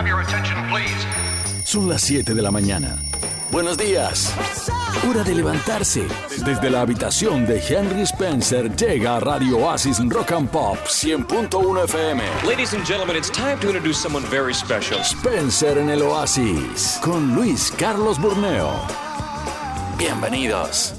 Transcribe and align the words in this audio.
have 0.00 0.08
your 0.08 0.20
attention, 0.20 0.56
please? 0.70 1.06
Son 1.64 1.88
las 1.88 2.00
7 2.02 2.34
de 2.34 2.42
la 2.42 2.50
mañana. 2.50 2.96
Buenos 3.50 3.76
días. 3.76 4.32
Hora 5.06 5.22
de 5.22 5.34
levantarse. 5.34 6.06
Desde 6.44 6.70
la 6.70 6.82
habitación 6.82 7.44
de 7.44 7.60
Henry 7.60 8.02
Spencer 8.02 8.74
llega 8.76 9.16
a 9.16 9.20
Radio 9.20 9.58
Oasis 9.58 9.98
Rock 10.08 10.32
and 10.32 10.48
Pop 10.48 10.78
100.1 10.86 11.84
FM. 11.84 12.22
Ladies 12.46 12.72
and 12.72 12.84
gentlemen, 12.86 13.16
it's 13.16 13.30
time 13.30 13.58
to 13.60 13.66
introduce 13.66 13.98
someone 13.98 14.24
very 14.30 14.54
special. 14.54 15.00
Spencer 15.02 15.76
en 15.76 15.90
el 15.90 16.02
Oasis 16.02 16.98
con 17.02 17.34
Luis 17.34 17.70
Carlos 17.70 18.18
Burneo. 18.18 18.72
Bienvenidos. 19.98 20.94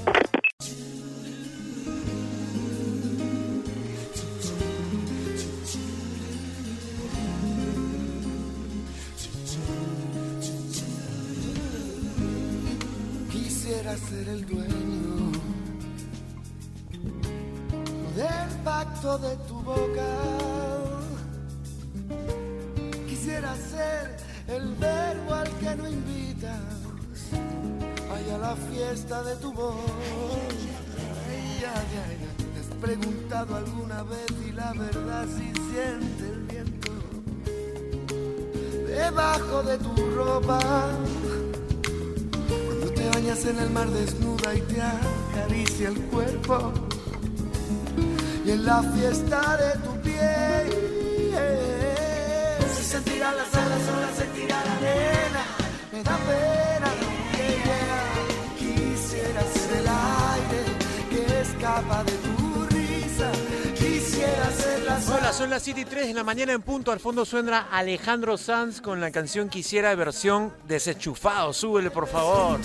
Mañana 66.32 66.54
en 66.54 66.62
punto. 66.62 66.92
Al 66.92 66.98
fondo 66.98 67.26
suena 67.26 67.68
Alejandro 67.70 68.38
Sanz 68.38 68.80
con 68.80 69.02
la 69.02 69.10
canción 69.10 69.50
Quisiera 69.50 69.94
versión 69.94 70.50
desenchufado. 70.66 71.52
Súbele, 71.52 71.90
por 71.90 72.06
favor. 72.06 72.58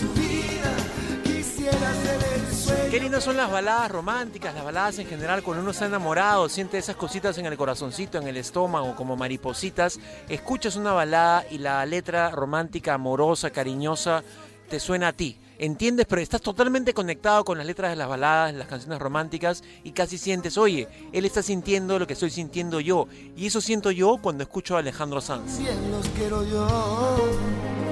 Qué 2.90 3.00
lindas 3.02 3.26
son 3.26 3.36
las 3.36 3.52
baladas 3.52 3.92
románticas, 3.92 4.56
las 4.56 4.64
baladas 4.64 5.00
en 5.00 5.08
general, 5.08 5.44
cuando 5.44 5.64
uno 5.64 5.72
está 5.72 5.86
enamorado, 5.86 6.48
siente 6.48 6.78
esas 6.78 6.96
cositas 6.96 7.38
en 7.40 7.46
el 7.46 7.58
corazoncito, 7.58 8.18
en 8.18 8.30
el 8.30 8.38
estómago, 8.38 8.96
como 8.96 9.18
maripositas. 9.18 10.00
Escuchas 10.30 10.78
una 10.78 10.94
balada 10.94 11.46
y 11.52 11.58
la 11.58 11.86
letra 11.86 12.32
romántica, 12.32 12.94
amorosa, 12.94 13.50
cariñosa, 13.50 14.24
te 14.70 14.80
suena 14.80 15.10
a 15.10 15.14
ti. 15.14 15.38
Entiendes, 15.60 16.06
pero 16.08 16.22
estás 16.22 16.42
totalmente 16.42 16.94
conectado 16.94 17.44
con 17.44 17.58
las 17.58 17.66
letras 17.66 17.90
de 17.90 17.96
las 17.96 18.08
baladas, 18.08 18.54
las 18.54 18.68
canciones 18.68 19.00
románticas 19.00 19.64
y 19.84 19.92
casi 19.92 20.18
sientes, 20.18 20.58
oye, 20.58 20.88
él 21.12 21.26
está 21.26 21.42
sintiendo 21.42 21.98
lo 21.98 22.06
que 22.06 22.14
estoy 22.14 22.30
sintiendo 22.30 22.80
yo. 22.80 23.08
Y 23.36 23.48
eso 23.48 23.60
siento 23.62 23.90
yo 23.92 24.18
cuando 24.22 24.44
escucho 24.44 24.76
a 24.76 24.80
Alejandro 24.80 25.20
Sanz. 25.20 25.58
Bien 25.58 25.92
los 25.92 26.08
quiero 26.10 26.44
yo. 26.44 27.18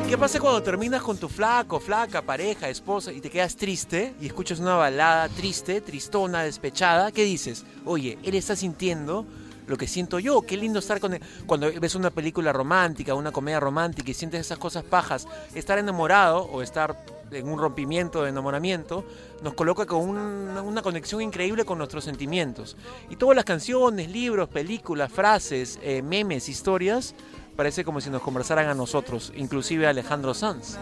¿Qué 0.07 0.19
pasa 0.19 0.39
cuando 0.39 0.61
terminas 0.61 1.01
con 1.01 1.17
tu 1.17 1.27
flaco, 1.27 1.79
flaca, 1.79 2.21
pareja, 2.21 2.69
esposa 2.69 3.11
y 3.11 3.21
te 3.21 3.31
quedas 3.31 3.55
triste 3.55 4.13
y 4.21 4.27
escuchas 4.27 4.59
una 4.59 4.75
balada 4.75 5.27
triste, 5.29 5.81
tristona, 5.81 6.43
despechada? 6.43 7.11
¿Qué 7.11 7.23
dices? 7.23 7.65
Oye, 7.85 8.19
él 8.21 8.35
está 8.35 8.55
sintiendo 8.55 9.25
lo 9.67 9.77
que 9.77 9.87
siento 9.87 10.19
yo. 10.19 10.41
Qué 10.41 10.57
lindo 10.57 10.79
estar 10.79 10.99
con 10.99 11.13
él. 11.13 11.21
Cuando 11.45 11.71
ves 11.79 11.95
una 11.95 12.09
película 12.09 12.53
romántica, 12.53 13.13
una 13.13 13.31
comedia 13.31 13.59
romántica 13.59 14.11
y 14.11 14.13
sientes 14.13 14.41
esas 14.41 14.57
cosas 14.57 14.83
pajas, 14.83 15.27
estar 15.53 15.77
enamorado 15.77 16.43
o 16.43 16.61
estar 16.61 17.05
en 17.31 17.47
un 17.47 17.59
rompimiento 17.59 18.23
de 18.23 18.29
enamoramiento 18.29 19.03
nos 19.41 19.53
coloca 19.53 19.85
con 19.85 20.07
una, 20.07 20.61
una 20.61 20.81
conexión 20.81 21.21
increíble 21.21 21.65
con 21.65 21.77
nuestros 21.77 22.03
sentimientos. 22.03 22.77
Y 23.09 23.15
todas 23.15 23.35
las 23.35 23.45
canciones, 23.45 24.09
libros, 24.09 24.49
películas, 24.49 25.11
frases, 25.11 25.79
eh, 25.81 26.01
memes, 26.01 26.49
historias, 26.49 27.15
parece 27.55 27.83
como 27.83 28.01
si 28.01 28.09
nos 28.09 28.21
conversaran 28.21 28.67
a 28.67 28.73
nosotros, 28.73 29.31
inclusive 29.35 29.87
a 29.87 29.89
Alejandro 29.89 30.33
Sanz. 30.33 30.77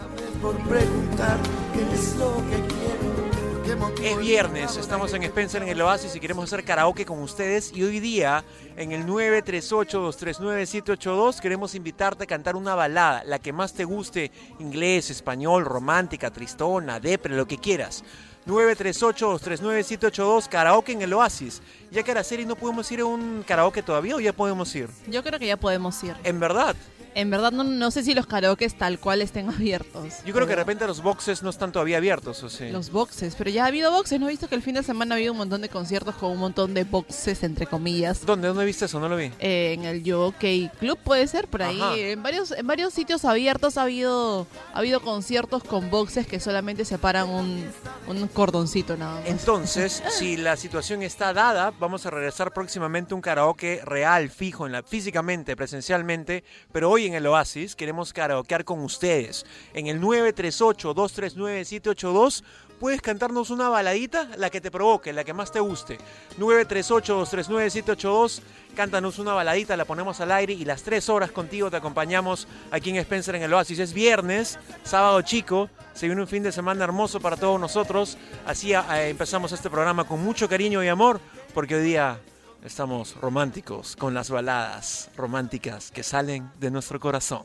Es 4.02 4.18
viernes, 4.18 4.76
estamos 4.76 5.12
en 5.14 5.22
Spencer 5.22 5.62
en 5.62 5.68
el 5.68 5.80
Oasis 5.80 6.14
y 6.14 6.20
queremos 6.20 6.44
hacer 6.44 6.64
karaoke 6.64 7.06
con 7.06 7.22
ustedes 7.22 7.72
y 7.74 7.82
hoy 7.82 8.00
día 8.00 8.44
en 8.76 8.92
el 8.92 9.06
938-239-782 9.06 11.40
queremos 11.40 11.74
invitarte 11.74 12.24
a 12.24 12.26
cantar 12.26 12.56
una 12.56 12.74
balada, 12.74 13.24
la 13.24 13.38
que 13.38 13.50
más 13.52 13.72
te 13.72 13.84
guste, 13.84 14.30
inglés, 14.58 15.08
español, 15.10 15.64
romántica, 15.64 16.30
tristona, 16.30 17.00
depre, 17.00 17.34
lo 17.36 17.46
que 17.46 17.58
quieras. 17.58 18.04
938-239-782, 18.46 20.48
karaoke 20.48 20.92
en 20.92 21.02
el 21.02 21.12
Oasis. 21.14 21.62
Ya 21.90 22.02
que 22.02 22.10
Araceli 22.10 22.44
no 22.44 22.56
podemos 22.56 22.90
ir 22.92 23.00
a 23.00 23.06
un 23.06 23.42
karaoke 23.46 23.82
todavía 23.82 24.16
o 24.16 24.20
ya 24.20 24.32
podemos 24.32 24.74
ir. 24.74 24.88
Yo 25.06 25.22
creo 25.22 25.38
que 25.38 25.46
ya 25.46 25.56
podemos 25.56 26.02
ir. 26.04 26.14
En 26.24 26.40
verdad, 26.40 26.76
En 27.14 27.30
verdad 27.30 27.52
no, 27.52 27.64
no 27.64 27.90
sé 27.90 28.02
si 28.02 28.14
los 28.14 28.26
karaokes 28.26 28.74
tal 28.76 28.98
cual 28.98 29.22
estén 29.22 29.48
abiertos. 29.54 30.14
yo 30.24 30.34
creo 30.34 30.46
que 30.46 30.52
de 30.52 30.56
repente 30.56 30.86
los 30.86 31.02
boxes 31.02 31.42
no 31.42 31.50
están 31.50 31.72
todavía 31.72 31.98
abiertos, 31.98 32.42
¿o 32.42 32.50
sí? 32.50 32.70
Los 32.70 32.90
boxes, 32.90 33.34
pero 33.36 33.50
ya 33.50 33.64
ha 33.64 33.66
habido 33.68 33.90
boxes, 33.90 34.20
¿no 34.20 34.26
he 34.26 34.30
visto 34.30 34.48
que 34.48 34.54
el 34.54 34.62
fin 34.62 34.74
de 34.74 34.82
semana 34.82 35.14
ha 35.14 35.16
habido 35.16 35.32
un 35.32 35.38
montón 35.38 35.60
de 35.60 35.68
conciertos 35.68 36.14
con 36.16 36.30
un 36.30 36.38
montón 36.38 36.74
de 36.74 36.84
boxes, 36.84 37.42
entre 37.42 37.66
comillas? 37.66 38.24
¿Dónde? 38.26 38.48
¿Dónde 38.48 38.64
viste 38.64 38.86
eso? 38.86 39.00
No 39.00 39.08
lo 39.08 39.16
vi. 39.16 39.30
Eh, 39.38 39.74
en 39.74 39.84
el 39.84 40.02
Jockey 40.04 40.70
Club 40.78 40.98
puede 41.02 41.26
ser, 41.26 41.48
por 41.48 41.62
ahí. 41.62 41.80
Ajá. 41.80 41.96
En 41.96 42.22
varios, 42.22 42.50
en 42.50 42.66
varios 42.66 42.92
sitios 42.92 43.24
abiertos 43.24 43.78
ha 43.78 43.82
habido, 43.82 44.46
ha 44.72 44.78
habido 44.78 45.00
conciertos 45.00 45.62
con 45.62 45.90
boxes 45.90 46.26
que 46.26 46.40
solamente 46.40 46.84
separan 46.84 47.28
un, 47.28 47.64
un 48.08 48.28
cordoncito 48.28 48.96
nada 48.96 49.20
más. 49.20 49.28
Entonces, 49.28 50.02
si 50.10 50.36
la 50.36 50.56
situación 50.56 51.02
está 51.02 51.32
dada, 51.32 51.72
vamos 51.78 52.06
a 52.06 52.10
regresar 52.10 52.52
próximamente 52.52 53.14
un 53.14 53.20
karaoke 53.20 53.80
real, 53.84 54.30
fijo, 54.30 54.66
en 54.66 54.72
la, 54.72 54.82
físicamente, 54.82 55.56
presencialmente, 55.56 56.44
pero 56.72 56.90
hoy 56.90 57.03
en 57.06 57.14
el 57.14 57.26
Oasis 57.26 57.76
queremos 57.76 58.12
karaokear 58.12 58.64
con 58.64 58.80
ustedes. 58.80 59.46
En 59.72 59.86
el 59.86 60.00
938-239-782 60.00 62.42
puedes 62.78 63.00
cantarnos 63.00 63.50
una 63.50 63.68
baladita, 63.68 64.28
la 64.36 64.50
que 64.50 64.60
te 64.60 64.70
provoque, 64.70 65.12
la 65.12 65.24
que 65.24 65.32
más 65.32 65.50
te 65.52 65.60
guste. 65.60 65.98
938-239-782, 66.38 68.40
cántanos 68.74 69.18
una 69.18 69.32
baladita, 69.32 69.76
la 69.76 69.84
ponemos 69.84 70.20
al 70.20 70.32
aire 70.32 70.52
y 70.52 70.64
las 70.64 70.82
tres 70.82 71.08
horas 71.08 71.30
contigo 71.30 71.70
te 71.70 71.76
acompañamos 71.76 72.48
aquí 72.70 72.90
en 72.90 72.96
Spencer 72.96 73.36
en 73.36 73.42
el 73.42 73.54
Oasis. 73.54 73.78
Es 73.78 73.92
viernes, 73.92 74.58
sábado 74.82 75.22
chico, 75.22 75.70
se 75.94 76.06
viene 76.06 76.22
un 76.22 76.28
fin 76.28 76.42
de 76.42 76.52
semana 76.52 76.84
hermoso 76.84 77.20
para 77.20 77.36
todos 77.36 77.60
nosotros. 77.60 78.18
Así 78.46 78.74
eh, 78.74 79.08
empezamos 79.08 79.52
este 79.52 79.70
programa 79.70 80.04
con 80.04 80.22
mucho 80.22 80.48
cariño 80.48 80.82
y 80.82 80.88
amor, 80.88 81.20
porque 81.54 81.76
hoy 81.76 81.84
día 81.84 82.18
estamos 82.64 83.14
románticos 83.20 83.94
con 83.94 84.14
las 84.14 84.30
baladas 84.30 85.10
románticas 85.16 85.90
que 85.90 86.02
salen 86.02 86.50
de 86.58 86.70
nuestro 86.70 86.98
corazón. 86.98 87.44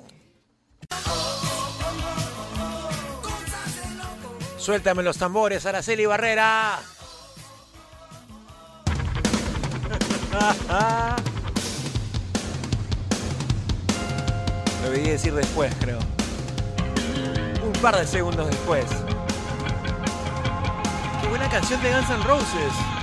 Suéltame 4.57 5.03
los 5.03 5.17
tambores, 5.17 5.65
Araceli 5.65 6.05
Barrera. 6.05 6.79
Lo 14.83 14.91
debí 14.91 15.09
decir 15.09 15.33
después, 15.33 15.73
creo. 15.79 15.99
Un 17.63 17.73
par 17.81 17.97
de 17.97 18.07
segundos 18.07 18.47
después. 18.47 18.85
Qué 21.21 21.27
buena 21.27 21.49
canción 21.49 21.81
de 21.83 21.91
Guns 21.91 22.09
N' 22.09 22.23
Roses. 22.23 22.98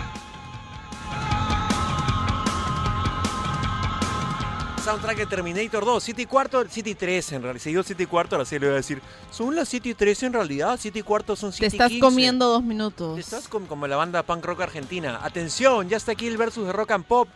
Soundtrack 4.87 5.17
de 5.19 5.27
Terminator 5.27 5.85
2, 5.85 6.01
7 6.01 6.23
y 6.23 6.27
cuarto, 6.27 6.65
7 6.69 6.91
y 6.91 6.95
3 6.95 7.33
en 7.33 7.43
realidad. 7.43 7.61
Si 7.61 7.71
digo 7.71 7.83
7 7.83 8.05
y 8.05 8.07
cuarto, 8.07 8.37
ahora 8.37 8.47
sí 8.47 8.57
le 8.57 8.67
voy 8.67 8.75
a 8.75 8.77
decir. 8.77 9.03
Son 9.33 9.57
las 9.57 9.69
7 9.69 9.89
y 9.89 9.95
3 9.95 10.23
en 10.23 10.33
realidad, 10.33 10.79
7 10.81 10.97
y 10.97 11.03
cuarto 11.03 11.35
son 11.35 11.53
7 11.53 11.71
Te 11.71 11.77
estás 11.77 11.89
15. 11.89 12.01
comiendo 12.01 12.47
dos 12.49 12.63
minutos. 12.63 13.19
Estás 13.19 13.49
como, 13.49 13.67
como 13.67 13.89
la 13.89 13.97
banda 13.97 14.23
punk 14.23 14.45
rock 14.45 14.61
argentina. 14.61 15.19
Atención, 15.25 15.89
ya 15.89 15.97
está 15.97 16.13
aquí 16.13 16.29
el 16.29 16.37
versus 16.37 16.69
de 16.69 16.73
rock 16.73 16.93
and 16.93 17.05
pop. 17.05 17.29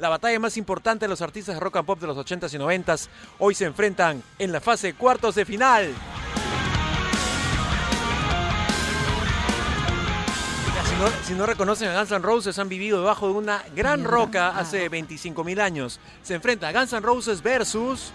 La 0.00 0.08
batalla 0.08 0.40
más 0.40 0.56
importante 0.56 1.04
de 1.04 1.08
los 1.08 1.22
artistas 1.22 1.54
de 1.54 1.60
rock 1.60 1.76
and 1.76 1.86
pop 1.86 2.00
de 2.00 2.08
los 2.08 2.16
80s 2.16 2.52
y 2.52 2.58
90s. 2.58 3.06
Hoy 3.38 3.54
se 3.54 3.66
enfrentan 3.66 4.20
en 4.40 4.50
la 4.50 4.60
fase 4.60 4.94
cuartos 4.94 5.36
de 5.36 5.44
final. 5.44 5.94
No, 10.98 11.08
si 11.24 11.34
no 11.34 11.46
reconocen 11.46 11.88
a 11.88 11.98
Guns 11.98 12.10
N' 12.12 12.20
Roses, 12.22 12.58
han 12.58 12.68
vivido 12.68 13.00
debajo 13.00 13.26
de 13.28 13.34
una 13.34 13.62
gran 13.74 14.04
roca 14.04 14.56
hace 14.58 14.88
25 14.88 15.44
mil 15.44 15.60
años. 15.60 16.00
Se 16.22 16.34
enfrenta 16.34 16.72
Guns 16.72 16.92
N' 16.92 17.00
Roses 17.02 17.42
versus 17.42 18.12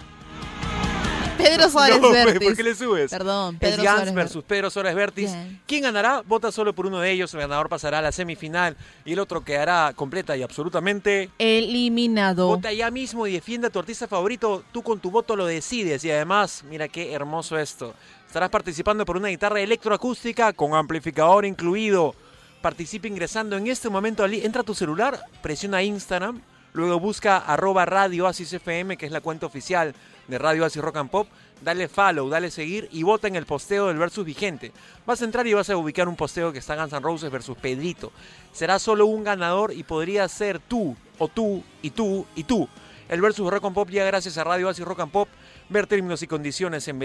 Pedro 1.38 1.70
Suárez 1.72 2.02
No, 2.02 2.12
Vértiz. 2.12 2.48
¿por 2.48 2.56
qué 2.56 2.64
le 2.64 2.76
subes? 2.76 3.12
Perdón, 3.12 3.56
Es 3.56 3.60
Pedro 3.60 3.84
Gans 3.84 3.96
Suárez 3.98 4.14
versus 4.16 4.44
Pedro 4.44 4.70
Suárez 4.70 4.96
Vértiz. 4.96 5.32
Bien. 5.32 5.62
¿Quién 5.68 5.84
ganará? 5.84 6.24
Vota 6.26 6.52
solo 6.52 6.74
por 6.74 6.88
uno 6.88 7.00
de 7.00 7.12
ellos. 7.12 7.32
El 7.36 7.42
ganador 7.42 7.70
pasará 7.70 8.00
a 8.00 8.02
la 8.02 8.12
semifinal 8.12 8.76
y 9.06 9.14
el 9.14 9.20
otro 9.20 9.44
quedará 9.44 9.94
completa 9.96 10.36
y 10.36 10.42
absolutamente 10.42 11.30
Eliminado. 11.38 12.48
Vota 12.48 12.72
ya 12.74 12.90
mismo 12.90 13.28
y 13.28 13.34
defienda 13.34 13.68
a 13.68 13.72
tu 13.72 13.80
artista 13.80 14.08
favorito. 14.08 14.64
Tú 14.72 14.82
con 14.82 15.00
tu 15.00 15.12
voto 15.12 15.36
lo 15.36 15.46
decides. 15.46 16.04
Y 16.04 16.12
además, 16.12 16.64
mira 16.70 16.88
qué 16.88 17.14
hermoso 17.14 17.58
esto. 17.60 17.94
Estarás 18.26 18.50
participando 18.50 19.06
por 19.06 19.18
una 19.18 19.28
guitarra 19.28 19.60
electroacústica 19.62 20.54
con 20.54 20.74
amplificador 20.74 21.46
incluido. 21.46 22.16
Participa 22.62 23.08
ingresando 23.08 23.58
en 23.58 23.68
este 23.68 23.90
momento. 23.90 24.24
al- 24.24 24.34
Entra 24.34 24.62
a 24.62 24.66
tu 24.66 24.74
celular, 24.76 25.20
presiona 25.42 25.82
Instagram. 25.84 26.42
Luego 26.74 27.00
busca 27.02 27.38
arroba 27.38 27.86
Radio 27.86 28.30
FM, 28.30 28.96
que 28.98 29.06
es 29.06 29.12
la 29.12 29.20
cuenta 29.20 29.46
oficial 29.46 29.94
de 30.28 30.38
Radio 30.38 30.64
Oasis 30.64 30.82
Rock 30.82 30.96
and 30.98 31.10
Pop. 31.10 31.28
Dale 31.62 31.90
follow, 31.90 32.30
dale 32.30 32.50
seguir 32.50 32.88
y 32.92 33.04
vota 33.04 33.28
en 33.28 33.36
el 33.36 33.46
posteo 33.46 33.88
del 33.88 33.98
versus 33.98 34.26
vigente. 34.26 34.72
Vas 35.06 35.22
a 35.22 35.26
entrar 35.26 35.46
y 35.48 35.54
vas 35.54 35.70
a 35.70 35.76
ubicar 35.78 36.08
un 36.08 36.16
posteo 36.16 36.54
que 36.54 36.60
está 36.60 36.76
Guns 36.76 36.94
N' 36.94 37.02
Roses 37.02 37.30
versus 37.30 37.58
Pedrito. 37.58 38.12
Será 38.54 38.80
solo 38.80 39.06
un 39.06 39.24
ganador 39.24 39.74
y 39.74 39.84
podría 39.84 40.28
ser 40.30 40.60
tú, 40.60 40.96
o 41.20 41.28
tú, 41.28 41.62
y 41.82 41.90
tú, 41.92 42.26
y 42.36 42.46
tú. 42.46 42.70
El 43.10 43.20
versus 43.22 43.50
Rock 43.52 43.66
and 43.66 43.76
Pop 43.76 43.90
llega 43.90 44.06
gracias 44.06 44.38
a 44.38 44.44
Radio 44.46 44.68
Oasis 44.68 44.86
Rock 44.86 45.02
and 45.02 45.12
Pop. 45.12 45.28
Ver 45.70 45.86
términos 45.88 46.22
y 46.24 46.28
condiciones 46.28 46.88
en 46.88 46.98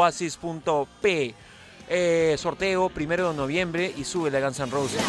www.oasis.p. 0.00 1.34
Eh, 1.88 2.36
sorteo 2.38 2.88
primero 2.88 3.30
de 3.30 3.36
noviembre 3.36 3.92
y 3.96 4.04
sube 4.04 4.30
la 4.30 4.40
Guns 4.40 4.58
N' 4.60 4.70
Roses. 4.70 5.00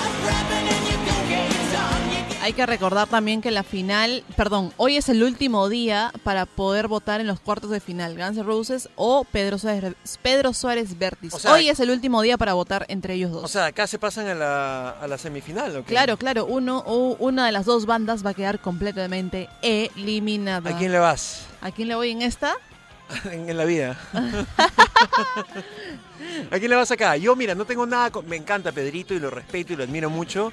Hay 2.41 2.51
que 2.51 2.65
recordar 2.65 3.07
también 3.07 3.39
que 3.41 3.51
la 3.51 3.63
final, 3.63 4.25
perdón, 4.35 4.73
hoy 4.75 4.97
es 4.97 5.07
el 5.07 5.23
último 5.23 5.69
día 5.69 6.11
para 6.23 6.45
poder 6.45 6.89
votar 6.89 7.21
en 7.21 7.27
los 7.27 7.39
cuartos 7.39 7.69
de 7.69 7.79
final, 7.79 8.17
Guns 8.17 8.35
N' 8.35 8.43
Roses 8.43 8.89
o 8.97 9.23
Pedro 9.23 9.57
Suárez, 9.57 9.95
Pedro 10.21 10.51
Suárez 10.51 10.97
Vértiz. 10.99 11.33
O 11.33 11.39
sea- 11.39 11.53
hoy 11.53 11.69
es 11.69 11.79
el 11.79 11.89
último 11.89 12.21
día 12.21 12.37
para 12.37 12.53
votar 12.53 12.85
entre 12.89 13.13
ellos 13.13 13.31
dos. 13.31 13.45
O 13.45 13.47
sea, 13.47 13.67
acá 13.67 13.87
se 13.87 13.97
pasan 13.97 14.27
a 14.27 14.35
la, 14.35 14.89
a 14.89 15.07
la 15.07 15.17
semifinal, 15.17 15.73
¿o 15.77 15.85
qué? 15.85 15.93
claro, 15.93 16.17
claro, 16.17 16.45
uno 16.45 16.83
o 16.85 17.15
una 17.19 17.45
de 17.45 17.53
las 17.53 17.63
dos 17.65 17.85
bandas 17.85 18.25
va 18.25 18.31
a 18.31 18.33
quedar 18.33 18.59
completamente 18.59 19.47
eliminada. 19.61 20.69
¿A 20.71 20.77
quién 20.77 20.91
le 20.91 20.99
vas? 20.99 21.45
¿A 21.61 21.71
quién 21.71 21.87
le 21.87 21.95
voy 21.95 22.11
en 22.11 22.21
esta? 22.23 22.55
en, 23.31 23.57
la 23.57 23.65
vida. 23.65 23.97
¿A 26.51 26.57
quién 26.59 26.69
le 26.69 26.75
vas 26.75 26.91
acá? 26.91 27.17
Yo, 27.17 27.35
mira, 27.35 27.55
no 27.55 27.65
tengo 27.65 27.85
nada. 27.85 28.11
con- 28.11 28.27
Me 28.27 28.35
encanta 28.35 28.71
Pedrito 28.71 29.13
y 29.13 29.19
lo 29.19 29.29
respeto 29.29 29.73
y 29.73 29.75
lo 29.75 29.83
admiro 29.83 30.09
mucho. 30.09 30.51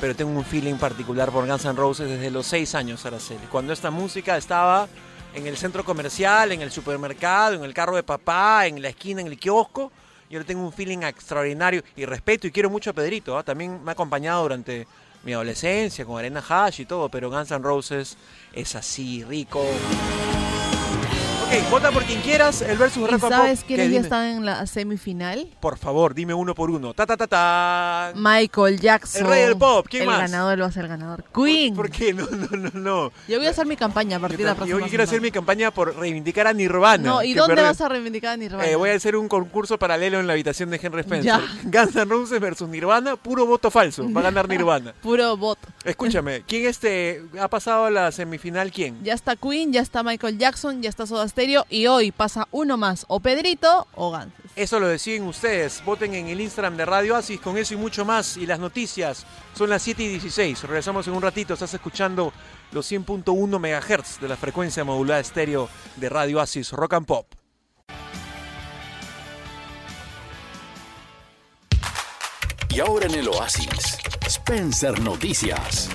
Pero 0.00 0.14
tengo 0.14 0.32
un 0.32 0.44
feeling 0.44 0.74
particular 0.74 1.30
por 1.30 1.46
Guns 1.46 1.64
N' 1.64 1.76
Roses 1.76 2.08
desde 2.08 2.30
los 2.30 2.46
seis 2.46 2.74
años, 2.74 3.06
Araceli. 3.06 3.46
Cuando 3.50 3.72
esta 3.72 3.90
música 3.90 4.36
estaba 4.36 4.88
en 5.34 5.46
el 5.46 5.56
centro 5.56 5.84
comercial, 5.84 6.52
en 6.52 6.60
el 6.62 6.70
supermercado, 6.70 7.54
en 7.54 7.64
el 7.64 7.72
carro 7.72 7.96
de 7.96 8.02
papá, 8.02 8.66
en 8.66 8.82
la 8.82 8.88
esquina, 8.88 9.20
en 9.20 9.28
el 9.28 9.38
kiosco. 9.38 9.92
Yo 10.28 10.38
le 10.40 10.44
tengo 10.44 10.64
un 10.64 10.72
feeling 10.72 10.98
extraordinario 11.02 11.82
y 11.96 12.04
respeto 12.06 12.46
y 12.46 12.50
quiero 12.50 12.70
mucho 12.70 12.90
a 12.90 12.92
Pedrito. 12.92 13.38
¿ah? 13.38 13.42
También 13.44 13.82
me 13.84 13.90
ha 13.90 13.92
acompañado 13.92 14.42
durante 14.42 14.86
mi 15.22 15.32
adolescencia 15.32 16.04
con 16.04 16.18
Arena 16.18 16.42
Hash 16.46 16.80
y 16.80 16.86
todo, 16.86 17.08
pero 17.08 17.30
Guns 17.30 17.50
N' 17.52 17.62
Roses 17.62 18.16
es 18.52 18.74
así, 18.74 19.22
rico. 19.24 19.64
Ok, 21.54 21.70
vota 21.70 21.92
por 21.92 22.02
quien 22.02 22.20
quieras. 22.20 22.62
El 22.62 22.76
versus 22.78 23.08
¿Y 23.08 23.16
Pop. 23.16 23.30
sabes 23.30 23.62
quiénes 23.62 23.92
ya 23.92 24.00
están 24.00 24.26
en 24.26 24.44
la 24.44 24.66
semifinal? 24.66 25.46
Por 25.60 25.78
favor, 25.78 26.12
dime 26.12 26.34
uno 26.34 26.52
por 26.52 26.68
uno. 26.68 26.94
Ta 26.94 27.06
ta 27.06 27.16
ta 27.16 27.28
ta. 27.28 28.12
Michael 28.16 28.80
Jackson. 28.80 29.22
El 29.22 29.28
rey 29.28 29.42
del 29.42 29.56
pop, 29.56 29.86
¿quién 29.88 30.02
el 30.02 30.08
más? 30.08 30.18
ganador 30.18 30.60
va 30.62 30.66
a 30.66 30.72
ser 30.72 30.84
el 30.84 30.88
ganador. 30.88 31.24
Queen. 31.32 31.76
¿Por 31.76 31.90
qué? 31.90 32.12
No, 32.12 32.26
no, 32.26 32.48
no, 32.56 32.70
no. 32.74 33.12
Yo 33.28 33.38
voy 33.38 33.46
a 33.46 33.50
hacer 33.50 33.66
mi 33.66 33.76
campaña 33.76 34.16
a 34.16 34.20
partir 34.20 34.38
de 34.38 34.44
la 34.44 34.50
Yo 34.52 34.56
próxima 34.56 34.88
quiero 34.88 35.04
hacer 35.04 35.20
mi 35.20 35.30
campaña 35.30 35.70
por 35.70 35.96
reivindicar 35.96 36.48
a 36.48 36.52
Nirvana. 36.52 37.04
No, 37.04 37.22
¿y 37.22 37.34
dónde 37.34 37.62
vas 37.62 37.80
a 37.80 37.88
reivindicar 37.88 38.32
a 38.32 38.36
Nirvana? 38.36 38.66
Eh, 38.68 38.74
voy 38.74 38.90
a 38.90 38.94
hacer 38.94 39.14
un 39.14 39.28
concurso 39.28 39.78
paralelo 39.78 40.18
en 40.18 40.26
la 40.26 40.32
habitación 40.32 40.70
de 40.70 40.80
Henry 40.82 41.02
Spencer. 41.02 41.24
Ya. 41.24 41.40
Guns 41.64 41.94
N' 41.94 42.04
Roses 42.06 42.40
versus 42.40 42.68
Nirvana, 42.68 43.14
puro 43.14 43.46
voto 43.46 43.70
falso. 43.70 44.10
Va 44.12 44.22
a 44.22 44.24
ganar 44.24 44.48
Nirvana. 44.54 44.92
Puro 45.02 45.36
voto. 45.36 45.68
Escúchame, 45.84 46.42
¿quién 46.48 46.66
este 46.66 47.22
ha 47.40 47.46
pasado 47.46 47.84
a 47.84 47.90
la 47.90 48.10
semifinal? 48.10 48.72
¿Quién? 48.72 49.04
Ya 49.04 49.14
está 49.14 49.36
Queen, 49.36 49.72
ya 49.72 49.82
está 49.82 50.02
Michael 50.02 50.38
Jackson, 50.38 50.82
ya 50.82 50.88
está 50.88 51.06
Soda 51.06 51.24
Y 51.68 51.86
hoy 51.86 52.10
pasa 52.10 52.48
uno 52.50 52.76
más, 52.76 53.04
o 53.08 53.20
Pedrito 53.20 53.86
o 53.94 54.10
Gans. 54.10 54.32
Eso 54.56 54.78
lo 54.78 54.86
deciden 54.86 55.24
ustedes. 55.24 55.82
Voten 55.84 56.14
en 56.14 56.28
el 56.28 56.40
Instagram 56.40 56.76
de 56.76 56.84
Radio 56.84 57.16
Asis 57.16 57.40
con 57.40 57.58
eso 57.58 57.74
y 57.74 57.76
mucho 57.76 58.04
más. 58.04 58.36
Y 58.36 58.46
las 58.46 58.58
noticias 58.58 59.26
son 59.54 59.68
las 59.68 59.82
7 59.82 60.02
y 60.02 60.08
16. 60.08 60.62
Regresamos 60.62 61.06
en 61.08 61.14
un 61.14 61.22
ratito. 61.22 61.54
Estás 61.54 61.74
escuchando 61.74 62.32
los 62.72 62.90
100.1 62.90 63.58
MHz 63.58 64.20
de 64.20 64.28
la 64.28 64.36
frecuencia 64.36 64.84
modulada 64.84 65.20
estéreo 65.20 65.68
de 65.96 66.08
Radio 66.08 66.40
Asis 66.40 66.70
Rock 66.72 66.94
and 66.94 67.06
Pop. 67.06 67.26
Y 72.70 72.80
ahora 72.80 73.06
en 73.06 73.14
el 73.14 73.28
Oasis, 73.28 73.98
Spencer 74.26 74.98
Noticias. 75.00 75.90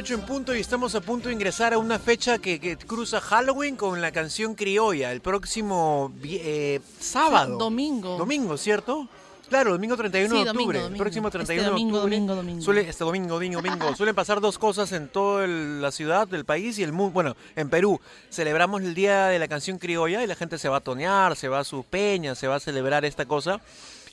18 0.00 0.14
en 0.14 0.26
punto 0.26 0.56
y 0.56 0.60
estamos 0.60 0.94
a 0.94 1.02
punto 1.02 1.28
de 1.28 1.34
ingresar 1.34 1.74
a 1.74 1.78
una 1.78 1.98
fecha 1.98 2.38
que, 2.38 2.78
cruza 2.86 3.20
Halloween 3.20 3.76
con 3.76 4.00
la 4.00 4.10
canción 4.12 4.54
criolla, 4.54 5.12
el 5.12 5.20
próximo 5.20 6.10
eh, 6.24 6.80
sábado. 6.98 7.58
Domingo. 7.58 8.16
Domingo, 8.16 8.56
¿cierto? 8.56 9.08
Claro, 9.50 9.72
domingo 9.72 9.98
31 9.98 10.34
sí, 10.34 10.44
de 10.44 10.50
octubre. 10.50 10.80
Próximo 10.96 11.28
este 11.28 11.38
31 11.40 11.62
de 11.62 11.68
octubre. 11.68 12.00
Domingo, 12.00 12.34
domingo. 12.34 12.62
Suele, 12.62 12.88
este 12.88 13.04
domingo, 13.04 13.34
domingo, 13.34 13.60
domingo. 13.60 13.94
suelen 13.96 14.14
pasar 14.14 14.40
dos 14.40 14.58
cosas 14.58 14.90
en 14.92 15.08
toda 15.08 15.46
la 15.46 15.90
ciudad, 15.90 16.26
del 16.26 16.46
país 16.46 16.78
y 16.78 16.82
el 16.82 16.92
mundo. 16.92 17.12
Bueno, 17.12 17.36
en 17.54 17.68
Perú 17.68 18.00
celebramos 18.30 18.80
el 18.80 18.94
Día 18.94 19.26
de 19.26 19.38
la 19.38 19.48
Canción 19.48 19.76
Criolla 19.76 20.24
y 20.24 20.26
la 20.26 20.34
gente 20.34 20.56
se 20.56 20.70
va 20.70 20.78
a 20.78 20.80
tonear, 20.80 21.36
se 21.36 21.48
va 21.48 21.58
a 21.58 21.64
su 21.64 21.84
peña, 21.84 22.34
se 22.34 22.48
va 22.48 22.54
a 22.54 22.60
celebrar 22.60 23.04
esta 23.04 23.26
cosa 23.26 23.60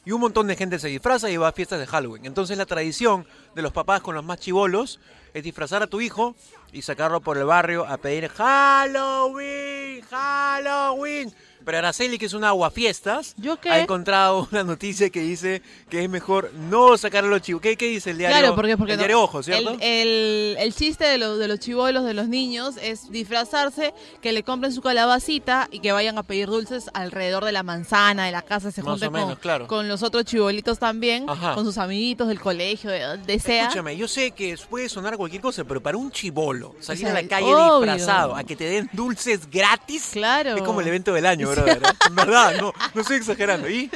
y 0.07 0.12
un 0.13 0.22
montón 0.22 0.48
de 0.48 0.56
gente 0.56 0.80
se 0.80 0.88
disfraza 0.88 1.30
y 1.30 1.36
va 1.36 1.50
a 1.50 1.51
fiestas 1.51 1.80
de 1.80 1.86
Halloween. 1.86 2.25
Entonces 2.25 2.57
la 2.57 2.66
tradición 2.66 3.28
de 3.56 3.62
los 3.62 3.74
papás 3.74 4.00
con 4.00 4.16
los 4.16 4.24
más 4.24 4.39
chivolos 4.39 5.01
es 5.33 5.44
disfrazar 5.44 5.83
a 5.83 5.88
tu 5.88 6.01
hijo 6.01 6.35
y 6.71 6.81
sacarlo 6.81 7.21
por 7.21 7.38
el 7.38 7.45
barrio 7.45 7.85
a 7.85 7.97
pedir 7.97 8.29
Halloween, 8.29 10.01
Halloween. 10.10 11.34
Pero 11.67 11.79
Araceli, 11.79 12.17
que 12.17 12.27
es 12.27 12.33
una 12.33 12.47
aguafiestas, 12.47 13.36
¿Yo 13.38 13.59
qué? 13.59 13.69
ha 13.69 13.81
encontrado 13.81 14.47
una 14.53 14.63
noticia 14.63 15.09
que 15.09 15.19
dice 15.19 15.62
que 15.89 16.01
es 16.01 16.09
mejor 16.09 16.50
no 16.53 16.97
sacar 16.97 17.25
a 17.25 17.27
los 17.27 17.41
chivos. 17.41 17.62
¿Qué, 17.62 17.75
qué 17.75 17.88
dice 17.88 18.12
el 18.12 18.17
diario? 18.17 18.38
Claro, 18.38 18.55
porque, 18.55 18.77
porque 18.77 18.93
el 18.93 18.97
no- 18.97 19.01
diario 19.01 19.21
Ojo, 19.21 19.43
¿cierto? 19.43 19.71
El, 19.74 19.81
el- 19.81 20.55
el 20.59 20.74
chiste 20.74 21.03
de, 21.03 21.17
los 21.17 21.38
de 21.39 21.50
los 21.50 21.59
chivolos, 21.59 22.05
de 22.05 22.13
los 22.13 22.29
niños, 22.29 22.75
es 22.81 23.12
disfrazarse, 23.12 23.93
que 24.21 24.31
le 24.31 24.43
compren 24.43 24.71
su 24.71 24.81
calabacita 24.81 25.67
y 25.69 25.79
que 25.81 25.91
vayan 25.91 26.17
a 26.17 26.24
pedir 26.24 26.47
dulces 26.47 26.89
alrededor 26.93 27.43
de 27.43 27.51
la 27.51 27.63
manzana, 27.63 28.25
de 28.27 28.31
la 28.31 28.43
casa, 28.43 28.71
se 28.71 28.81
Más 28.81 28.91
junten 28.91 29.09
o 29.09 29.12
menos, 29.12 29.27
con, 29.31 29.36
claro. 29.39 29.67
con 29.67 29.89
los 29.89 30.03
otros 30.03 30.24
chibolitos 30.24 30.79
también, 30.79 31.29
Ajá. 31.29 31.53
con 31.53 31.65
sus 31.65 31.77
amiguitos 31.77 32.29
del 32.29 32.39
colegio, 32.39 32.89
de 32.91 33.01
donde 33.01 33.39
sea. 33.39 33.63
Escúchame, 33.63 33.97
yo 33.97 34.07
sé 34.07 34.31
que 34.31 34.57
puede 34.69 34.88
sonar 34.88 35.17
cualquier 35.17 35.41
cosa, 35.41 35.65
pero 35.65 35.81
para 35.83 35.97
un 35.97 36.12
chivolo 36.12 36.75
salir 36.79 37.05
O 37.07 37.09
sea, 37.09 37.17
a 37.17 37.21
la 37.21 37.27
calle 37.27 37.53
obvio. 37.53 37.81
disfrazado, 37.93 38.36
a 38.38 38.43
que 38.45 38.55
te 38.55 38.63
den 38.63 38.89
dulces 38.93 39.50
gratis, 39.51 40.12
Claro. 40.13 40.55
es 40.55 40.62
como 40.63 40.79
el 40.81 40.88
evento 40.88 41.13
del 41.13 41.25
año, 41.25 41.47
brother. 41.64 41.84
¿eh? 41.84 42.08
En 42.08 42.16
verdad, 42.16 42.56
no, 42.62 42.74
no 42.94 43.02
estoy 43.02 43.18
exagerando. 43.18 43.70
¿Y? 43.70 43.90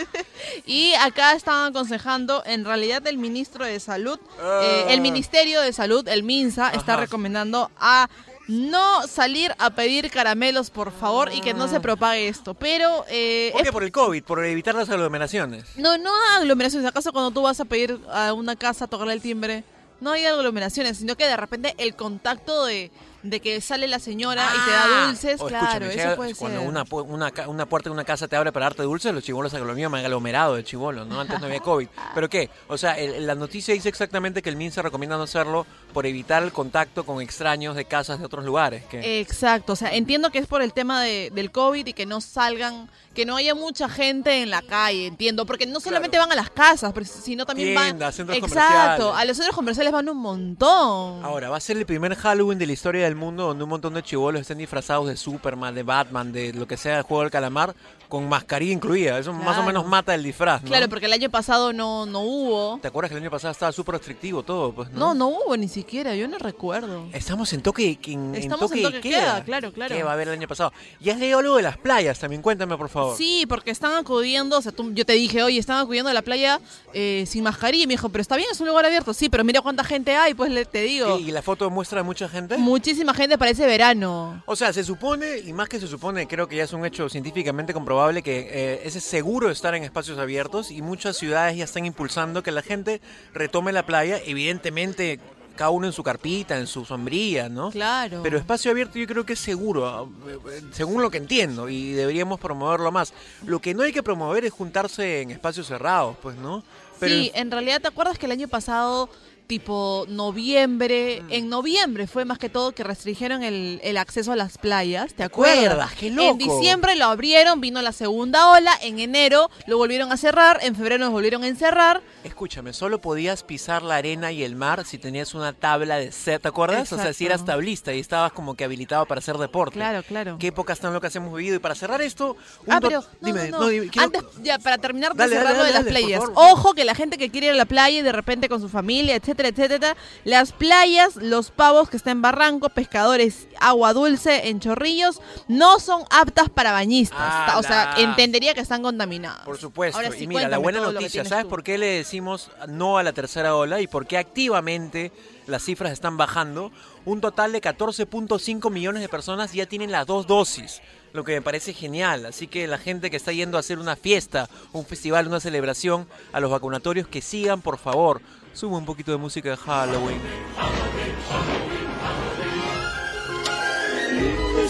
Y 0.66 0.94
acá 0.96 1.34
estaban 1.34 1.70
aconsejando, 1.72 2.44
en 2.46 2.66
realidad 2.66 3.06
el 3.08 3.18
ministro 3.18 3.66
de 3.66 3.80
Salud, 3.80 4.20
Ah. 4.42 4.62
eh, 4.64 4.86
el 4.90 5.02
Ministerio 5.02 5.62
de 5.62 5.74
Salud, 5.74 6.08
el 6.08 6.24
MINSA, 6.24 6.70
está 6.72 6.98
recomendando 6.98 7.72
a 7.80 8.10
no 8.48 9.08
salir 9.08 9.54
a 9.60 9.70
pedir 9.70 10.10
caramelos, 10.12 10.72
por 10.72 10.92
favor, 10.92 11.32
y 11.34 11.40
que 11.42 11.54
no 11.54 11.68
se 11.70 11.80
propague 11.80 12.28
esto. 12.28 12.54
Pero 12.54 13.06
eh, 13.08 13.50
¿Por 13.54 13.62
es? 13.62 13.72
Por 13.72 13.84
el 13.84 13.92
COVID, 13.92 14.24
por 14.24 14.44
evitar 14.44 14.76
las 14.76 14.90
aglomeraciones. 14.90 15.64
No, 15.78 15.98
no 15.98 16.10
hay 16.10 16.42
aglomeraciones. 16.42 16.88
¿Acaso 16.88 17.14
cuando 17.14 17.32
tú 17.32 17.44
vas 17.44 17.60
a 17.62 17.66
pedir 17.66 17.98
a 18.12 18.34
una 18.34 18.56
casa 18.56 18.86
a 18.86 18.88
tocarle 18.88 19.14
el 19.14 19.22
timbre? 19.22 19.64
No 20.02 20.12
hay 20.12 20.26
aglomeraciones, 20.26 20.98
sino 20.98 21.16
que 21.16 21.28
de 21.28 21.38
repente 21.38 21.76
el 21.78 21.96
contacto 21.96 22.66
de, 22.66 22.92
de 23.24 23.40
que 23.40 23.62
sale 23.62 23.88
la 23.88 24.00
señora 24.00 24.46
y 24.56 24.66
te 24.66 24.72
da 24.72 25.08
dulces, 25.08 25.42
O 25.42 25.48
claro, 25.48 25.86
eso 25.86 26.16
puede 26.16 26.36
cuando 26.36 26.60
ser. 26.60 26.68
Una, 26.70 26.84
una, 27.04 27.32
ca- 27.32 27.48
una 27.48 27.66
puerta 27.66 27.90
de 27.90 27.94
una 27.94 28.04
casa 28.04 28.28
te 28.28 28.36
abre 28.36 28.52
para 28.52 28.66
darte 28.68 28.84
dulces, 28.84 29.14
los 29.14 29.54
aglomeran, 29.54 29.92
me 29.92 30.00
han 30.00 30.06
aglomerado 30.06 30.56
de 30.56 30.64
chibolos, 30.64 31.08
¿no? 31.08 31.20
Antes 31.20 31.40
no 31.40 31.46
había 31.48 31.60
COVID. 31.60 31.88
¿Pero 32.16 32.30
qué? 32.30 32.50
O 32.68 32.78
sea, 32.78 32.98
el- 32.98 33.26
la 33.28 33.36
noticia 33.36 33.74
dice 33.74 33.90
exactamente 33.90 34.42
que 34.42 34.50
el 34.50 34.56
MINSA 34.56 34.82
recomienda 34.82 35.18
no 35.18 35.24
hacerlo 35.24 35.66
por 35.94 36.06
evitar 36.06 36.44
el 36.44 36.52
contacto 36.52 37.06
con 37.06 37.22
extraños 37.22 37.76
de 37.76 37.86
casas 37.86 38.20
de 38.20 38.26
otros 38.26 38.46
lugares. 38.46 38.84
Que, 38.86 39.20
Exacto, 39.20 39.74
o 39.74 39.76
sea, 39.76 39.94
entiendo 39.94 40.32
que 40.32 40.40
es 40.40 40.48
por 40.48 40.62
el 40.62 40.74
tema 40.74 41.02
de- 41.02 41.32
del 41.34 41.52
COVID 41.52 41.86
y 41.88 41.94
que 41.94 42.06
no 42.06 42.22
salgan, 42.22 42.90
que 43.14 43.26
no 43.26 43.36
haya 43.36 43.56
mucha 43.56 43.90
gente 43.90 44.42
en 44.42 44.50
la 44.50 44.62
calle, 44.62 45.08
entiendo, 45.08 45.46
porque 45.46 45.66
no 45.66 45.80
solamente 45.80 46.18
van 46.18 46.32
a 46.32 46.36
las 46.36 46.50
casas, 46.50 46.94
sino 47.06 47.46
también 47.46 47.76
Tiendas, 47.76 48.00
van... 48.00 48.14
centros 48.14 48.38
Exacto, 48.38 49.14
a 49.14 49.26
los 49.26 49.36
centros 49.36 49.56
comerciales 49.56 49.92
van 49.92 50.08
un 50.08 50.18
montón. 50.18 51.24
Ahora, 51.24 51.50
va 51.50 51.58
a 51.58 51.60
ser 51.60 51.78
el 51.78 51.86
primer 51.86 52.16
Halloween 52.16 52.58
de 52.58 52.68
la 52.68 52.74
historia 52.74 53.04
del 53.04 53.16
mundo 53.16 53.48
donde 53.48 53.64
un 53.64 53.70
montón 53.70 53.94
de 53.94 54.04
chivolos 54.04 54.42
estén 54.42 54.58
disfrazados 54.60 55.08
de 55.08 55.18
Superman, 55.18 55.76
de 55.76 55.84
Batman, 55.84 56.32
de 56.32 56.54
lo 56.54 56.68
que 56.68 56.78
sea 56.78 56.96
del 56.96 57.04
juego 57.04 57.24
del 57.24 57.32
calamar, 57.32 57.76
con 58.12 58.28
mascarilla 58.28 58.74
incluida. 58.74 59.18
Eso 59.18 59.32
más 59.32 59.58
o 59.58 59.64
menos 59.64 59.86
mata 59.88 60.14
el 60.14 60.22
disfraz, 60.22 60.62
¿no? 60.64 60.68
Claro, 60.68 60.90
porque 60.90 61.06
el 61.06 61.14
año 61.14 61.30
pasado 61.30 61.72
no, 61.72 62.06
no 62.06 62.20
hubo. 62.20 62.78
¿Te 62.82 62.90
acuerdas 62.90 63.10
que 63.10 63.16
el 63.16 63.24
año 63.24 63.32
pasado 63.32 63.54
estaba 63.54 63.72
súper 63.72 63.96
restrictivo 63.96 64.44
todo? 64.44 64.74
Pues, 64.74 64.92
No, 64.92 65.14
no 65.14 65.30
hubo 65.30 65.56
ni 65.56 65.70
siquiera, 65.70 66.14
yo 66.14 66.28
no 66.28 66.38
recuerdo. 66.38 67.06
Estamos 67.14 67.54
en 67.54 67.62
toque, 67.62 67.98
en, 68.08 68.36
en 68.36 68.36
Estamos 68.36 68.60
toque, 68.70 68.80
en 68.80 68.84
toque 68.84 68.96
de 68.98 69.02
queda, 69.02 69.44
claro, 69.46 69.72
claro. 69.72 69.96
¿Qué 69.96 70.04
va 70.04 70.10
a 70.10 70.14
haber 70.16 70.28
el 70.28 70.34
año 70.34 70.48
pasado? 70.50 70.74
Y 71.00 71.10
has 71.10 71.18
leído 71.20 71.40
algo 71.40 71.56
de 71.56 71.64
las 71.64 71.78
playas 71.78 72.20
también, 72.20 72.42
cuéntame 72.42 72.76
por 72.76 72.90
favor. 72.90 73.16
Sí, 73.18 73.46
porque 73.48 73.72
están 73.72 73.94
acudiendo, 73.94 74.58
o 74.58 74.62
sea, 74.62 74.74
tú- 74.74 74.92
yo 74.94 75.06
te 75.06 75.14
dije, 75.14 75.42
oye, 75.42 75.58
están 75.58 75.78
acudiendo 75.78 76.10
a 76.10 76.14
la 76.14 76.22
playa 76.22 76.60
eh, 76.94 77.24
sin 77.28 77.46
mascarilla. 77.46 77.86
Y 77.86 77.88
me 77.88 77.94
dijo, 77.94 78.10
pero 78.10 78.22
está 78.22 78.36
bien, 78.36 78.50
es 78.52 78.60
un 78.60 78.68
lugar 78.68 78.86
abierto. 78.86 79.14
Sí, 79.14 79.30
pero 79.30 79.46
mira 79.46 79.62
cuánta 79.62 79.86
gente 79.86 80.18
hay, 80.18 80.34
pues 80.34 80.52
le, 80.52 80.66
te 80.66 80.82
digo. 80.82 81.18
¿Y 81.18 81.32
la 81.32 81.42
foto 81.42 81.70
muestra 81.70 82.02
a 82.02 82.04
mucha 82.04 82.28
gente? 82.28 82.58
Muchísima 82.58 83.14
gente 83.14 83.38
parece 83.38 83.66
verano. 83.66 84.44
O 84.46 84.56
sea, 84.58 84.74
se 84.74 84.84
supone, 84.84 85.38
y 85.40 85.54
más 85.54 85.70
que 85.70 85.80
se 85.80 85.88
supone, 85.88 86.28
creo 86.28 86.48
que 86.50 86.58
ya 86.58 86.64
es 86.66 86.74
un 86.74 86.86
hecho 86.86 87.08
científicamente 87.08 87.74
comprobable 88.02 88.24
que 88.24 88.50
eh, 88.52 88.82
es 88.84 88.94
seguro 89.04 89.52
estar 89.52 89.76
en 89.76 89.84
espacios 89.84 90.18
abiertos 90.18 90.72
y 90.72 90.82
muchas 90.82 91.18
ciudades 91.18 91.56
ya 91.56 91.64
están 91.64 91.86
impulsando 91.86 92.42
que 92.42 92.52
la 92.52 92.64
gente 92.64 93.00
retome 93.34 93.72
la 93.72 93.86
playa, 93.86 94.20
evidentemente 94.26 95.20
cada 95.56 95.70
uno 95.70 95.86
en 95.86 95.94
su 95.94 96.02
carpita, 96.02 96.58
en 96.58 96.66
su 96.66 96.86
sombrilla, 96.86 97.48
¿no? 97.48 97.70
Claro. 97.70 98.22
Pero 98.24 98.38
espacio 98.38 98.72
abierto 98.72 98.98
yo 98.98 99.06
creo 99.06 99.26
que 99.26 99.34
es 99.34 99.40
seguro, 99.40 100.10
eh, 100.28 100.38
eh, 100.50 100.62
según 100.72 101.04
lo 101.04 101.12
que 101.12 101.18
entiendo, 101.18 101.70
y 101.70 101.92
deberíamos 101.92 102.40
promoverlo 102.40 102.92
más. 102.92 103.14
Lo 103.46 103.60
que 103.60 103.76
no 103.76 103.84
hay 103.84 103.94
que 103.94 104.02
promover 104.02 104.46
es 104.46 104.52
juntarse 104.52 105.22
en 105.22 105.30
espacios 105.30 105.68
cerrados, 105.68 106.18
pues, 106.22 106.36
¿no? 106.38 106.64
Pero 107.00 107.14
sí, 107.14 107.32
en 107.36 107.52
realidad, 107.52 107.82
¿te 107.82 107.88
acuerdas 107.88 108.18
que 108.18 108.26
el 108.26 108.32
año 108.32 108.48
pasado, 108.48 109.10
tipo 109.48 110.06
noviembre, 110.08 111.22
Mm. 111.24 111.34
en 111.34 111.50
noviembre 111.50 112.08
fue 112.08 112.26
más 112.26 112.38
que 112.38 112.50
todo 112.50 112.72
que 112.74 112.84
restringieron 112.84 113.44
el, 113.44 113.80
el 113.84 113.98
acceso 113.98 114.32
a 114.32 114.36
las 114.36 114.58
playas? 114.58 115.14
¿Te 115.14 115.24
acuerdas? 115.24 115.58
acuerdas? 115.66 115.94
¡Qué 115.96 116.10
loco! 116.10 116.30
En 116.30 116.38
diciembre 116.38 116.96
lo 116.96 117.06
abrieron, 117.06 117.62
vino 117.62 117.82
la 117.82 117.92
segunda 117.92 118.50
ola, 118.50 118.72
en 118.82 119.00
enero 119.00 119.50
lo 119.68 119.78
volvieron 119.78 120.12
a 120.12 120.18
cerrar, 120.18 120.60
en 120.62 120.76
febrero 120.76 121.00
nos 121.06 121.12
volvieron 121.12 121.44
a 121.44 121.48
encerrar. 121.48 122.02
Escúchame, 122.24 122.74
solo 122.74 123.02
podías 123.02 123.44
pisar 123.44 123.82
la 123.84 123.96
arena 123.96 124.32
y 124.32 124.44
el 124.44 124.56
mar 124.56 124.86
si 124.86 124.98
tenías 124.98 125.34
una 125.34 125.54
tabla 125.54 125.98
de 125.98 126.12
set, 126.12 126.42
¿te 126.42 126.48
acuerdas? 126.48 126.92
O 126.94 126.98
sea, 126.98 127.14
si 127.14 127.26
eras 127.26 127.46
tablista 127.46 127.94
y 127.94 128.00
estabas 128.00 128.32
como 128.32 128.56
que 128.56 128.64
habilitado 128.64 129.06
para 129.06 129.20
hacer 129.20 129.38
deporte. 129.38 129.74
Claro, 129.76 130.04
claro. 130.04 130.38
¿Qué 130.40 130.48
épocas 130.48 130.80
tan 130.80 130.94
locas 130.94 131.16
hemos 131.16 131.34
vivido? 131.36 131.56
Y 131.56 131.60
para 131.60 131.76
cerrar 131.76 132.02
esto, 132.02 132.38
un 132.66 132.74
Ah, 132.74 132.80
pero 132.82 133.02
no, 133.02 133.08
dime, 133.22 133.50
no, 133.50 133.58
no, 133.58 133.64
no. 133.64 133.68
dime, 133.70 133.88
quiero- 133.90 134.06
Antes, 134.06 134.24
ya 134.44 134.60
para 134.60 134.78
terminar 134.78 135.14
de 135.14 135.18
Dale, 135.18 135.36
cerrar 135.36 135.54
dale, 135.54 135.58
lo 135.60 135.66
de 135.66 135.74
las 135.74 135.84
playas. 135.84 136.22
Ojo 136.36 136.74
que 136.74 136.86
la 136.86 136.96
gente 136.96 137.18
que 137.18 137.30
quiere 137.30 137.48
ir 137.48 137.54
a 137.54 137.56
la 137.56 137.66
playa 137.66 138.00
y 138.00 138.02
de 138.02 138.12
repente 138.12 138.50
con 138.50 138.62
su 138.62 138.70
familia, 138.70 139.16
etcétera, 139.32 139.50
etcétera, 139.50 139.98
las 140.24 140.52
playas, 140.52 141.16
los 141.16 141.52
pavos 141.52 141.90
que 141.90 141.98
están 141.98 142.18
en 142.18 142.22
Barranco, 142.22 142.70
pescadores, 142.70 143.48
agua 143.60 143.94
dulce, 143.94 144.50
en 144.50 144.60
chorrillos, 144.60 145.22
no 145.48 145.80
son 145.80 146.04
aptas 146.10 146.50
para 146.50 146.72
bañistas. 146.72 147.56
O 147.58 147.64
sea, 147.64 147.96
entendería 147.98 148.54
que 148.54 148.62
están 148.62 148.82
contaminadas. 148.82 149.46
Por 149.46 149.58
supuesto. 149.58 149.98
Ahora 149.98 150.12
sí, 150.12 150.26
y 150.26 150.28
mira, 150.28 150.48
la 150.48 150.58
buena 150.58 150.80
noticia, 150.80 151.26
¿sabes 151.26 151.46
tú. 151.46 151.50
por 151.50 151.64
qué 151.64 151.78
le 151.78 151.88
decimos 151.88 152.52
no 152.68 152.98
a 152.98 153.04
la 153.04 153.14
tercera 153.14 153.56
ola 153.56 153.82
y 153.82 153.88
por 153.88 154.06
qué 154.08 154.18
activamente 154.18 155.12
las 155.48 155.64
cifras 155.64 155.92
están 155.92 156.18
bajando? 156.18 156.72
Un 157.04 157.20
total 157.20 157.52
de 157.52 157.62
14.5 157.62 158.70
millones 158.70 159.02
de 159.02 159.10
personas 159.10 159.54
ya 159.54 159.66
tienen 159.66 159.92
las 159.92 160.06
dos 160.06 160.28
dosis, 160.28 160.82
lo 161.14 161.24
que 161.24 161.34
me 161.34 161.42
parece 161.42 161.74
genial. 161.74 162.28
Así 162.28 162.48
que 162.48 162.68
la 162.68 162.78
gente 162.78 163.10
que 163.10 163.18
está 163.18 163.32
yendo 163.32 163.58
a 163.58 163.62
hacer 163.62 163.80
una 163.80 163.96
fiesta, 163.96 164.50
un 164.72 164.86
festival, 164.86 165.28
una 165.28 165.40
celebración 165.40 166.08
a 166.32 166.40
los 166.40 166.52
vacunatorios, 166.52 167.08
que 167.08 167.22
sigan, 167.22 167.62
por 167.62 167.78
favor. 167.80 168.22
Sube 168.54 168.76
un 168.76 168.86
poquito 168.86 169.12
de 169.12 169.18
música 169.18 169.50
de 169.50 169.58
Halloween. 169.58 170.20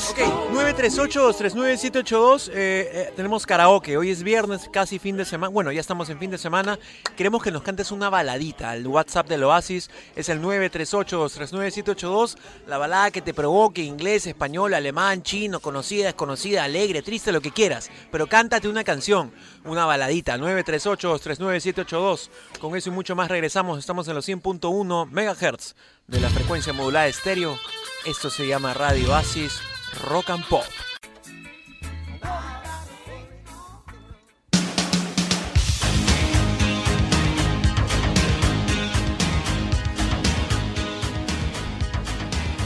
Ok, 0.09 0.17
938-239-782. 0.53 2.49
Eh, 2.49 2.53
eh, 2.55 3.13
tenemos 3.15 3.45
karaoke. 3.45 3.97
Hoy 3.97 4.09
es 4.09 4.23
viernes, 4.23 4.67
casi 4.71 4.97
fin 4.97 5.15
de 5.15 5.25
semana. 5.25 5.49
Bueno, 5.53 5.71
ya 5.71 5.79
estamos 5.79 6.09
en 6.09 6.17
fin 6.17 6.31
de 6.31 6.39
semana. 6.39 6.79
Queremos 7.15 7.43
que 7.43 7.51
nos 7.51 7.61
cantes 7.61 7.91
una 7.91 8.09
baladita. 8.09 8.75
El 8.75 8.87
WhatsApp 8.87 9.29
del 9.29 9.43
Oasis 9.43 9.91
es 10.15 10.29
el 10.29 10.41
938-239-782. 10.41 12.35
La 12.67 12.79
balada 12.79 13.11
que 13.11 13.21
te 13.21 13.35
provoque, 13.35 13.83
inglés, 13.83 14.25
español, 14.25 14.73
alemán, 14.73 15.21
chino, 15.21 15.59
conocida, 15.59 16.05
desconocida, 16.05 16.63
alegre, 16.63 17.03
triste, 17.03 17.31
lo 17.31 17.41
que 17.41 17.51
quieras. 17.51 17.91
Pero 18.11 18.25
cántate 18.27 18.67
una 18.67 18.83
canción, 18.83 19.31
una 19.63 19.85
baladita. 19.85 20.37
938-239-782. 20.37 22.29
Con 22.59 22.75
eso 22.75 22.89
y 22.89 22.93
mucho 22.93 23.15
más 23.15 23.29
regresamos. 23.29 23.77
Estamos 23.77 24.07
en 24.07 24.15
los 24.15 24.27
100.1 24.27 25.07
MHz 25.11 25.75
de 26.07 26.19
la 26.19 26.29
frecuencia 26.29 26.73
modulada 26.73 27.07
estéreo. 27.07 27.57
Esto 28.05 28.29
se 28.29 28.47
llama 28.47 28.73
Radio 28.73 29.11
Oasis 29.11 29.61
Rock 30.03 30.29
and 30.31 30.45
Pop. 30.47 30.65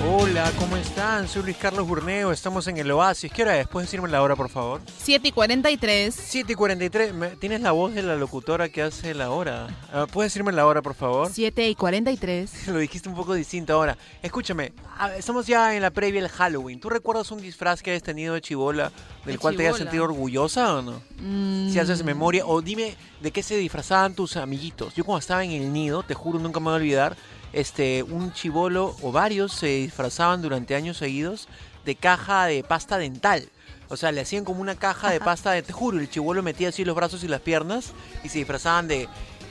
Hola, 0.07 0.51
¿cómo 0.59 0.77
están? 0.77 1.27
Soy 1.27 1.41
Luis 1.43 1.57
Carlos 1.57 1.87
Burneo, 1.87 2.31
estamos 2.31 2.67
en 2.67 2.77
el 2.77 2.91
Oasis. 2.91 3.31
¿Qué 3.31 3.41
hora 3.41 3.59
es? 3.59 3.67
¿Puedes 3.67 3.87
decirme 3.89 4.07
la 4.07 4.21
hora, 4.21 4.35
por 4.35 4.49
favor? 4.49 4.81
7 4.99 5.29
y 5.29 5.31
43. 5.31 6.13
7 6.15 6.51
y 6.51 6.55
43. 6.55 7.13
Me- 7.13 7.29
¿Tienes 7.37 7.61
la 7.61 7.71
voz 7.71 7.93
de 7.95 8.03
la 8.03 8.15
locutora 8.15 8.69
que 8.69 8.83
hace 8.83 9.15
la 9.15 9.31
hora? 9.31 9.67
Ah, 9.91 10.05
¿Puedes 10.11 10.31
decirme 10.31 10.51
la 10.51 10.67
hora, 10.67 10.81
por 10.83 10.93
favor? 10.93 11.29
7 11.31 11.67
y 11.69 11.75
43. 11.75 12.67
Lo 12.67 12.77
dijiste 12.77 13.09
un 13.09 13.15
poco 13.15 13.33
distinto 13.33 13.73
ahora. 13.73 13.97
Escúchame, 14.21 14.73
estamos 15.17 15.47
ya 15.47 15.75
en 15.75 15.81
la 15.81 15.89
previa 15.89 16.21
del 16.21 16.29
Halloween. 16.29 16.79
¿Tú 16.79 16.89
recuerdas 16.89 17.31
un 17.31 17.41
disfraz 17.41 17.81
que 17.81 17.91
hayas 17.91 18.03
tenido 18.03 18.35
de 18.35 18.41
chibola 18.41 18.91
del 19.25 19.35
De 19.35 19.39
cual 19.39 19.55
te 19.55 19.63
hayas 19.67 19.77
sentido 19.77 20.03
orgullosa 20.03 20.75
o 20.75 20.81
no? 20.83 21.01
Mm, 21.19 21.69
Si 21.71 21.79
haces 21.79 22.03
memoria, 22.03 22.45
o 22.45 22.61
dime 22.61 22.95
de 23.21 23.31
qué 23.31 23.41
se 23.41 23.57
disfrazaban 23.57 24.13
tus 24.13 24.37
amiguitos. 24.37 24.93
Yo 24.93 25.03
cuando 25.03 25.19
estaba 25.19 25.43
en 25.43 25.51
el 25.51 25.73
nido, 25.73 26.03
te 26.03 26.13
juro, 26.13 26.37
nunca 26.37 26.59
me 26.59 26.65
voy 26.65 26.73
a 26.73 26.75
olvidar, 26.75 27.17
este, 27.55 28.03
un 28.03 28.31
chivolo 28.33 28.95
o 29.01 29.11
varios 29.11 29.53
se 29.53 29.67
disfrazaban 29.67 30.41
durante 30.43 30.75
años 30.75 30.97
seguidos 30.97 31.47
de 31.85 31.95
caja 31.95 32.45
de 32.45 32.63
pasta 32.63 32.97
dental. 32.99 33.49
O 33.89 33.97
sea, 33.97 34.11
le 34.11 34.21
hacían 34.21 34.43
como 34.45 34.61
una 34.61 34.75
caja 34.75 35.09
de 35.09 35.19
pasta 35.19 35.51
de, 35.51 35.61
te 35.63 35.71
juro, 35.73 35.99
el 35.99 36.09
chivolo 36.09 36.43
metía 36.43 36.69
así 36.69 36.83
los 36.85 36.95
brazos 36.95 37.23
y 37.23 37.27
las 37.27 37.41
piernas 37.41 37.91
y 38.23 38.29
se 38.29 38.39
disfrazaban 38.39 38.87
de, 38.87 39.07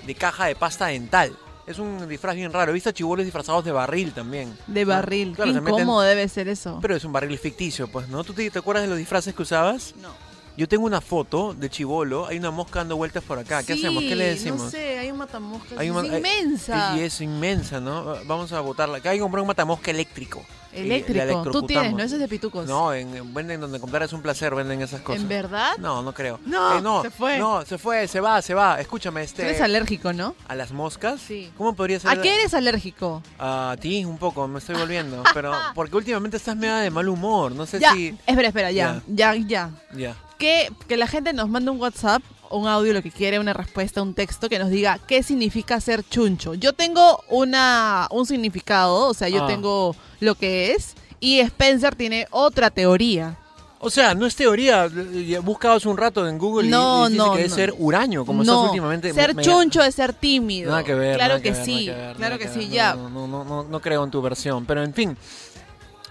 de 0.07 0.15
caja 0.15 0.47
de 0.47 0.55
pasta 0.55 0.87
dental. 0.87 1.37
Es 1.67 1.79
un 1.79 2.07
disfraz 2.09 2.35
bien 2.37 2.53
raro. 2.53 2.73
He 2.73 2.75
visto 2.75 2.91
chivolos 2.93 3.25
disfrazados 3.25 3.65
de 3.65 3.73
barril 3.73 4.13
también. 4.13 4.55
De 4.67 4.85
barril. 4.85 5.33
Claro, 5.35 5.53
Qué 5.55 5.61
meten- 5.63 6.03
debe 6.03 6.29
ser 6.29 6.47
eso. 6.49 6.79
Pero 6.83 6.95
es 6.95 7.05
un 7.05 7.13
barril 7.13 7.39
ficticio, 7.39 7.89
pues, 7.89 8.07
¿no? 8.09 8.23
¿Tú 8.23 8.35
te, 8.35 8.51
te 8.51 8.59
acuerdas 8.59 8.83
de 8.85 8.91
los 8.91 8.99
disfraces 8.99 9.35
que 9.35 9.43
usabas? 9.43 9.95
no. 10.03 10.11
Yo 10.57 10.69
tengo 10.69 10.87
una 10.87 11.01
foto 11.01 11.53
de 11.53 11.69
chivolo, 11.69 12.27
hay 12.27 12.39
una 12.39 12.53
mosca 12.53 12.79
dando 12.81 12.97
vueltas 12.97 13.25
por 13.25 13.39
acá. 13.41 13.63
¿Qué 13.65 13.73
hacemos? 13.73 14.03
¿Qué 14.05 14.15
le 14.15 14.27
decimos? 14.27 14.63
No 14.63 14.71
sé, 14.71 14.99
hay 15.01 15.11
un 15.11 15.19
matamoscas. 15.19 15.77
Hay 15.79 15.89
es 15.89 16.05
inmensa. 16.05 16.97
Y 16.97 17.01
es 17.01 17.21
inmensa, 17.21 17.81
¿no? 17.81 18.15
Vamos 18.27 18.53
a 18.53 18.61
botarla. 18.61 18.99
Acá 18.99 19.11
hay 19.11 19.17
que 19.19 19.23
comprar 19.23 19.41
un 19.43 19.49
matamosca 19.49 19.91
eléctrico. 19.91 20.45
La 20.73 20.81
Eléctrico. 20.81 21.51
Tú 21.53 21.63
tienes, 21.63 21.93
¿no? 21.93 22.03
Ese 22.03 22.17
es 22.17 22.21
de 22.21 22.27
pitucos. 22.27 22.67
No, 22.67 22.93
en, 22.93 23.17
en- 23.17 23.33
venden 23.33 23.61
donde 23.61 23.79
comprar 23.79 24.03
es 24.03 24.13
un 24.13 24.23
placer, 24.23 24.53
venden 24.57 24.83
esas 24.83 25.03
cosas. 25.03 25.23
¿En 25.23 25.29
verdad? 25.29 25.77
No, 25.79 26.03
no 26.03 26.13
creo. 26.13 26.41
No, 26.47 26.79
Eh, 26.79 26.83
no, 26.83 27.03
se 27.03 27.11
fue. 27.11 27.39
No, 27.39 27.65
se 27.65 27.79
fue, 27.79 28.09
se 28.09 28.19
va, 28.21 28.43
se 28.43 28.55
va. 28.55 28.81
Escúchame, 28.81 29.21
Tú 29.21 29.25
este. 29.27 29.43
eres 29.45 29.61
alérgico, 29.61 30.13
¿no? 30.13 30.35
¿A 30.49 30.57
las 30.57 30.73
moscas? 30.73 31.21
Sí. 31.21 31.53
¿Cómo 31.57 31.75
podría 31.75 32.01
ser? 32.01 32.11
¿A 32.11 32.21
qué 32.21 32.35
eres 32.35 32.55
alérgico? 32.55 33.23
A 33.39 33.77
ti, 33.81 34.05
un 34.05 34.19
poco, 34.19 34.49
me 34.49 34.59
estoy 34.59 34.75
volviendo. 34.75 35.23
pero 35.33 35.53
porque 35.77 35.97
últimamente 35.97 36.37
estás 36.39 36.57
media 36.57 36.77
de 36.79 36.91
mal 36.91 37.09
humor. 37.09 37.53
No 37.53 37.67
sé 37.67 37.79
Ya, 37.79 37.93
si. 37.93 38.09
espera, 38.27 38.49
espera, 38.49 38.71
ya, 38.73 39.01
ya, 39.07 39.35
ya. 39.37 39.71
Ya. 39.97 40.17
Que, 40.45 40.71
que 40.89 40.99
la 40.99 41.07
gente 41.07 41.33
nos 41.33 41.49
mande 41.49 41.71
un 41.71 41.81
WhatsApp, 41.81 42.23
un 42.51 42.69
audio, 42.69 42.93
lo 42.93 43.01
que 43.03 43.11
quiere, 43.11 43.39
una 43.39 43.55
respuesta, 43.55 44.03
un 44.03 44.13
texto 44.13 44.51
que 44.51 44.59
nos 44.59 44.69
diga 44.69 44.99
qué 45.09 45.23
significa 45.23 45.81
ser 45.81 46.05
chuncho. 46.07 46.53
Yo 46.53 46.75
tengo 46.75 47.25
una, 47.31 48.09
un 48.11 48.27
significado, 48.27 49.09
o 49.09 49.15
sea, 49.15 49.31
yo 49.31 49.45
Ah. 49.45 49.47
tengo 49.47 49.97
lo 50.21 50.35
que 50.35 50.73
es, 50.73 50.97
y 51.19 51.39
Spencer 51.41 51.95
tiene 51.95 52.27
otra 52.31 52.69
teoría. 52.69 53.39
O 53.81 53.89
sea, 53.89 54.15
no 54.15 54.27
es 54.27 54.37
teoría. 54.37 54.87
ya 55.27 55.41
Buscaba 55.41 55.77
hace 55.77 55.89
un 55.89 55.97
rato 55.97 56.29
en 56.29 56.37
Google 56.37 56.69
y- 56.69 56.71
No, 56.71 57.07
y, 57.07 57.13
dice 57.13 57.17
no, 57.25 57.33
que 57.33 57.45
es 57.47 57.53
ser 57.55 57.73
huraño, 57.79 58.27
como 58.27 58.45
no, 58.45 58.53
estás 58.53 58.69
últimamente. 58.71 59.15
ser 59.15 59.35
me- 59.35 59.43
chuncho 59.43 59.83
es 59.83 59.95
ser 59.95 60.13
tímido. 60.13 60.73
Nada 60.73 60.85
que 60.85 60.95
ver. 60.95 61.17
Claro 61.17 61.41
que, 61.41 61.55
sí, 61.55 61.89
ver, 61.89 62.17
claro 62.17 62.39
que, 62.39 62.49
sí, 62.49 62.69
ya. 62.69 62.95
No, 62.97 63.09
no, 63.09 63.27
no, 63.27 63.45
no, 63.45 63.63
no 63.65 63.81
creo 63.81 64.05
en 64.05 64.11
tu 64.11 64.21
versión. 64.21 64.67
Pero 64.67 64.83
en 64.83 64.93
fin, 64.93 65.17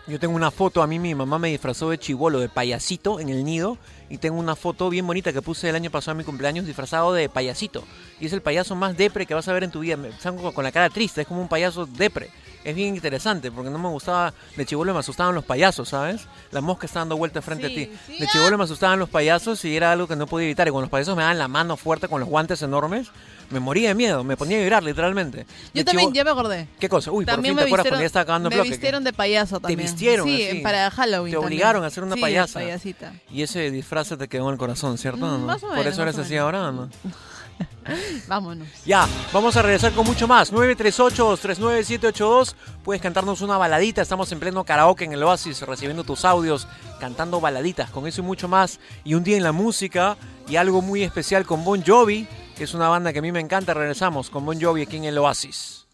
yo 0.07 0.19
tengo 0.19 0.35
una 0.35 0.49
foto. 0.51 0.81
A 0.81 0.87
mí 0.87 0.97
mi 0.99 1.13
mamá 1.15 1.37
me 1.39 1.49
disfrazó 1.49 1.89
de 1.91 1.97
chivolo, 1.99 2.39
de 2.39 2.49
payasito 2.49 3.19
en 3.19 3.29
el 3.29 3.43
nido. 3.43 3.77
Y 4.09 4.17
tengo 4.17 4.37
una 4.37 4.55
foto 4.55 4.89
bien 4.89 5.07
bonita 5.07 5.33
que 5.33 5.41
puse 5.41 5.69
el 5.69 5.75
año 5.75 5.91
pasado 5.91 6.11
a 6.11 6.17
mi 6.17 6.23
cumpleaños 6.23 6.65
disfrazado 6.65 7.13
de 7.13 7.29
payasito. 7.29 7.83
Y 8.19 8.25
es 8.25 8.33
el 8.33 8.41
payaso 8.41 8.75
más 8.75 8.97
depre 8.97 9.25
que 9.25 9.33
vas 9.33 9.47
a 9.47 9.53
ver 9.53 9.63
en 9.63 9.71
tu 9.71 9.79
vida. 9.79 9.97
Me 9.97 10.11
con 10.53 10.63
la 10.63 10.71
cara 10.71 10.89
triste, 10.89 11.21
es 11.21 11.27
como 11.27 11.41
un 11.41 11.47
payaso 11.47 11.85
depre. 11.85 12.29
Es 12.63 12.73
bien 12.75 12.95
interesante 12.95 13.51
porque 13.51 13.69
no 13.69 13.77
me 13.77 13.89
gustaba, 13.89 14.33
de 14.55 14.65
chivolo 14.65 14.93
me 14.93 14.99
asustaban 14.99 15.35
los 15.35 15.43
payasos, 15.43 15.89
¿sabes? 15.89 16.21
La 16.51 16.61
mosca 16.61 16.85
está 16.85 16.99
dando 16.99 17.17
vuelta 17.17 17.41
frente 17.41 17.67
Sí, 17.67 17.73
a 17.73 17.75
ti. 17.75 17.97
sí, 18.07 18.17
de 18.19 18.25
ah. 18.25 18.29
chivolo 18.31 18.57
me 18.57 18.63
asustaban 18.63 18.99
los 18.99 19.09
payasos 19.09 19.65
y 19.65 19.75
era 19.75 19.91
algo 19.91 20.07
que 20.07 20.15
no 20.15 20.27
podía 20.27 20.45
evitar. 20.45 20.67
Y 20.67 20.71
cuando 20.71 20.83
los 20.85 20.89
payasos 20.91 21.15
me 21.17 21.23
daban 21.23 21.37
la 21.37 21.47
mano 21.49 21.75
fuerte 21.75 22.07
con 22.07 22.21
los 22.21 22.29
guantes 22.29 22.61
enormes, 22.61 23.07
me 23.49 23.59
moría 23.59 23.89
de 23.89 23.95
miedo, 23.95 24.23
me 24.23 24.37
ponía 24.37 24.57
a 24.57 24.61
vibrar 24.61 24.81
literalmente. 24.83 25.45
Yo 25.73 25.83
también, 25.83 26.09
chivo- 26.09 26.15
ya 26.15 26.23
me 26.23 26.29
acordé. 26.31 26.67
¿Qué 26.79 26.87
cosa? 26.87 27.11
Uy, 27.11 27.25
también 27.25 27.53
por 27.53 27.55
fin 27.55 27.55
me 27.55 27.61
te 27.63 27.67
acuerdas 27.67 27.83
vistieron, 27.83 27.89
cuando 27.91 28.01
ya 28.03 28.07
está 28.07 28.19
acabando 28.21 28.47
el 28.47 28.51
me 28.51 28.55
bloque. 28.55 28.69
vistieron 28.69 29.03
de 29.03 29.13
payaso 29.13 29.59
también. 29.59 29.79
vistieron 29.81 30.27
Sí, 30.27 30.47
así. 30.47 30.59
para 30.59 30.89
Halloween. 30.89 31.31
Te 31.31 31.35
también. 31.37 31.45
obligaron 31.45 31.83
a 31.83 31.89
ser 31.89 32.03
una 32.03 32.15
Sí, 32.15 32.21
payasa. 32.21 32.59
payasita. 32.59 33.13
Y 33.29 33.41
ese 33.41 33.69
disfraz 33.71 34.07
te 34.17 34.27
quedó 34.29 34.47
en 34.47 34.53
el 34.53 34.57
corazón, 34.57 34.97
¿cierto? 34.97 35.25
Mm, 35.25 35.29
¿No? 35.31 35.37
más 35.39 35.61
o 35.63 35.67
Por 35.67 35.85
eso 35.85 36.01
eres 36.01 36.17
así 36.17 36.37
ahora, 36.37 36.69
¿o 36.69 36.71
¿no? 36.71 36.89
Vámonos. 38.27 38.67
Ya, 38.85 39.07
vamos 39.31 39.55
a 39.57 39.61
regresar 39.61 39.91
con 39.93 40.05
mucho 40.05 40.27
más. 40.27 40.51
938-239-782. 40.53 42.55
Puedes 42.83 43.01
cantarnos 43.01 43.41
una 43.41 43.57
baladita. 43.57 44.01
Estamos 44.01 44.31
en 44.31 44.39
pleno 44.39 44.63
karaoke 44.63 45.05
en 45.05 45.13
el 45.13 45.23
Oasis, 45.23 45.61
recibiendo 45.61 46.03
tus 46.03 46.25
audios, 46.25 46.67
cantando 46.99 47.41
baladitas. 47.41 47.89
Con 47.89 48.07
eso 48.07 48.21
y 48.21 48.23
mucho 48.23 48.47
más. 48.47 48.79
Y 49.03 49.15
un 49.15 49.23
día 49.23 49.37
en 49.37 49.43
la 49.43 49.51
música 49.51 50.17
y 50.47 50.55
algo 50.55 50.81
muy 50.81 51.03
especial 51.03 51.45
con 51.45 51.63
Bon 51.63 51.83
Jovi, 51.85 52.27
que 52.55 52.63
es 52.63 52.73
una 52.73 52.89
banda 52.89 53.13
que 53.13 53.19
a 53.19 53.21
mí 53.21 53.31
me 53.31 53.39
encanta. 53.39 53.73
Regresamos 53.73 54.29
con 54.29 54.45
Bon 54.45 54.61
Jovi 54.61 54.83
aquí 54.83 54.97
en 54.97 55.05
el 55.05 55.17
Oasis. 55.17 55.87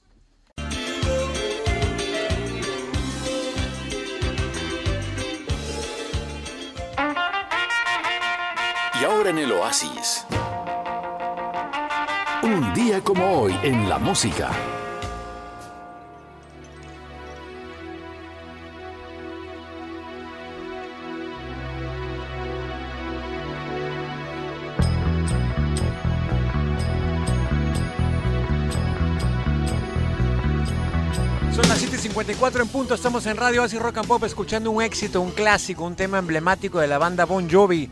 Y 9.00 9.06
ahora 9.06 9.30
en 9.30 9.38
el 9.38 9.52
Oasis. 9.54 10.26
Un 12.42 12.74
día 12.74 13.02
como 13.02 13.42
hoy 13.42 13.54
en 13.64 13.90
la 13.90 14.00
música. 14.00 14.50
Son 31.54 31.68
las 31.68 31.84
7.54 31.84 32.62
en 32.62 32.68
punto, 32.70 32.94
estamos 32.94 33.26
en 33.26 33.36
Radio 33.36 33.64
Oasis 33.64 33.82
Rock 33.82 33.98
and 33.98 34.08
Pop 34.08 34.24
escuchando 34.24 34.72
un 34.72 34.82
éxito, 34.82 35.20
un 35.20 35.32
clásico, 35.32 35.84
un 35.84 35.98
tema 35.98 36.20
emblemático 36.20 36.80
de 36.80 36.88
la 36.88 36.98
banda 36.98 37.26
Bon 37.26 37.50
Jovi, 37.50 37.90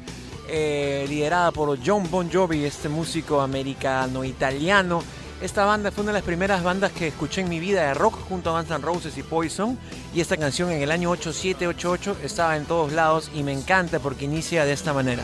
eh, 0.48 1.06
liderada 1.08 1.52
por 1.52 1.78
John 1.86 2.10
Bon 2.10 2.30
Jovi, 2.32 2.66
este 2.66 2.90
músico 2.90 3.42
americano-italiano. 3.42 5.04
Esta 5.42 5.66
banda 5.66 5.92
fue 5.92 6.04
una 6.04 6.14
de 6.14 6.20
las 6.20 6.26
primeras 6.26 6.64
bandas 6.64 6.92
que 6.92 7.08
escuché 7.08 7.42
en 7.42 7.50
mi 7.50 7.60
vida 7.60 7.84
de 7.84 7.94
rock 7.94 8.16
junto 8.28 8.50
a 8.50 8.60
Guns 8.60 8.72
N' 8.72 8.82
Roses 8.82 9.18
y 9.18 9.24
Poison. 9.24 9.78
Y 10.14 10.22
esta 10.22 10.38
canción 10.38 10.72
en 10.72 10.82
el 10.82 10.92
año 10.92 11.12
8788 11.12 12.18
estaba 12.24 12.58
en 12.58 12.66
todos 12.66 12.92
lados 12.92 13.30
y 13.36 13.44
me 13.44 13.54
encanta 13.54 14.00
porque 14.00 14.26
inicia 14.26 14.66
de 14.66 14.74
esta 14.74 14.94
manera. 14.94 15.24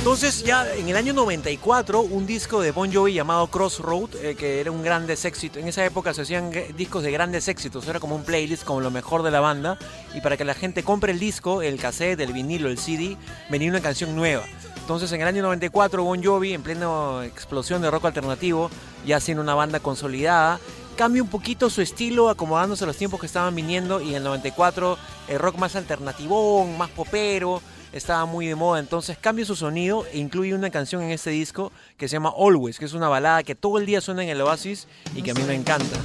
Entonces 0.00 0.42
ya 0.44 0.66
en 0.74 0.88
el 0.88 0.96
año 0.96 1.12
94 1.12 2.00
un 2.00 2.24
disco 2.24 2.62
de 2.62 2.72
Bon 2.72 2.90
Jovi 2.90 3.12
llamado 3.12 3.48
Crossroad, 3.48 4.14
eh, 4.22 4.34
que 4.34 4.58
era 4.58 4.70
un 4.70 4.82
grandes 4.82 5.26
éxito. 5.26 5.58
En 5.58 5.68
esa 5.68 5.84
época 5.84 6.14
se 6.14 6.22
hacían 6.22 6.50
discos 6.74 7.02
de 7.02 7.12
grandes 7.12 7.48
éxitos, 7.48 7.86
era 7.86 8.00
como 8.00 8.16
un 8.16 8.24
playlist 8.24 8.64
como 8.64 8.80
lo 8.80 8.90
mejor 8.90 9.22
de 9.22 9.30
la 9.30 9.40
banda. 9.40 9.78
Y 10.14 10.22
para 10.22 10.38
que 10.38 10.46
la 10.46 10.54
gente 10.54 10.82
compre 10.82 11.12
el 11.12 11.18
disco, 11.18 11.60
el 11.60 11.78
cassette, 11.78 12.18
el 12.20 12.32
vinilo, 12.32 12.70
el 12.70 12.78
CD, 12.78 13.18
venía 13.50 13.68
una 13.68 13.82
canción 13.82 14.16
nueva. 14.16 14.44
Entonces 14.78 15.12
en 15.12 15.20
el 15.20 15.28
año 15.28 15.42
94 15.42 16.02
Bon 16.02 16.24
Jovi, 16.24 16.54
en 16.54 16.62
plena 16.62 17.26
explosión 17.26 17.82
de 17.82 17.90
rock 17.90 18.06
alternativo, 18.06 18.70
ya 19.04 19.20
siendo 19.20 19.42
una 19.42 19.54
banda 19.54 19.80
consolidada, 19.80 20.60
cambia 20.96 21.22
un 21.22 21.28
poquito 21.28 21.68
su 21.68 21.82
estilo 21.82 22.30
acomodándose 22.30 22.84
a 22.84 22.86
los 22.86 22.96
tiempos 22.96 23.20
que 23.20 23.26
estaban 23.26 23.54
viniendo 23.54 24.00
y 24.00 24.10
en 24.10 24.16
el 24.16 24.24
94 24.24 24.96
el 25.28 25.38
rock 25.38 25.58
más 25.58 25.76
alternativón, 25.76 26.78
más 26.78 26.88
popero, 26.88 27.60
estaba 27.92 28.24
muy 28.26 28.46
de 28.46 28.54
moda, 28.54 28.78
entonces 28.80 29.18
cambia 29.18 29.44
su 29.44 29.56
sonido 29.56 30.06
e 30.12 30.18
incluye 30.18 30.54
una 30.54 30.70
canción 30.70 31.02
en 31.02 31.10
este 31.10 31.30
disco 31.30 31.72
que 31.96 32.08
se 32.08 32.14
llama 32.14 32.32
Always, 32.38 32.78
que 32.78 32.84
es 32.84 32.92
una 32.92 33.08
balada 33.08 33.42
que 33.42 33.54
todo 33.54 33.78
el 33.78 33.86
día 33.86 34.00
suena 34.00 34.22
en 34.22 34.28
el 34.28 34.40
Oasis 34.40 34.86
y 35.14 35.22
que 35.22 35.32
a 35.32 35.34
mí 35.34 35.42
me 35.42 35.54
encanta. 35.54 35.96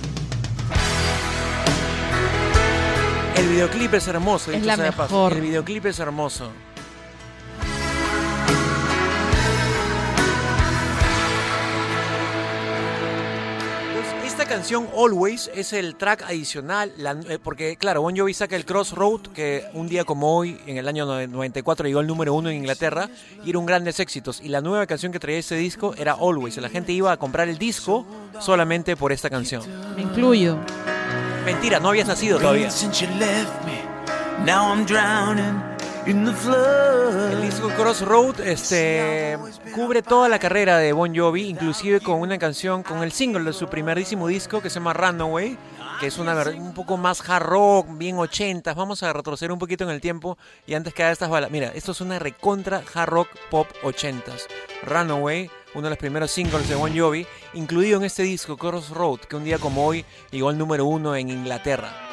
El 3.38 3.50
videoclip 3.50 3.93
es 3.93 4.08
hermoso, 4.08 4.52
Es 4.52 4.58
dicho 4.58 4.67
la 4.67 4.76
sea 4.76 4.86
de 4.86 4.91
paso. 4.93 5.13
mejor. 5.13 5.34
El 5.34 5.41
videoclip 5.41 5.86
es 5.86 6.00
hermoso. 6.00 6.50
Esta 14.45 14.58
canción 14.58 14.88
Always 14.95 15.49
es 15.55 15.73
el 15.73 15.95
track 15.95 16.21
adicional, 16.21 16.93
la- 16.97 17.17
eh, 17.29 17.39
porque 17.41 17.77
claro, 17.77 18.03
Bon 18.03 18.15
Jovi 18.15 18.31
saca 18.31 18.55
el 18.55 18.63
Crossroad, 18.63 19.21
que 19.34 19.63
un 19.73 19.88
día 19.88 20.03
como 20.03 20.38
hoy, 20.38 20.62
en 20.67 20.77
el 20.77 20.88
año 20.88 21.08
94, 21.27 21.88
llegó 21.88 21.99
al 21.99 22.05
número 22.05 22.31
uno 22.36 22.51
en 22.51 22.58
Inglaterra, 22.58 23.10
y 23.43 23.49
era 23.49 23.58
un 23.58 23.65
grandes 23.65 23.99
éxitos. 23.99 24.39
Y 24.43 24.49
la 24.49 24.62
nueva 24.62 24.86
canción 24.86 25.12
que 25.12 25.17
traía 25.17 25.39
ese 25.39 25.55
disco 25.55 25.95
era 25.97 26.12
Always. 26.13 26.58
La 26.58 26.69
gente 26.69 26.91
iba 26.91 27.12
a 27.12 27.17
comprar 27.17 27.49
el 27.49 27.58
disco 27.58 28.05
solamente 28.39 28.95
por 28.95 29.12
esta 29.12 29.31
canción. 29.31 29.63
Me 29.95 30.03
incluyo. 30.03 30.60
Mentira, 31.43 31.79
no 31.79 31.89
habías 31.89 32.08
nacido 32.08 32.38
todavía. 32.38 32.69
El 36.08 37.41
disco 37.41 37.68
Crossroad 37.70 38.39
este, 38.41 39.39
cubre 39.74 40.04
toda 40.04 40.30
la 40.30 40.38
carrera 40.38 40.78
de 40.78 40.94
Bon 40.94 41.15
Jovi, 41.15 41.50
inclusive 41.50 42.00
con 42.00 42.22
una 42.22 42.38
canción, 42.38 42.84
con 42.84 43.02
el 43.02 43.12
single 43.12 43.44
de 43.44 43.54
su 43.54 43.68
primerísimo 43.68 44.28
disco 44.28 44.62
que 44.62 44.70
se 44.70 44.76
llama 44.76 44.94
Runaway, 44.94 45.58
que 46.00 46.06
es 46.06 46.20
una 46.20 46.36
un 46.60 46.76
poco 46.76 46.98
más 46.98 47.28
hard 47.28 47.48
rock, 47.48 47.88
bien 47.98 48.20
80. 48.20 48.72
Vamos 48.76 49.02
a 49.02 49.13
retroceder 49.13 49.52
un 49.52 49.58
poquito 49.58 49.84
en 49.84 49.89
el 49.89 50.00
tiempo 50.00 50.38
y 50.68 50.76
antes 50.76 50.94
que 50.94 51.02
haga 51.02 51.12
estas 51.12 51.30
balas. 51.30 51.50
Mira, 51.50 51.72
esto 51.74 51.91
es 51.91 52.02
una 52.02 52.20
recontra 52.20 52.84
hard 52.94 53.10
rock 53.10 53.30
pop 53.50 53.68
80s. 53.82 54.44
Runaway, 54.84 55.50
uno 55.74 55.86
de 55.86 55.89
los 55.89 55.98
primeros 55.98 56.30
singles 56.30 56.70
de 56.70 56.76
Bon 56.76 56.96
Jovi, 56.96 57.26
incluido 57.56 57.98
en 57.98 58.06
este 58.06 58.22
disco 58.22 58.58
Crossroad, 58.58 59.22
que 59.22 59.38
un 59.38 59.44
día 59.44 59.58
como 59.58 59.84
hoy 59.88 60.06
llegó 60.30 60.50
al 60.50 60.58
número 60.60 60.86
uno 60.86 61.15
en 61.15 61.32
Inglaterra. 61.32 62.05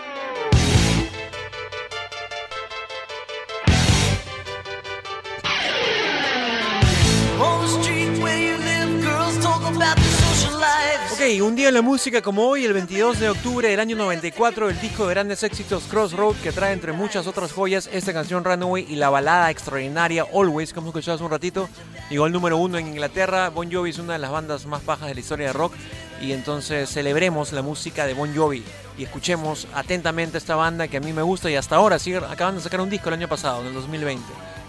Ok, 11.22 11.40
un 11.40 11.54
día 11.54 11.68
en 11.68 11.74
la 11.74 11.82
música 11.82 12.20
como 12.20 12.48
hoy, 12.48 12.64
el 12.64 12.72
22 12.72 13.20
de 13.20 13.30
octubre 13.30 13.68
del 13.68 13.78
año 13.78 13.94
94, 13.94 14.68
el 14.68 14.80
disco 14.80 15.06
de 15.06 15.14
grandes 15.14 15.44
éxitos 15.44 15.84
Crossroad, 15.84 16.34
que 16.42 16.50
trae 16.50 16.72
entre 16.72 16.92
muchas 16.92 17.28
otras 17.28 17.52
joyas 17.52 17.88
esta 17.92 18.12
canción 18.12 18.42
Runaway 18.42 18.86
y 18.88 18.96
la 18.96 19.08
balada 19.08 19.48
extraordinaria 19.48 20.26
Always, 20.34 20.72
que 20.72 20.80
hemos 20.80 20.88
escuchado 20.88 21.14
hace 21.14 21.24
un 21.24 21.30
ratito, 21.30 21.68
llegó 22.10 22.24
al 22.24 22.32
número 22.32 22.56
uno 22.56 22.76
en 22.76 22.88
Inglaterra. 22.88 23.50
Bon 23.50 23.70
Jovi 23.70 23.90
es 23.90 24.00
una 24.00 24.14
de 24.14 24.18
las 24.18 24.32
bandas 24.32 24.66
más 24.66 24.84
bajas 24.84 25.06
de 25.06 25.14
la 25.14 25.20
historia 25.20 25.46
de 25.46 25.52
rock 25.52 25.74
y 26.20 26.32
entonces 26.32 26.90
celebremos 26.90 27.52
la 27.52 27.62
música 27.62 28.04
de 28.04 28.14
Bon 28.14 28.34
Jovi 28.34 28.64
y 28.98 29.04
escuchemos 29.04 29.68
atentamente 29.74 30.38
esta 30.38 30.56
banda 30.56 30.88
que 30.88 30.96
a 30.96 31.00
mí 31.00 31.12
me 31.12 31.22
gusta 31.22 31.48
y 31.48 31.54
hasta 31.54 31.76
ahora 31.76 32.00
sigue, 32.00 32.16
acaban 32.16 32.56
de 32.56 32.62
sacar 32.62 32.80
un 32.80 32.90
disco 32.90 33.10
el 33.10 33.14
año 33.14 33.28
pasado, 33.28 33.60
en 33.60 33.68
el 33.68 33.74
2020. 33.74 34.24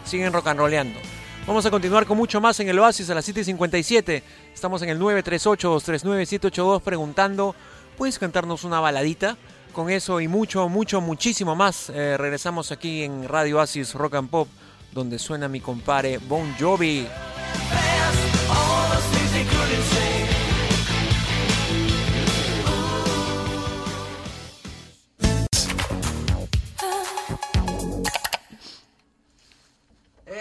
Siguen 0.05 0.31
rock 0.31 0.45
and 0.49 0.59
rollando. 0.59 0.99
Vamos 1.45 1.65
a 1.65 1.71
continuar 1.71 2.05
con 2.05 2.17
mucho 2.17 2.39
más 2.39 2.57
en 2.61 2.69
el 2.69 2.79
Oasis 2.79 3.09
a 3.09 3.15
las 3.15 3.27
7.57. 3.27 4.23
Estamos 4.53 4.81
en 4.81 4.87
el 4.89 4.99
938-239-782 4.99 6.81
preguntando, 6.81 7.53
¿puedes 7.97 8.17
cantarnos 8.17 8.63
una 8.63 8.79
baladita? 8.79 9.35
Con 9.73 9.89
eso 9.89 10.21
y 10.21 10.29
mucho, 10.29 10.69
mucho, 10.69 11.01
muchísimo 11.01 11.53
más, 11.53 11.89
eh, 11.89 12.15
regresamos 12.17 12.71
aquí 12.71 13.03
en 13.03 13.27
Radio 13.27 13.57
Oasis 13.57 13.93
Rock 13.93 14.15
and 14.15 14.29
Pop, 14.29 14.47
donde 14.93 15.19
suena 15.19 15.49
mi 15.49 15.59
compadre 15.59 16.17
Bon 16.17 16.55
Jovi. 16.57 17.07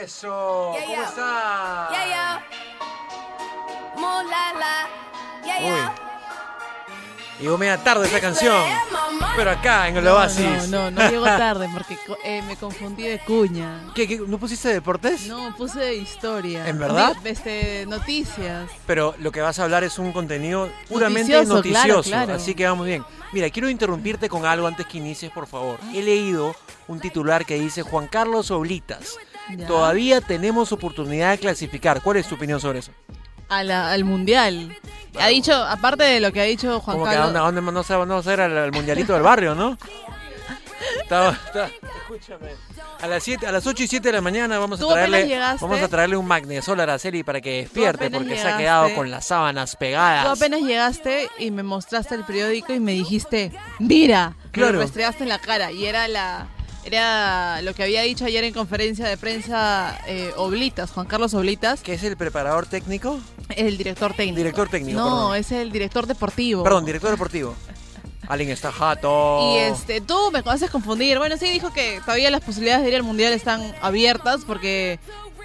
Eso, 0.03 0.73
Yeah, 0.75 0.83
¿cómo 0.85 0.95
yeah. 0.95 1.09
está? 1.09 1.88
Yeah. 5.47 5.95
Uy, 7.38 7.43
llegó 7.45 7.59
media 7.59 7.79
tarde 7.83 8.07
esta 8.07 8.21
canción. 8.21 8.65
Pero 9.37 9.51
acá, 9.53 9.88
en 9.88 9.97
el 9.99 10.05
No, 10.05 10.15
Oasis. 10.15 10.69
No, 10.69 10.91
no, 10.91 11.03
no 11.03 11.09
llego 11.11 11.25
tarde 11.38 11.69
porque 11.73 11.97
eh, 12.25 12.43
me 12.43 12.57
confundí 12.57 13.05
de 13.05 13.21
cuña. 13.21 13.81
¿Qué, 13.95 14.09
qué, 14.09 14.19
¿No 14.27 14.38
pusiste 14.38 14.69
deportes? 14.71 15.27
No, 15.29 15.55
puse 15.57 15.95
historia. 15.95 16.67
¿En 16.69 16.79
verdad? 16.81 17.15
Di- 17.23 17.31
Este, 17.31 17.87
noticias. 17.87 18.69
Pero 18.87 19.15
lo 19.19 19.31
que 19.31 19.41
vas 19.41 19.59
a 19.61 19.65
hablar 19.65 19.85
es 19.85 19.99
un 20.01 20.12
contenido 20.12 20.69
puramente 20.88 21.33
Noticioso, 21.33 21.55
noticioso, 21.55 22.03
claro, 22.11 22.25
claro. 22.27 22.35
así 22.35 22.55
que 22.55 22.67
vamos 22.67 22.87
bien. 22.87 23.05
Mira, 23.33 23.49
quiero 23.51 23.69
interrumpirte 23.71 24.29
con 24.29 24.45
algo 24.47 24.67
antes 24.67 24.85
que 24.87 24.99
inicies, 24.99 25.31
por 25.31 25.47
favor. 25.47 25.79
He 25.95 26.03
leído 26.03 26.55
un 26.88 26.99
titular 27.01 27.47
que 27.47 27.55
dice 27.59 27.83
Juan 27.83 28.09
Carlos 28.09 28.51
Oblitas. 28.51 29.17
Ya. 29.57 29.66
Todavía 29.66 30.20
tenemos 30.20 30.72
oportunidad 30.72 31.33
de 31.33 31.38
clasificar. 31.38 32.00
¿Cuál 32.02 32.18
es 32.18 32.26
tu 32.26 32.37
opinión 32.37 32.61
sobre 32.61 32.78
eso? 32.78 32.92
A 33.48 33.62
la- 33.62 33.92
al 33.92 34.05
mundial. 34.05 34.76
Ha 35.20 35.26
dicho, 35.28 35.52
aparte 35.52 36.05
de 36.05 36.20
lo 36.20 36.33
que 36.33 36.40
ha 36.40 36.44
dicho 36.44 36.81
Juan 36.81 36.96
Como 36.96 37.05
que 37.05 37.11
a 37.11 37.18
Carlos. 37.18 37.26
dónde, 37.35 37.38
a 37.40 37.42
dónde 37.61 37.72
no 37.72 37.83
se 37.83 37.94
va 37.94 38.18
a 38.18 38.22
ser 38.22 38.40
al, 38.40 38.57
al 38.57 38.72
mundialito 38.72 39.12
del 39.12 39.22
barrio, 39.22 39.55
¿no? 39.55 39.76
Está- 41.02 41.31
está- 41.31 41.70
escúchame. 42.00 42.50
A 43.00 43.07
las, 43.09 43.22
siete, 43.24 43.46
a 43.46 43.52
las 43.52 43.66
8 43.66 43.83
y 43.83 43.88
7 43.88 44.09
de 44.09 44.12
la 44.12 44.20
mañana 44.20 44.59
vamos 44.61 44.78
a 44.78 44.83
¿Tú 44.83 44.90
apenas 44.90 45.11
traerle 45.11 45.38
vamos 45.61 45.81
a 45.83 45.88
traerle 45.88 46.16
un 46.16 46.26
magnesol 46.26 46.78
a 46.78 46.85
Araceli 46.85 47.24
para 47.24 47.40
que 47.40 47.62
despierte 47.62 48.11
porque 48.11 48.37
se 48.38 48.46
ha 48.48 48.57
quedado 48.57 48.94
con 48.94 49.11
las 49.11 49.26
sábanas 49.26 49.74
pegadas. 49.76 50.24
Tú 50.24 50.31
apenas 50.31 50.61
llegaste 50.61 51.28
y 51.38 51.50
me 51.50 51.62
mostraste 51.64 52.14
el 52.14 52.24
periódico 52.24 52.72
y 52.72 52.78
me 52.81 52.92
dijiste, 52.92 53.52
mira, 53.81 54.35
Claro. 54.52 54.78
me 54.78 54.78
lo 54.78 54.85
en 55.24 55.28
la 55.28 55.40
cara. 55.40 55.72
Y 55.72 55.85
era 55.87 56.07
la 56.07 56.46
era 56.85 57.62
lo 57.62 57.75
que 57.75 57.83
había 57.85 58.03
dicho 58.03 58.25
ayer 58.25 58.45
en 58.45 58.53
conferencia 58.55 59.07
de 59.07 59.16
prensa 59.16 59.99
eh, 60.07 60.33
Oblitas, 60.37 60.90
Juan 60.90 61.07
Carlos 61.07 61.35
Oblitas, 61.35 61.81
¿Qué 61.83 61.95
es 61.95 62.03
el 62.05 62.16
preparador 62.16 62.66
técnico? 62.66 63.21
el 63.57 63.77
director 63.77 64.14
técnico. 64.14 64.37
Director 64.38 64.68
técnico, 64.68 64.99
No, 64.99 65.05
perdón. 65.05 65.37
es 65.37 65.53
el 65.53 65.71
director 65.73 66.07
deportivo. 66.07 66.62
Perdón, 66.62 66.85
director 66.85 67.11
deportivo. 67.11 67.55
Alguien 68.29 68.51
está 68.51 68.73
jato. 68.73 69.53
Y 69.55 69.59
este, 69.59 70.01
tú 70.01 70.31
me 70.33 70.42
haces 70.45 70.71
confundir. 70.71 71.18
Bueno, 71.18 71.37
sí 71.37 71.51
dijo 71.51 71.73
que 71.73 72.01
todavía 72.05 72.31
las 72.31 72.40
posibilidades 72.40 72.83
de 72.85 72.88
ir 72.90 72.97
al 72.97 73.03
mundial 73.03 73.33
están 73.33 73.61
abiertas 73.83 74.42
porque 74.47 74.99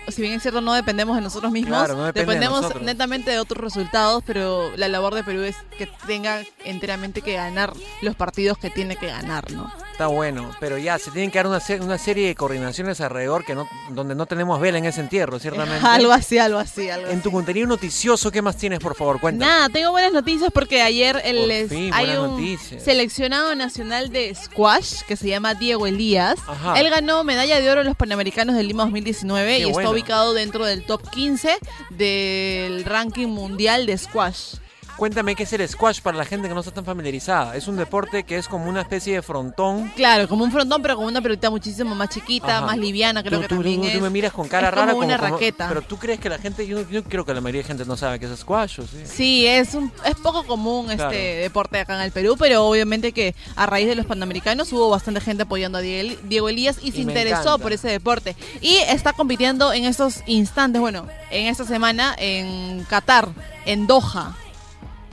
si 0.08 0.22
bien 0.22 0.34
es 0.34 0.42
cierto 0.42 0.62
no 0.62 0.74
dependemos 0.74 1.16
de 1.16 1.22
nosotros 1.22 1.52
mismos, 1.52 1.78
Claro, 1.78 1.96
no 1.96 2.06
depende 2.06 2.34
de 2.34 2.40
dependemos 2.40 2.82
netamente 2.82 3.32
de 3.32 3.40
otros 3.40 3.64
resultados, 3.64 4.24
pero 4.26 4.72
la 4.76 4.88
labor 4.88 5.16
de 5.16 5.24
Perú 5.24 5.42
es 5.42 5.56
que 5.78 5.88
tenga 6.06 6.42
enteramente 6.64 7.22
que 7.22 7.34
ganar 7.34 7.74
los 8.02 8.16
partidos 8.16 8.58
que 8.58 8.70
tiene 8.70 8.96
que 8.96 9.08
ganar, 9.08 9.52
¿no? 9.52 9.72
Está 9.92 10.08
bueno, 10.08 10.52
pero 10.60 10.78
ya 10.78 11.00
se 11.00 11.10
tienen 11.10 11.32
que 11.32 11.40
dar 11.40 11.48
una, 11.48 11.60
se- 11.60 11.80
una 11.80 11.98
serie 11.98 12.28
de 12.28 12.36
coordinaciones 12.36 13.02
alrededor 13.02 13.44
que 13.44 13.56
no, 13.56 13.68
donde 13.90 14.14
no 14.14 14.28
tenemos 14.28 14.60
vela 14.62 14.78
en 14.78 14.86
ese 14.86 15.02
entierro, 15.02 15.40
ciertamente. 15.40 15.86
algo 15.88 16.12
así, 16.12 16.38
algo 16.38 16.60
así, 16.60 16.88
algo 16.90 17.08
En 17.08 17.22
tu 17.24 17.30
así. 17.30 17.36
contenido 17.36 17.66
noticioso, 17.68 18.30
¿qué 18.32 18.44
más 18.44 18.58
tienes, 18.58 18.80
por 18.80 18.94
favor? 18.96 19.20
Cuéntame. 19.20 19.50
Nada, 19.52 19.70
tengo 19.70 19.90
buenas 19.92 20.14
noticias 20.14 20.52
porque 20.54 20.84
ayer 20.84 21.20
el, 21.26 21.68
fin, 21.68 21.92
hay 21.96 22.12
un 22.16 22.32
noticias. 22.38 22.84
seleccionado 22.84 23.56
nacional 23.56 24.10
de 24.12 24.36
squash 24.36 25.02
que 25.08 25.16
se 25.16 25.30
llama 25.30 25.56
Diego 25.56 25.88
Elías. 25.88 26.38
Ajá. 26.48 26.80
Él 26.80 26.90
ganó 26.92 27.24
medalla 27.24 27.60
de 27.60 27.68
oro 27.72 27.82
en 27.82 27.88
los 27.88 27.96
Panamericanos 27.96 28.56
del 28.56 28.68
Lima 28.68 28.84
2019 28.84 29.48
Qué 29.48 29.58
y 29.58 29.62
está 29.64 29.72
bueno. 29.74 29.90
Ubicado 29.98 30.36
dentro 30.36 30.64
del 30.64 30.86
top 30.86 31.10
15 31.10 31.58
del 31.90 32.86
ranking 32.86 33.26
mundial 33.26 33.88
de 33.88 33.98
squash. 33.98 34.58
Cuéntame 34.98 35.36
qué 35.36 35.44
es 35.44 35.54
el 35.54 35.68
squash 35.70 36.02
para 36.02 36.18
la 36.18 36.26
gente 36.26 36.48
que 36.48 36.54
no 36.56 36.60
está 36.62 36.72
tan 36.72 36.84
familiarizada. 36.84 37.56
Es 37.56 37.68
un 37.68 37.76
deporte 37.78 38.24
que 38.24 38.36
es 38.38 38.48
como 38.48 38.68
una 38.68 38.82
especie 38.82 39.14
de 39.14 39.22
frontón. 39.22 39.90
Claro, 39.96 40.28
como 40.28 40.44
un 40.44 40.52
frontón, 40.52 40.82
pero 40.82 40.96
con 40.96 41.06
una 41.06 41.22
pelotita 41.22 41.52
muchísimo 41.52 41.94
más 41.94 42.10
chiquita, 42.10 42.58
Ajá. 42.58 42.66
más 42.66 42.78
liviana, 42.78 43.22
creo 43.22 43.38
tú, 43.38 43.42
que 43.44 43.48
tú- 43.48 43.56
también 43.56 43.82
tú- 43.82 43.88
tú 43.90 43.96
es. 43.98 44.02
me 44.02 44.10
miras 44.10 44.34
con 44.34 44.48
cara 44.48 44.70
es 44.70 44.74
como 44.74 44.86
rara. 44.88 44.96
una 44.98 45.18
como- 45.20 45.32
raqueta. 45.36 45.68
Pero 45.70 45.82
tú 45.84 45.98
crees 45.98 46.20
que 46.20 46.30
la 46.30 46.40
gente, 46.40 46.66
yo, 46.66 46.90
yo 46.90 47.04
creo 47.04 47.24
que 47.26 47.34
la 47.36 47.42
mayoría 47.42 47.62
de 47.62 47.68
gente 47.68 47.86
no 47.86 47.96
sabe 47.96 48.20
qué 48.20 48.26
es 48.26 48.40
squash, 48.40 48.80
¿o 48.80 48.88
sí? 48.88 48.98
Sí, 49.06 49.46
es 49.46 49.76
un, 49.76 49.92
es 50.04 50.16
poco 50.16 50.44
común 50.46 50.90
este 50.90 51.16
deporte 51.16 51.80
acá 51.80 51.96
en 51.96 52.02
el 52.02 52.12
Perú, 52.12 52.36
pero 52.40 52.66
obviamente 52.66 53.12
que 53.12 53.36
a 53.56 53.68
raíz 53.68 53.88
de 53.88 53.96
los 53.96 54.08
panamericanos 54.08 54.74
hubo 54.74 54.90
bastante 54.90 55.22
gente 55.22 55.44
apoyando 55.44 55.78
a 55.78 55.82
Diego, 55.82 56.50
Elías 56.50 56.78
y 56.82 56.92
se 56.92 56.98
Y 56.98 57.02
interesó 57.02 57.42
encanta. 57.42 57.58
por 57.60 57.72
ese 57.72 57.88
deporte. 57.90 58.36
Y 58.62 58.78
está 58.78 59.14
compitiendo 59.14 59.74
en 59.74 59.86
estos 59.86 60.24
instantes, 60.26 60.82
bueno, 60.82 61.06
en 61.30 61.46
esta 61.46 61.66
semana 61.66 62.16
en 62.18 62.84
Qatar, 62.90 63.30
en 63.66 63.86
Doha. 63.86 64.36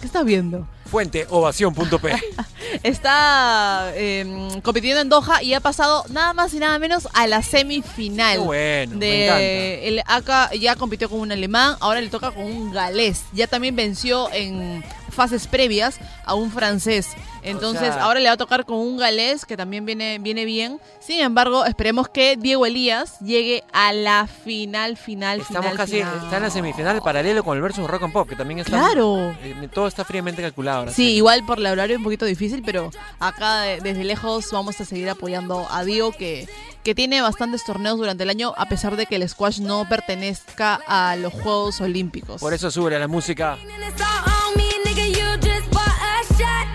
¿Qué 0.05 0.09
estás 0.09 0.27
viendo? 0.27 0.69
Fuente, 0.85 1.27
ovación.p. 1.31 2.13
Está 2.83 3.91
eh, 3.95 4.51
compitiendo 4.63 5.01
en 5.01 5.09
Doha 5.09 5.43
y 5.43 5.55
ha 5.55 5.61
pasado 5.61 6.05
nada 6.11 6.35
más 6.35 6.53
y 6.53 6.59
nada 6.59 6.79
menos 6.79 7.09
a 7.15 7.27
la 7.27 7.41
semifinal. 7.41 8.35
Qué 8.35 8.45
bueno, 8.45 8.97
me 8.97 9.07
de 9.07 9.25
encanta. 9.25 9.43
el 9.89 10.03
acá 10.07 10.51
ya 10.61 10.77
compitió 10.77 11.09
con 11.09 11.21
un 11.21 11.33
alemán, 11.33 11.77
ahora 11.81 12.03
le 12.03 12.11
toca 12.11 12.33
con 12.33 12.45
un 12.45 12.71
galés. 12.71 13.23
Ya 13.33 13.47
también 13.47 13.77
venció 13.77 14.31
en 14.31 14.85
fases 15.15 15.47
previas 15.47 15.99
a 16.25 16.35
un 16.35 16.51
francés. 16.51 17.09
Entonces, 17.43 17.93
sea- 17.95 18.05
ahora 18.05 18.21
le 18.21 18.27
va 18.27 18.33
a 18.35 18.37
tocar 18.39 18.65
con 18.65 18.79
un 18.79 18.97
galés 18.97 19.45
que 19.45 19.57
también 19.57 19.85
viene, 19.85 20.19
viene 20.19 20.45
bien. 20.47 20.81
Sin 21.01 21.21
embargo, 21.21 21.65
esperemos 21.67 22.09
que 22.09 22.37
Diego 22.39 22.65
Elías 22.65 23.19
llegue 23.21 23.63
a 23.73 23.93
la 23.93 24.27
final, 24.27 24.97
final, 24.97 25.41
Estamos 25.41 25.71
final. 25.73 25.77
casi, 25.77 25.97
final. 25.99 26.21
está 26.25 26.37
en 26.39 26.43
la 26.45 26.51
semifinal 26.51 27.03
paralelo 27.03 27.45
con 27.45 27.57
el 27.57 27.63
versus 27.63 27.87
Rock 27.87 28.05
and 28.05 28.13
Pop, 28.15 28.29
que 28.29 28.37
también 28.37 28.61
está. 28.61 28.71
Claro. 28.79 29.37
eh, 29.43 29.69
todo 29.73 29.87
está 29.87 30.05
fríamente 30.07 30.41
calculado 30.41 30.79
ahora. 30.81 30.93
Sí, 30.93 31.17
igual 31.17 31.45
por 31.45 31.59
la 31.59 31.73
horario 31.73 31.99
un 31.99 32.03
poquito 32.05 32.25
difícil, 32.25 32.63
pero 32.65 32.91
acá 33.21 33.61
de- 33.61 33.81
desde 33.81 34.05
lejos 34.05 34.51
vamos 34.51 34.81
a 34.81 34.85
seguir 34.87 35.11
apoyando 35.11 35.67
a 35.71 35.85
Diego 35.85 36.13
que, 36.13 36.49
que 36.83 36.95
tiene 36.95 37.21
bastantes 37.21 37.63
torneos 37.65 37.99
durante 37.99 38.23
el 38.23 38.31
año 38.31 38.55
a 38.57 38.67
pesar 38.67 38.97
de 38.97 39.05
que 39.05 39.17
el 39.17 39.29
squash 39.29 39.61
no 39.61 39.87
pertenezca 39.87 40.81
a 40.87 41.17
los 41.17 41.33
Juegos 41.35 41.81
Olímpicos. 41.83 42.41
Por 42.41 42.55
eso 42.55 42.71
sube 42.71 42.99
la 42.99 43.07
música. 43.09 43.59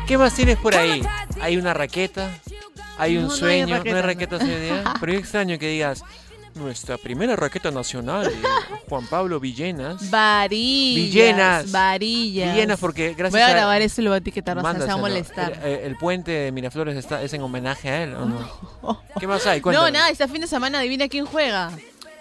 ¿Qué 0.09 0.17
más 0.17 0.33
tienes 0.33 0.57
por 0.57 0.75
ahí? 0.75 1.03
Hay 1.39 1.55
una 1.57 1.71
raqueta, 1.71 2.31
hay 2.97 3.15
un 3.17 3.23
No, 3.23 3.27
no 3.27 3.33
hay 3.35 3.39
sueño, 3.39 3.67
no 3.67 3.73
hay 3.75 3.79
raqueta, 3.79 4.01
raquetas 4.01 4.41
hoy 4.41 4.55
día. 4.55 4.83
Pero 4.99 5.13
yo 5.13 5.19
extraño 5.19 5.59
que 5.59 5.67
digas, 5.69 6.03
nuestra 6.55 6.97
primera 6.97 7.35
raqueta 7.35 7.69
nacional, 7.69 8.25
eh, 8.25 8.41
Juan 8.89 9.05
Pablo 9.05 9.39
Villenas. 9.39 10.09
Varillas. 10.09 10.95
Villenas. 11.13 11.71
Varillas. 11.71 12.53
Villenas, 12.55 12.79
porque 12.79 13.09
gracias 13.13 13.31
Voy 13.33 13.41
a 13.41 13.47
a- 13.47 13.51
grabar 13.51 13.83
eso 13.83 14.01
y 14.01 14.03
lo 14.05 14.09
voy 14.09 14.15
a 14.15 14.17
etiquetar, 14.17 14.57
o 14.57 14.61
sea, 14.61 14.73
se 14.73 14.85
va 14.87 14.93
a 14.93 14.97
molestar. 14.97 15.53
El, 15.63 15.73
el 15.91 15.95
puente 15.95 16.31
de 16.31 16.51
Miraflores 16.51 16.97
está, 16.97 17.21
es 17.21 17.31
en 17.33 17.43
homenaje 17.43 17.89
a 17.89 18.03
él, 18.03 18.15
¿o 18.15 18.25
no? 18.25 19.03
¿Qué 19.19 19.27
más 19.27 19.45
hay? 19.45 19.59
No, 19.59 19.63
Cuéntame. 19.63 19.91
nada, 19.91 20.09
este 20.09 20.27
fin 20.27 20.41
de 20.41 20.47
semana 20.47 20.79
adivina 20.79 21.07
quién 21.07 21.27
juega. 21.27 21.71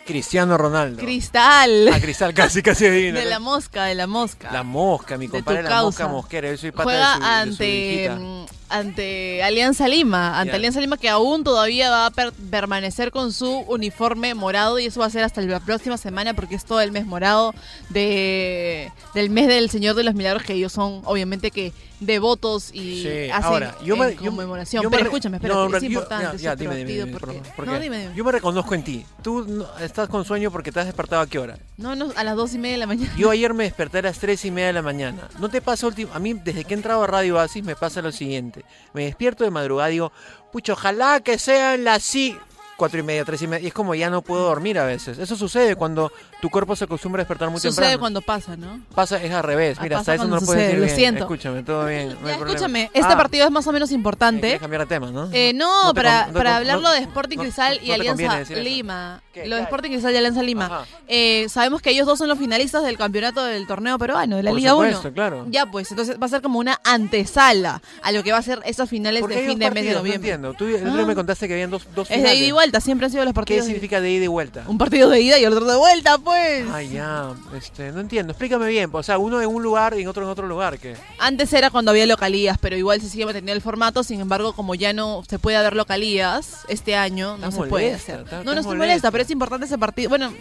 Cristiano 0.09 0.57
Ronaldo. 0.57 1.03
Cristal. 1.03 1.90
Ah, 1.92 2.01
Cristal, 2.01 2.33
casi, 2.33 2.62
casi 2.62 2.87
adivino. 2.90 3.18
de 3.18 3.27
la 3.27 3.38
mosca, 3.38 3.85
de 3.85 3.94
la 3.94 4.07
mosca. 4.07 4.51
La 4.51 4.62
mosca, 4.62 5.18
mi 5.18 5.29
compadre, 5.29 5.62
la 5.64 5.83
mosca 5.83 6.09
mosquera. 6.09 6.51
Yo 6.51 6.57
soy 6.57 6.71
pata 6.71 6.85
juega 6.85 7.44
de 7.44 7.53
su, 7.53 7.62
de 7.62 8.14
su 8.16 8.47
ante 8.68 9.42
Alianza 9.42 9.88
Lima, 9.88 10.38
ante. 10.40 10.54
Alianza 10.54 10.81
Lima 10.81 10.96
que 10.96 11.09
aún 11.09 11.44
todavía 11.44 11.90
va 11.90 12.07
a 12.07 12.11
per- 12.11 12.33
permanecer 12.33 13.11
con 13.11 13.33
su 13.33 13.50
uniforme 13.68 14.35
morado 14.35 14.78
y 14.78 14.87
eso 14.87 15.00
va 15.00 15.07
a 15.07 15.11
ser 15.11 15.24
hasta 15.24 15.40
la 15.42 15.61
próxima 15.61 15.96
semana 15.96 16.35
porque 16.35 16.54
es 16.54 16.64
todo 16.64 16.81
el 16.81 16.92
mes 16.92 17.07
morado 17.07 17.54
de 18.02 18.92
del 19.14 19.31
mes 19.31 19.48
del 19.48 19.70
Señor 19.70 19.94
de 19.96 20.04
los 20.04 20.14
Milagros 20.14 20.42
que 20.42 20.54
ellos 20.54 20.72
son 20.72 21.02
obviamente 21.04 21.50
que 21.50 21.72
devotos 22.00 22.70
y 22.72 23.02
Sí, 23.02 23.31
hacen 23.33 23.44
ahora, 23.44 23.76
yo 23.85 23.96
me, 23.96 24.07
en 24.12 24.18
yo- 24.18 24.31
conmemoración. 24.31 24.83
yo 24.85 24.90
Pero 24.90 25.02
escúchame, 25.04 25.38
espérate, 25.38 25.59
no, 25.68 25.76
es 25.76 25.83
yo- 25.83 25.87
importante 25.88 26.38
ya, 26.38 26.54
dime, 26.54 26.76
dime, 26.76 26.85
partido 26.85 27.07
dime, 27.07 27.18
porque 27.18 27.38
¿por- 27.38 27.54
por 27.57 27.66
no 27.66 27.81
dime, 27.81 27.98
dime. 28.02 28.14
Yo 28.14 28.24
me 28.24 28.31
reconozco 28.31 28.74
en 28.76 28.85
ti. 28.85 29.04
Tú 29.20 29.44
no- 29.44 29.66
estás 29.81 30.09
con 30.09 30.24
sueño 30.24 30.52
porque 30.52 30.70
te 30.70 30.78
has 30.78 30.87
despertado 30.87 31.22
a 31.22 31.26
qué 31.26 31.40
hora. 31.40 31.59
No, 31.76 31.96
no, 31.96 32.12
a 32.14 32.22
las 32.22 32.37
dos 32.37 32.54
y 32.54 32.59
media 32.59 32.74
de 32.74 32.78
la 32.78 32.87
mañana. 32.87 33.12
Yo 33.16 33.31
ayer 33.31 33.52
me 33.52 33.64
desperté 33.64 33.98
a 33.98 34.02
las 34.02 34.18
3 34.20 34.44
y 34.44 34.52
media 34.52 34.68
de 34.68 34.72
la 34.74 34.83
mañana. 34.83 35.28
¿No 35.40 35.48
te 35.48 35.61
pasa 35.61 35.88
último? 35.88 36.12
A 36.14 36.20
mí, 36.20 36.35
desde 36.35 36.62
que 36.64 36.74
he 36.74 36.76
entrado 36.76 37.02
a 37.02 37.07
Radio 37.09 37.40
Asis, 37.40 37.64
me 37.64 37.74
pasa 37.74 38.00
lo 38.00 38.12
siguiente. 38.12 38.58
Me 38.92 39.05
despierto 39.05 39.44
de 39.44 39.51
madrugada 39.51 39.90
y 39.90 39.94
digo, 39.94 40.12
pucho, 40.53 40.75
ojalá 40.75 41.21
que 41.21 41.38
sean 41.38 41.85
las 41.85 42.03
sí. 42.03 42.37
Cuatro 42.77 43.01
y 43.01 43.03
media, 43.03 43.25
tres 43.25 43.42
y 43.42 43.49
media. 43.49 43.64
Y 43.64 43.68
es 43.68 43.75
como 43.75 43.94
ya 43.94 44.09
no 44.09 44.23
puedo 44.23 44.44
dormir 44.44 44.79
a 44.79 44.85
veces. 44.85 45.18
Eso 45.18 45.35
sucede 45.35 45.75
cuando 45.75 46.12
tu 46.40 46.51
cuerpo 46.51 46.77
se 46.77 46.85
acostumbra 46.85 47.20
a 47.20 47.24
despertar 47.24 47.51
muy 47.51 47.59
Sucede 47.61 47.74
temprano. 47.74 47.98
cuando 47.98 48.20
pasa, 48.22 48.57
¿no? 48.57 48.81
Pasa, 48.94 49.22
es 49.22 49.33
al 49.33 49.42
revés. 49.42 49.77
Ah, 49.79 49.83
Mira, 49.83 49.98
hasta 49.98 50.14
eso 50.14 50.24
no 50.27 50.37
lo 50.37 50.40
puedes 50.42 50.46
sucede, 50.46 50.62
decir 50.66 50.79
lo 50.79 50.85
bien. 50.85 50.96
siento. 50.96 51.24
Escúchame, 51.24 51.62
todo 51.64 51.87
bien. 51.87 52.16
no 52.20 52.29
Ya, 52.29 52.35
escúchame, 52.37 52.90
este 52.94 53.12
Ah, 53.12 53.16
partido 53.16 53.44
es 53.46 53.51
más 53.51 53.66
o 53.66 53.72
menos 53.72 53.90
eh, 53.90 53.94
importante. 53.94 54.40
quieres 54.42 54.61
cambiar 54.61 54.83
de 54.83 54.87
tema, 54.87 55.11
¿no? 55.11 55.29
Eh, 55.33 55.53
no, 55.55 55.85
No 55.87 55.94
para, 55.94 56.24
con- 56.24 56.35
no 56.35 56.38
para 56.38 56.57
hablarlo 56.57 56.90
de 56.92 56.98
Sporting 57.01 57.38
Cristal 57.38 57.81
y 57.83 57.90
Alianza. 57.90 58.40
Lima. 58.55 59.22
¿Qué? 59.33 59.46
Lo 59.46 59.57
de 59.57 59.62
¿Qué? 59.62 59.64
Sporting 59.64 59.90
Cristal 59.90 60.14
y 60.14 60.16
Alianza 60.16 60.42
Lima. 60.42 60.85
Eh, 61.09 61.46
sabemos 61.48 61.83
que 61.83 61.90
ellos 61.90 62.07
dos 62.07 62.18
son 62.18 62.29
los 62.29 62.38
finalistas 62.38 62.85
del 62.85 62.96
campeonato 62.96 63.44
del 63.44 63.66
torneo 63.66 63.98
peruano, 63.98 64.37
de 64.37 64.42
la 64.42 64.51
Por 64.51 64.59
Liga 64.59 64.70
supuesto, 64.72 65.01
1. 65.09 65.12
claro. 65.14 65.46
Ya, 65.51 65.66
pues, 65.66 65.90
entonces 65.90 66.16
va 66.22 66.27
a 66.27 66.29
ser 66.29 66.40
como 66.42 66.59
una 66.61 66.81
antesala 66.85 67.83
a 68.03 68.12
lo 68.12 68.22
que 68.22 68.33
va 68.33 68.38
a 68.38 68.42
ser 68.42 68.61
esas 68.64 68.88
finales 68.88 69.20
¿Por 69.20 69.31
qué 69.31 69.42
de 69.42 69.48
fin 69.48 69.59
de 69.59 69.70
mes 69.70 69.85
de 69.85 69.90
noviembre. 69.94 70.14
entiendo. 70.14 70.55
Tú 70.55 70.66
el 70.66 70.87
otro 70.87 71.07
me 71.07 71.14
contaste 71.14 71.48
que 71.48 71.55
habían 71.55 71.70
dos, 71.70 71.87
dos 71.94 72.07
es 72.11 72.11
de 72.11 72.16
finales. 72.16 72.38
ida 72.38 72.46
y 72.46 72.53
vuelta, 72.53 72.81
siempre 72.81 73.07
han 73.07 73.11
sido 73.11 73.24
los 73.24 73.33
¿Qué 73.33 73.35
partidos. 73.35 73.66
de- 73.66 73.72
significa 73.72 74.01
de 74.01 74.11
ida 74.11 74.24
y 74.24 74.29
vuelta? 74.29 74.64
Un 74.68 74.79
partido 74.79 75.09
de 75.09 75.20
ida 75.20 75.38
y 75.38 75.44
el 75.44 75.53
otro 75.53 75.66
de 75.66 75.77
vuelta, 75.77 76.18
pues. 76.29 76.67
Ay, 76.71 76.91
ya, 76.91 77.33
este, 77.57 77.91
no 77.93 78.01
entiendo. 78.01 78.33
Explícame 78.33 78.69
bien. 78.69 78.91
O 78.93 79.03
sea, 79.03 79.19
uno 79.19 79.41
en 79.41 79.49
un 79.49 79.62
lugar 79.62 79.95
y 79.97 80.03
en 80.03 80.09
otro 80.09 80.25
en 80.25 80.29
otro 80.29 80.47
lugar. 80.47 80.79
¿qué? 80.79 80.95
Antes 81.19 81.53
era 81.53 81.71
cuando 81.71 81.91
había 81.91 82.07
localías, 82.07 82.59
pero 82.59 82.77
igual 82.77 83.01
se 83.01 83.09
sigue 83.09 83.25
manteniendo 83.25 83.55
el 83.55 83.62
formato. 83.62 84.03
Sin 84.03 84.21
embargo, 84.21 84.53
como 84.53 84.75
ya 84.75 84.93
no 84.93 85.23
se 85.29 85.38
puede 85.38 85.57
haber 85.57 85.75
localías 85.75 86.64
este 86.69 86.97
año, 86.97 87.38
no 87.38 87.51
se 87.51 87.62
puede 87.64 87.95
hacer. 87.95 88.25
no, 88.31 88.45
no 88.45 88.53
estoy 88.53 88.53
molesta. 88.55 88.77
molesta, 88.77 89.11
pero 89.11 89.25
es 89.25 89.31
importante 89.31 89.67
ese 89.67 89.79
partido. 89.79 90.11
Bueno, 90.11 90.33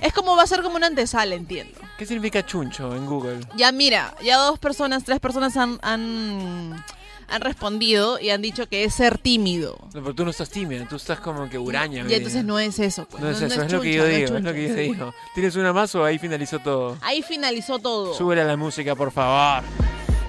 es 0.00 0.12
como 0.12 0.36
va 0.36 0.42
a 0.42 0.46
ser 0.46 0.62
como 0.62 0.76
una 0.76 0.86
antesala, 0.86 1.34
entiendo. 1.34 1.78
¿Qué 1.98 2.06
significa 2.06 2.44
chuncho 2.44 2.94
en 2.94 3.06
Google? 3.06 3.40
Ya 3.56 3.72
mira, 3.72 4.14
ya 4.22 4.36
dos 4.36 4.58
personas, 4.58 5.04
tres 5.04 5.20
personas 5.20 5.56
han, 5.56 5.78
han, 5.82 6.84
han 7.28 7.40
respondido 7.40 8.18
y 8.20 8.30
han 8.30 8.42
dicho 8.42 8.68
que 8.68 8.84
es 8.84 8.94
ser 8.94 9.18
tímido. 9.18 9.76
No, 9.94 10.02
pero 10.02 10.14
tú 10.14 10.24
no 10.24 10.30
estás 10.30 10.50
tímida, 10.50 10.86
tú 10.88 10.96
estás 10.96 11.20
como 11.20 11.48
que 11.48 11.58
huraña. 11.58 12.04
Y 12.08 12.14
entonces 12.14 12.44
no 12.44 12.58
es 12.58 12.78
eso, 12.78 13.06
pues. 13.06 13.22
No 13.22 13.30
es 13.30 13.40
eso, 13.40 13.62
es, 13.62 13.72
lo 13.72 13.80
que 13.80 13.92
chuncha, 13.92 13.96
yo 13.96 14.02
no 14.02 14.08
digo, 14.08 14.36
es 14.36 14.44
lo 14.44 14.52
que 14.52 14.68
yo 14.68 14.74
digo. 14.74 15.14
¿Tienes 15.34 15.56
una 15.56 15.72
más 15.72 15.94
o 15.94 16.04
ahí 16.04 16.18
finalizó 16.18 16.58
todo? 16.58 16.96
Ahí 17.00 17.22
finalizó 17.22 17.78
todo. 17.78 18.14
Súbele 18.14 18.42
a 18.42 18.44
la 18.44 18.56
música, 18.56 18.94
por 18.94 19.10
favor. 19.10 19.62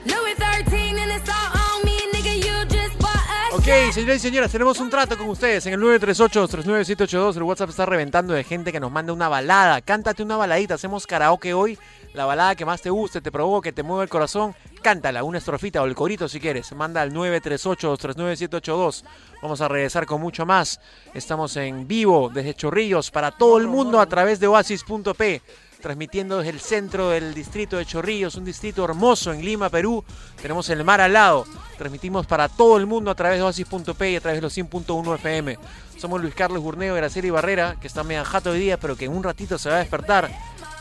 Louis 0.05 0.35
13 0.35 0.99
and 0.99 1.11
it's 1.11 1.29
all 1.29 1.51
on 1.53 1.85
me, 1.85 1.97
nigga. 2.11 2.35
You 2.35 2.53
just 2.69 2.97
bought 2.99 3.15
a 3.15 3.55
Ok, 3.55 3.93
señoras 3.93 4.17
y 4.17 4.19
señores, 4.19 4.51
tenemos 4.51 4.79
un 4.79 4.89
trato 4.89 5.17
con 5.17 5.29
ustedes 5.29 5.65
en 5.65 5.73
el 5.73 5.79
938-39782. 5.79 7.37
El 7.37 7.43
WhatsApp 7.43 7.69
está 7.69 7.85
reventando 7.85 8.33
de 8.33 8.43
gente 8.43 8.71
que 8.71 8.79
nos 8.79 8.91
manda 8.91 9.13
una 9.13 9.29
balada. 9.29 9.81
Cántate 9.81 10.23
una 10.23 10.35
baladita, 10.35 10.73
hacemos 10.73 11.07
karaoke 11.07 11.53
hoy. 11.53 11.77
La 12.13 12.25
balada 12.25 12.55
que 12.55 12.65
más 12.65 12.81
te 12.81 12.91
guste, 12.91 13.21
te 13.21 13.31
provoque, 13.31 13.71
te 13.73 13.81
mueve 13.81 14.03
el 14.03 14.09
corazón, 14.09 14.53
cántala, 14.83 15.23
una 15.23 15.39
estrofita 15.39 15.81
o 15.81 15.85
el 15.85 15.95
corito 15.95 16.29
si 16.29 16.39
quieres. 16.39 16.71
Manda 16.73 17.01
al 17.01 17.11
938-39782. 17.11 19.03
Vamos 19.41 19.61
a 19.61 19.67
regresar 19.67 20.05
con 20.05 20.21
mucho 20.21 20.45
más. 20.45 20.79
Estamos 21.15 21.57
en 21.57 21.87
vivo 21.87 22.29
desde 22.31 22.53
Chorrillos 22.53 23.09
para 23.09 23.31
todo 23.31 23.57
el 23.57 23.67
mundo 23.67 23.99
a 23.99 24.05
través 24.05 24.39
de 24.39 24.45
oasis.p. 24.45 25.41
Transmitiendo 25.81 26.37
desde 26.37 26.51
el 26.51 26.59
centro 26.59 27.09
del 27.09 27.33
distrito 27.33 27.77
de 27.77 27.85
Chorrillos, 27.85 28.35
un 28.35 28.45
distrito 28.45 28.85
hermoso 28.85 29.33
en 29.33 29.43
Lima, 29.43 29.69
Perú. 29.69 30.05
Tenemos 30.39 30.69
el 30.69 30.83
mar 30.83 31.01
al 31.01 31.13
lado. 31.13 31.45
Transmitimos 31.79 32.27
para 32.27 32.47
todo 32.47 32.77
el 32.77 32.85
mundo 32.85 33.09
a 33.09 33.15
través 33.15 33.39
de 33.39 33.43
oasis.p 33.43 34.11
y 34.11 34.15
a 34.17 34.21
través 34.21 34.37
de 34.37 34.43
los 34.43 34.55
100.1 34.55 35.15
FM. 35.15 35.57
Somos 35.97 36.21
Luis 36.21 36.35
Carlos 36.35 36.61
Gurneo, 36.61 36.93
Graceli 36.93 37.31
Barrera, 37.31 37.75
que 37.81 37.87
está 37.87 38.03
medio 38.03 38.23
jato 38.23 38.51
hoy 38.51 38.59
día, 38.59 38.79
pero 38.79 38.95
que 38.95 39.05
en 39.05 39.15
un 39.15 39.23
ratito 39.23 39.57
se 39.57 39.69
va 39.69 39.77
a 39.77 39.79
despertar. 39.79 40.29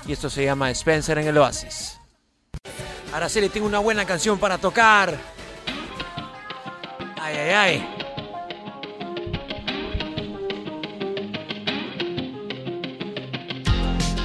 Y 0.06 0.12
esto 0.12 0.28
se 0.28 0.44
llama 0.44 0.70
Spencer 0.70 1.18
en 1.18 1.28
el 1.28 1.38
Oasis. 1.38 1.98
Araceli, 3.12 3.48
tengo 3.48 3.66
una 3.66 3.78
buena 3.78 4.04
canción 4.04 4.38
para 4.38 4.58
tocar. 4.58 5.16
Ay, 7.20 7.36
ay, 7.36 7.50
ay. 7.50 8.01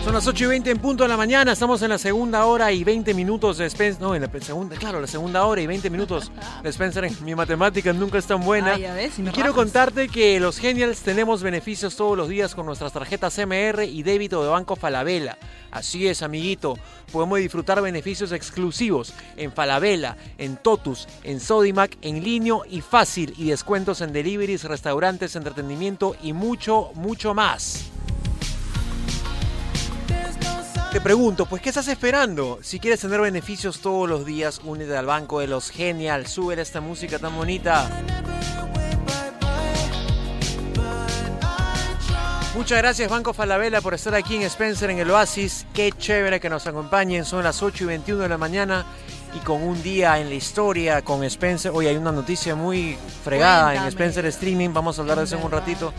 Son 0.08 0.13
las 0.13 0.26
8 0.26 0.46
y 0.46 0.48
20 0.48 0.72
en 0.72 0.78
punto 0.80 1.04
de 1.04 1.10
la 1.10 1.17
mañana. 1.17 1.52
Estamos 1.52 1.82
en 1.82 1.89
la 1.89 1.98
segunda 1.98 2.46
hora 2.46 2.72
y 2.72 2.86
20 2.86 3.13
minutos 3.13 3.58
de 3.58 3.65
Spencer. 3.65 4.02
No, 4.02 4.15
en 4.15 4.22
la 4.22 4.30
segunda, 4.39 4.78
claro, 4.78 5.02
la 5.02 5.08
segunda 5.08 5.46
hora 5.46 5.60
y 5.60 5.67
20 5.67 5.89
minutos 5.89 6.32
de 6.63 6.70
Spencer. 6.70 7.12
Mi 7.24 7.36
matemática 7.36 7.91
nunca 7.91 8.17
es 8.17 8.26
tan 8.26 8.39
buena. 8.39 8.78
Y 8.78 8.84
quiero 8.84 9.34
rajas. 9.34 9.54
contarte 9.54 10.08
que 10.08 10.39
los 10.39 10.60
Genials 10.60 11.02
tenemos 11.02 11.43
beneficios 11.43 11.98
todos 11.98 12.15
los 12.15 12.30
días 12.30 12.56
con 12.56 12.65
nuestras 12.65 12.93
tarjetas 12.93 13.38
MR 13.38 13.84
y 13.84 14.02
débito 14.02 14.41
de 14.41 14.48
Banco 14.48 14.78
Falabella. 14.78 15.38
Así 15.72 16.08
es, 16.08 16.22
amiguito. 16.24 16.78
Podemos 17.12 17.39
disfrutar 17.39 17.82
beneficios 17.82 18.32
exclusivos 18.32 19.13
en 19.36 19.52
Falabella, 19.52 20.15
en 20.38 20.56
Totus, 20.56 21.06
en 21.26 21.41
Sodimac, 21.41 21.98
en 22.02 22.24
Linio 22.24 22.63
y 22.70 22.80
Fácil 22.80 23.34
y 23.38 23.50
descuentos 23.50 24.00
en 24.00 24.13
deliveries, 24.13 24.63
restaurantes, 24.63 25.36
entretenimiento 25.36 26.15
y 26.24 26.32
mucho, 26.32 26.91
mucho 26.96 27.34
más. 27.34 27.91
Te 30.97 31.01
pregunto, 31.01 31.45
pues, 31.45 31.62
¿qué 31.62 31.69
estás 31.69 31.88
esperando? 31.89 32.57
Si 32.63 32.79
quieres 32.79 33.01
tener 33.01 33.21
beneficios 33.21 33.81
todos 33.81 34.10
los 34.10 34.25
días, 34.25 34.60
únete 34.63 34.97
al 34.97 35.05
banco 35.05 35.39
de 35.39 35.45
los 35.45 35.69
Genial. 35.69 36.25
Súbele 36.25 36.63
esta 36.63 36.81
música 36.81 37.19
tan 37.19 37.36
bonita. 37.36 37.88
Muchas 42.55 42.79
gracias 42.79 43.12
Banco 43.12 43.31
Falabella 43.31 43.79
por 43.79 43.93
estar 43.93 44.15
aquí 44.15 44.38
en 44.38 44.41
Spencer 44.41 44.89
en 44.89 44.97
el 44.97 45.12
Oasis. 45.12 45.67
Qué 45.71 45.91
chévere 45.91 46.39
que 46.39 46.49
nos 46.49 46.65
acompañen. 46.65 47.25
Son 47.25 47.43
las 47.43 47.62
8 47.62 47.83
y 47.83 47.88
21 47.88 48.23
de 48.23 48.29
la 48.29 48.39
mañana 48.39 48.83
y 49.36 49.39
con 49.45 49.62
un 49.62 49.83
día 49.83 50.19
en 50.19 50.29
la 50.29 50.36
historia 50.36 51.03
con 51.03 51.23
Spencer. 51.25 51.71
Hoy 51.75 51.86
hay 51.86 51.95
una 51.95 52.12
noticia 52.12 52.55
muy 52.55 52.97
fregada 53.23 53.75
en. 53.75 53.83
Spencer 53.83 54.25
Streaming. 54.25 54.73
Vamos 54.73 54.97
a 54.97 55.03
hablar 55.03 55.19
de 55.19 55.25
eso 55.25 55.38
en 55.38 55.43
un 55.43 55.51
ratito. 55.51 55.93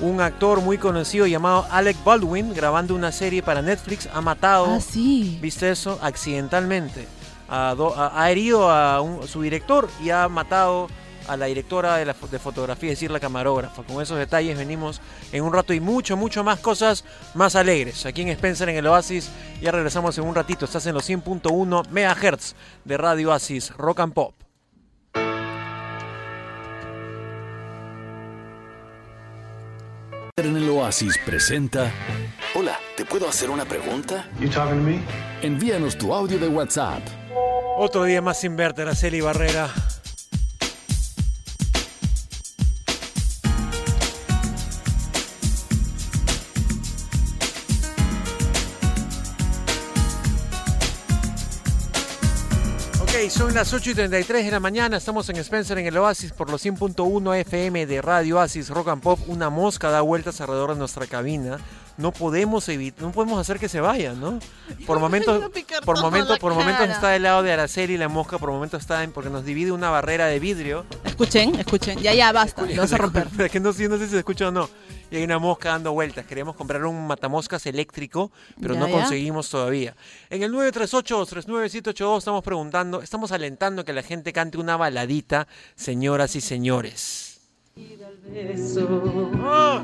Un 0.00 0.20
actor 0.20 0.60
muy 0.60 0.76
conocido 0.76 1.26
llamado 1.26 1.66
Alec 1.70 1.96
Baldwin 2.04 2.52
grabando 2.52 2.94
una 2.94 3.12
serie 3.12 3.42
para 3.42 3.62
Netflix 3.62 4.08
ha 4.12 4.20
matado 4.20 4.66
Ah, 4.66 4.80
sí. 4.80 5.38
¿Viste 5.40 5.70
eso? 5.70 5.98
Accidentalmente. 6.02 7.06
Ha, 7.48 7.74
do- 7.76 7.94
ha- 7.96 8.20
ha 8.20 8.30
herido 8.30 8.70
a 8.70 9.00
un- 9.00 9.26
su 9.28 9.40
director 9.42 9.88
y 10.02 10.10
ha 10.10 10.28
matado 10.28 10.88
a 11.28 11.36
la 11.38 11.46
directora 11.46 11.96
de, 11.96 12.04
la, 12.06 12.14
de 12.30 12.38
fotografía, 12.38 12.90
es 12.90 12.96
decir, 12.98 13.10
la 13.10 13.20
camarógrafa. 13.20 13.82
Con 13.84 14.02
esos 14.02 14.18
detalles 14.18 14.58
venimos 14.58 15.00
en 15.32 15.42
un 15.42 15.52
rato 15.54 15.72
y 15.72 15.80
mucho, 15.80 16.16
mucho 16.18 16.44
más 16.44 16.58
cosas 16.58 17.04
más 17.34 17.54
alegres. 17.56 18.04
Aquí 18.04 18.22
en 18.22 18.28
Spencer, 18.28 18.68
en 18.68 18.76
el 18.76 18.86
Oasis, 18.86 19.30
ya 19.62 19.70
regresamos 19.70 20.18
en 20.18 20.24
un 20.24 20.34
ratito. 20.34 20.64
Estás 20.66 20.84
en 20.86 20.94
los 20.94 21.08
100.1 21.08 21.82
MHz 21.90 22.54
de 22.84 22.96
Radio 22.98 23.30
Oasis, 23.30 23.70
Rock 23.78 24.00
and 24.00 24.12
Pop. 24.12 24.34
En 30.36 30.56
el 30.56 30.68
Oasis 30.68 31.16
presenta. 31.24 31.92
Hola, 32.56 32.76
¿te 32.96 33.04
puedo 33.04 33.28
hacer 33.28 33.50
una 33.50 33.64
pregunta? 33.64 34.28
Envíanos 35.42 35.96
tu 35.96 36.12
audio 36.12 36.40
de 36.40 36.48
WhatsApp 36.48 37.02
Otro 37.76 38.02
día 38.02 38.20
más 38.20 38.40
sin 38.40 38.56
verte, 38.56 38.82
Araceli 38.82 39.20
Barrera. 39.20 39.70
Ok, 53.24 53.30
son 53.30 53.54
las 53.54 53.72
8 53.72 53.90
y 53.90 53.94
33 53.94 54.44
de 54.44 54.50
la 54.50 54.60
mañana. 54.60 54.96
Estamos 54.96 55.28
en 55.28 55.36
Spencer 55.36 55.78
en 55.78 55.86
el 55.86 55.96
Oasis 55.96 56.32
por 56.32 56.50
los 56.50 56.64
100.1 56.64 57.36
FM 57.40 57.86
de 57.86 58.02
Radio 58.02 58.36
Oasis 58.36 58.68
Rock 58.68 58.88
and 58.88 59.02
Pop. 59.02 59.18
Una 59.28 59.50
mosca 59.50 59.90
da 59.90 60.00
vueltas 60.00 60.40
alrededor 60.40 60.72
de 60.74 60.78
nuestra 60.78 61.06
cabina. 61.06 61.58
No 61.96 62.12
podemos 62.12 62.68
evitar, 62.68 63.02
no 63.02 63.12
podemos 63.12 63.38
hacer 63.38 63.58
que 63.58 63.68
se 63.68 63.80
vaya, 63.80 64.12
¿no? 64.14 64.40
Por 64.86 64.98
momentos, 65.00 65.42
por 65.84 66.00
momentos, 66.00 66.38
por 66.38 66.54
momentos 66.54 66.88
está 66.88 67.08
del 67.10 67.22
lado 67.22 67.42
de 67.42 67.52
Araceli 67.52 67.96
la 67.96 68.08
mosca, 68.08 68.38
por 68.38 68.50
momentos 68.50 68.80
está 68.80 69.02
en, 69.04 69.12
porque 69.12 69.30
nos 69.30 69.44
divide 69.44 69.70
una 69.72 69.90
barrera 69.90 70.26
de 70.26 70.40
vidrio. 70.40 70.84
Escuchen, 71.04 71.54
escuchen. 71.54 71.98
Ya, 72.00 72.12
ya, 72.14 72.32
basta. 72.32 72.62
Lo 72.68 72.82
vas 72.82 72.92
a 72.92 72.98
romper. 72.98 73.28
Pero 73.36 73.46
es 73.46 73.52
que 73.52 73.60
no, 73.60 73.72
sé- 73.72 73.88
no 73.88 73.96
sé 73.96 74.06
si 74.06 74.10
se 74.12 74.18
escucha 74.18 74.48
o 74.48 74.50
no. 74.50 74.68
Y 75.10 75.16
hay 75.16 75.24
una 75.24 75.38
mosca 75.38 75.70
dando 75.70 75.92
vueltas. 75.92 76.24
Queríamos 76.26 76.56
comprar 76.56 76.84
un 76.84 77.06
matamoscas 77.06 77.66
eléctrico, 77.66 78.32
pero 78.60 78.74
Ya, 78.74 78.80
no 78.80 78.88
ya. 78.88 78.92
conseguimos 78.92 79.48
todavía. 79.50 79.94
En 80.30 80.42
el 80.42 80.52
938-39782 80.52 82.18
estamos 82.18 82.42
preguntando, 82.42 83.00
estamos 83.02 83.30
alentando 83.32 83.84
que 83.84 83.92
la 83.92 84.02
gente 84.02 84.32
cante 84.32 84.58
una 84.58 84.76
baladita, 84.76 85.46
señoras 85.76 86.34
y 86.36 86.40
señores. 86.40 87.40
¡Oh, 89.46 89.80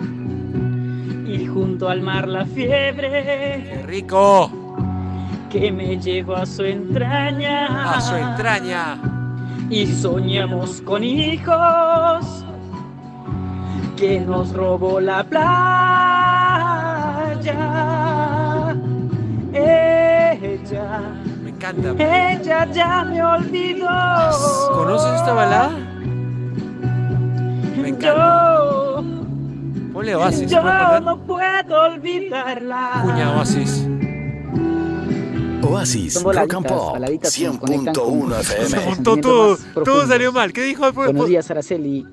y 1.27 1.47
junto 1.47 1.89
al 1.89 2.01
mar 2.03 2.27
la 2.29 2.45
fiebre 2.47 3.11
¡Qué 3.65 3.83
rico! 3.87 4.51
que 5.51 5.73
me 5.73 5.99
llevó 6.01 6.37
a 6.37 6.47
su 6.47 6.63
entraña. 6.65 7.95
A 7.97 8.01
su 8.01 8.15
entraña. 8.15 8.99
Y 9.69 9.87
soñamos 9.87 10.81
con 10.83 11.03
hijos 11.05 12.45
que 13.97 14.21
nos 14.21 14.53
robó 14.53 15.01
la 15.01 15.25
playa. 15.25 15.41
Ella, 19.53 21.01
Me 21.43 21.51
encanta. 21.51 21.91
ella 21.99 22.67
ya 22.73 23.05
me 23.05 23.23
olvidó. 23.23 23.89
¿Conoces 24.75 25.13
esta 25.17 25.33
balada? 25.33 25.71
Me 27.77 27.89
encanta. 27.89 28.57
Yo, 28.57 29.05
Ponle 29.93 30.15
Oasis. 30.15 30.51
yo 30.51 30.63
no 31.01 31.19
puedo 31.19 31.83
olvidarla. 31.87 33.01
Cuña 33.03 33.37
Oasis. 33.37 33.87
Oasis 35.71 36.15
Son 36.15 36.25
Rock 36.25 36.37
and 36.37 36.67
baladitas, 36.67 36.73
Pop 36.79 36.93
baladitas 36.93 37.35
que 37.37 37.45
nos 37.47 37.59
conectan 37.59 37.95
con 37.95 38.31
100.1 38.31 38.43
Se 38.43 38.53
FM. 38.63 38.85
montó 38.87 39.15
sentimientos 39.15 39.61
todo, 39.75 39.85
todo 39.85 40.07
salió 40.07 40.33
mal. 40.33 40.53
¿Qué 40.53 40.63
dijo? 40.63 40.93
Buenos 40.93 41.29
días, 41.29 41.51
Araceli. 41.51 42.07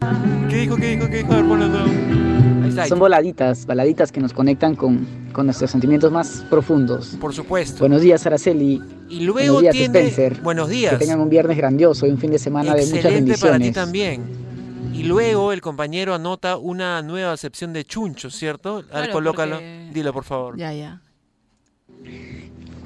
¿Qué 0.49 0.55
dijo? 0.57 0.75
¿Qué 0.75 0.95
dijo? 0.95 1.07
¿Qué 1.07 1.07
dijo? 1.07 1.07
¿Qué 1.09 1.17
dijo? 1.17 1.33
A 1.33 1.35
ver, 1.37 1.45
ponlo. 1.47 2.87
Son 2.87 2.99
baladitas, 2.99 3.65
baladitas 3.65 4.11
que 4.11 4.19
nos 4.19 4.33
conectan 4.33 4.75
con, 4.75 5.07
con 5.33 5.47
nuestros 5.47 5.71
sentimientos 5.71 6.11
más 6.11 6.45
profundos. 6.49 7.17
Por 7.19 7.33
supuesto. 7.33 7.79
Buenos 7.79 8.01
días, 8.01 8.23
Araceli. 8.27 8.81
y 9.09 9.21
luego 9.21 9.53
buenos 9.55 9.61
días, 9.61 9.71
tiene. 9.73 9.99
Spencer. 10.07 10.41
Buenos 10.43 10.69
días. 10.69 10.93
Que 10.93 10.99
tengan 10.99 11.19
un 11.19 11.29
viernes 11.29 11.57
grandioso 11.57 12.05
y 12.05 12.11
un 12.11 12.19
fin 12.19 12.29
de 12.29 12.37
semana 12.39 12.75
de 12.75 12.81
muchas 12.85 12.95
Excelente 12.97 13.37
para 13.39 13.57
ti 13.57 13.63
bendiciones. 13.63 13.73
también. 13.73 14.47
Y 14.93 15.03
luego 15.03 15.51
el 15.53 15.61
compañero 15.61 16.13
anota 16.13 16.57
una 16.57 17.01
nueva 17.01 17.31
acepción 17.31 17.73
de 17.73 17.83
chuncho, 17.83 18.29
¿cierto? 18.29 18.83
Claro, 18.89 19.11
colócalo. 19.13 19.55
porque- 19.55 19.89
Dilo, 19.93 20.13
por 20.13 20.23
favor. 20.23 20.55
Ya, 20.57 20.71
ya. 20.73 21.01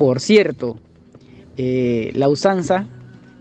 Por 0.01 0.19
cierto, 0.19 0.79
eh, 1.57 2.11
la 2.15 2.27
usanza 2.27 2.87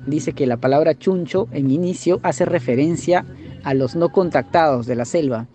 dice 0.06 0.34
que 0.34 0.46
la 0.46 0.58
palabra 0.58 0.94
chuncho 0.94 1.48
en 1.52 1.70
inicio 1.70 2.20
hace 2.22 2.44
referencia 2.44 3.24
a 3.64 3.72
los 3.72 3.96
no 3.96 4.10
contactados 4.10 4.84
de 4.84 4.94
la 4.94 5.06
selva. 5.06 5.46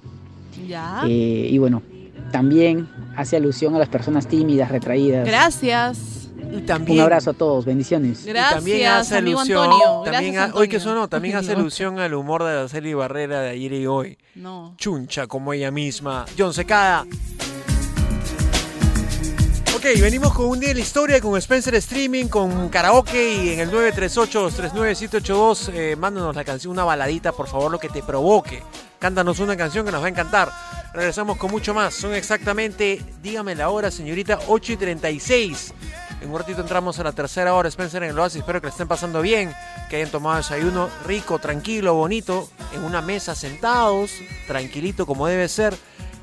Ya. 0.67 1.03
Eh, 1.05 1.47
y 1.51 1.55
bueno, 1.59 1.83
también 2.31 2.89
hace 3.15 3.35
alusión 3.37 3.75
a 3.75 3.77
las 3.77 3.87
personas 3.89 4.25
tímidas, 4.27 4.71
retraídas. 4.71 5.27
Gracias. 5.27 6.31
Y 6.51 6.61
también, 6.61 6.97
Un 6.97 7.03
abrazo 7.03 7.29
a 7.29 7.33
todos, 7.33 7.65
bendiciones. 7.65 8.25
y 8.25 8.33
también 8.33 8.87
hace 8.87 9.17
amigo 9.17 9.41
alusión, 9.41 9.63
Antonio. 9.63 10.01
también 10.05 10.33
Gracias, 10.33 10.55
ha- 10.55 10.59
hoy 10.59 10.67
que 10.67 10.79
sonó, 10.79 11.07
también 11.07 11.35
hace 11.35 11.51
alusión 11.51 11.99
al 11.99 12.15
humor 12.15 12.43
de 12.43 12.49
Araceli 12.49 12.95
Barrera 12.95 13.41
de 13.41 13.49
ayer 13.49 13.73
y 13.73 13.85
hoy. 13.85 14.17
No. 14.33 14.73
Chuncha 14.77 15.27
como 15.27 15.53
ella 15.53 15.69
misma. 15.69 16.25
John 16.35 16.51
Secada. 16.51 17.05
Ok, 19.85 20.01
venimos 20.01 20.33
con 20.33 20.47
un 20.47 20.59
día 20.59 20.69
de 20.69 20.75
la 20.75 20.79
historia, 20.79 21.21
con 21.21 21.37
Spencer 21.37 21.75
Streaming, 21.75 22.25
con 22.25 22.69
karaoke 22.69 23.35
y 23.35 23.49
en 23.49 23.59
el 23.59 23.69
938-239-782, 23.69 25.69
eh, 25.71 25.95
mándanos 25.95 26.35
la 26.35 26.43
canción, 26.43 26.73
una 26.73 26.83
baladita, 26.83 27.33
por 27.33 27.47
favor, 27.47 27.71
lo 27.71 27.77
que 27.77 27.89
te 27.89 28.01
provoque. 28.01 28.63
Cántanos 28.97 29.37
una 29.37 29.55
canción 29.55 29.85
que 29.85 29.91
nos 29.91 30.01
va 30.01 30.07
a 30.07 30.09
encantar. 30.09 30.51
Regresamos 30.91 31.37
con 31.37 31.51
mucho 31.51 31.75
más. 31.75 31.93
Son 31.93 32.15
exactamente, 32.15 32.99
dígame 33.21 33.53
la 33.53 33.69
hora, 33.69 33.91
señorita, 33.91 34.39
8 34.47 34.73
y 34.73 34.77
36. 34.77 35.75
En 36.19 36.31
un 36.31 36.39
ratito 36.39 36.61
entramos 36.61 36.97
a 36.97 37.03
la 37.03 37.11
tercera 37.11 37.53
hora, 37.53 37.69
Spencer 37.69 38.01
en 38.01 38.09
el 38.09 38.17
Oasis. 38.17 38.39
Espero 38.39 38.59
que 38.59 38.65
la 38.65 38.71
estén 38.71 38.87
pasando 38.87 39.21
bien, 39.21 39.53
que 39.91 39.97
hayan 39.97 40.09
tomado 40.09 40.37
desayuno 40.37 40.89
rico, 41.05 41.37
tranquilo, 41.37 41.93
bonito, 41.93 42.49
en 42.73 42.83
una 42.83 43.03
mesa 43.03 43.35
sentados, 43.35 44.13
tranquilito 44.47 45.05
como 45.05 45.27
debe 45.27 45.47
ser. 45.47 45.77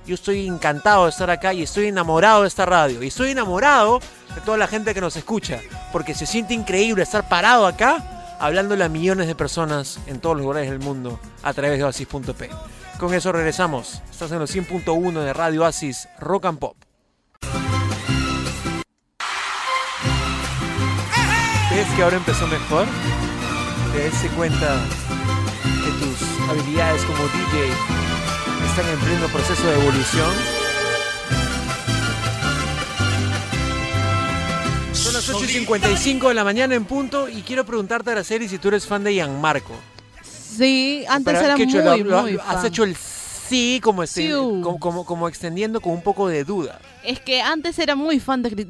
Yo 0.06 0.16
estoy 0.16 0.48
encantado 0.48 1.04
de 1.04 1.10
estar 1.10 1.30
acá 1.30 1.54
y 1.54 1.62
estoy 1.62 1.86
enamorado 1.86 2.42
de 2.42 2.48
esta 2.48 2.66
radio. 2.66 3.02
Y 3.02 3.08
estoy 3.08 3.30
enamorado 3.30 4.00
de 4.34 4.40
toda 4.40 4.58
la 4.58 4.66
gente 4.66 4.94
que 4.94 5.00
nos 5.00 5.16
escucha, 5.16 5.60
porque 5.92 6.14
se 6.14 6.26
siente 6.26 6.54
increíble 6.54 7.04
estar 7.04 7.28
parado 7.28 7.66
acá 7.66 8.36
hablándole 8.40 8.82
a 8.82 8.88
millones 8.88 9.28
de 9.28 9.36
personas 9.36 10.00
en 10.06 10.18
todos 10.18 10.36
los 10.36 10.44
lugares 10.44 10.68
del 10.68 10.80
mundo 10.80 11.20
a 11.44 11.52
través 11.52 11.78
de 11.78 11.84
Oasis.p. 11.84 12.50
Con 12.98 13.14
eso 13.14 13.30
regresamos. 13.30 14.02
Estás 14.10 14.32
en 14.32 14.40
los 14.40 14.54
100.1 14.54 15.12
de 15.20 15.32
Radio 15.32 15.62
Oasis 15.62 16.08
Rock 16.18 16.46
and 16.46 16.58
Pop. 16.58 16.76
¿Ves 21.70 21.86
que 21.96 22.02
ahora 22.02 22.16
empezó 22.16 22.46
mejor? 22.48 22.86
Te 23.92 24.04
das 24.04 24.32
cuenta 24.36 24.84
que 25.62 26.04
tus 26.04 26.50
habilidades 26.50 27.02
como 27.04 27.22
DJ 27.22 28.01
están 28.66 28.88
en 28.92 28.98
pleno 29.00 29.26
proceso 29.28 29.66
de 29.66 29.74
evolución. 29.80 30.30
Son 34.92 35.12
las 35.14 35.28
8 35.28 35.44
y 35.44 35.48
55 35.48 36.28
de 36.28 36.34
la 36.34 36.44
mañana 36.44 36.74
en 36.74 36.84
punto 36.84 37.28
y 37.28 37.42
quiero 37.42 37.64
preguntarte, 37.64 38.10
Araceli, 38.10 38.48
si 38.48 38.58
tú 38.58 38.68
eres 38.68 38.86
fan 38.86 39.02
de 39.04 39.12
Gianmarco. 39.14 39.74
Sí, 40.22 41.04
antes 41.08 41.32
Pero 41.34 41.44
era 41.46 41.54
¿qué 41.56 41.66
muy, 41.66 41.74
hecho? 41.78 42.04
Lo- 42.04 42.22
muy 42.22 42.36
Has 42.36 42.44
fan. 42.56 42.66
hecho 42.66 42.84
el 42.84 42.94
sí 43.52 43.80
como, 43.82 44.02
este- 44.02 44.30
como, 44.30 44.78
como, 44.78 45.04
como 45.04 45.28
extendiendo 45.28 45.80
con 45.80 45.92
un 45.92 46.02
poco 46.02 46.28
de 46.28 46.44
duda. 46.44 46.80
Es 47.04 47.18
que 47.20 47.40
antes 47.42 47.78
era 47.80 47.96
muy 47.96 48.20
fan 48.20 48.42
de, 48.42 48.50
de, 48.50 48.64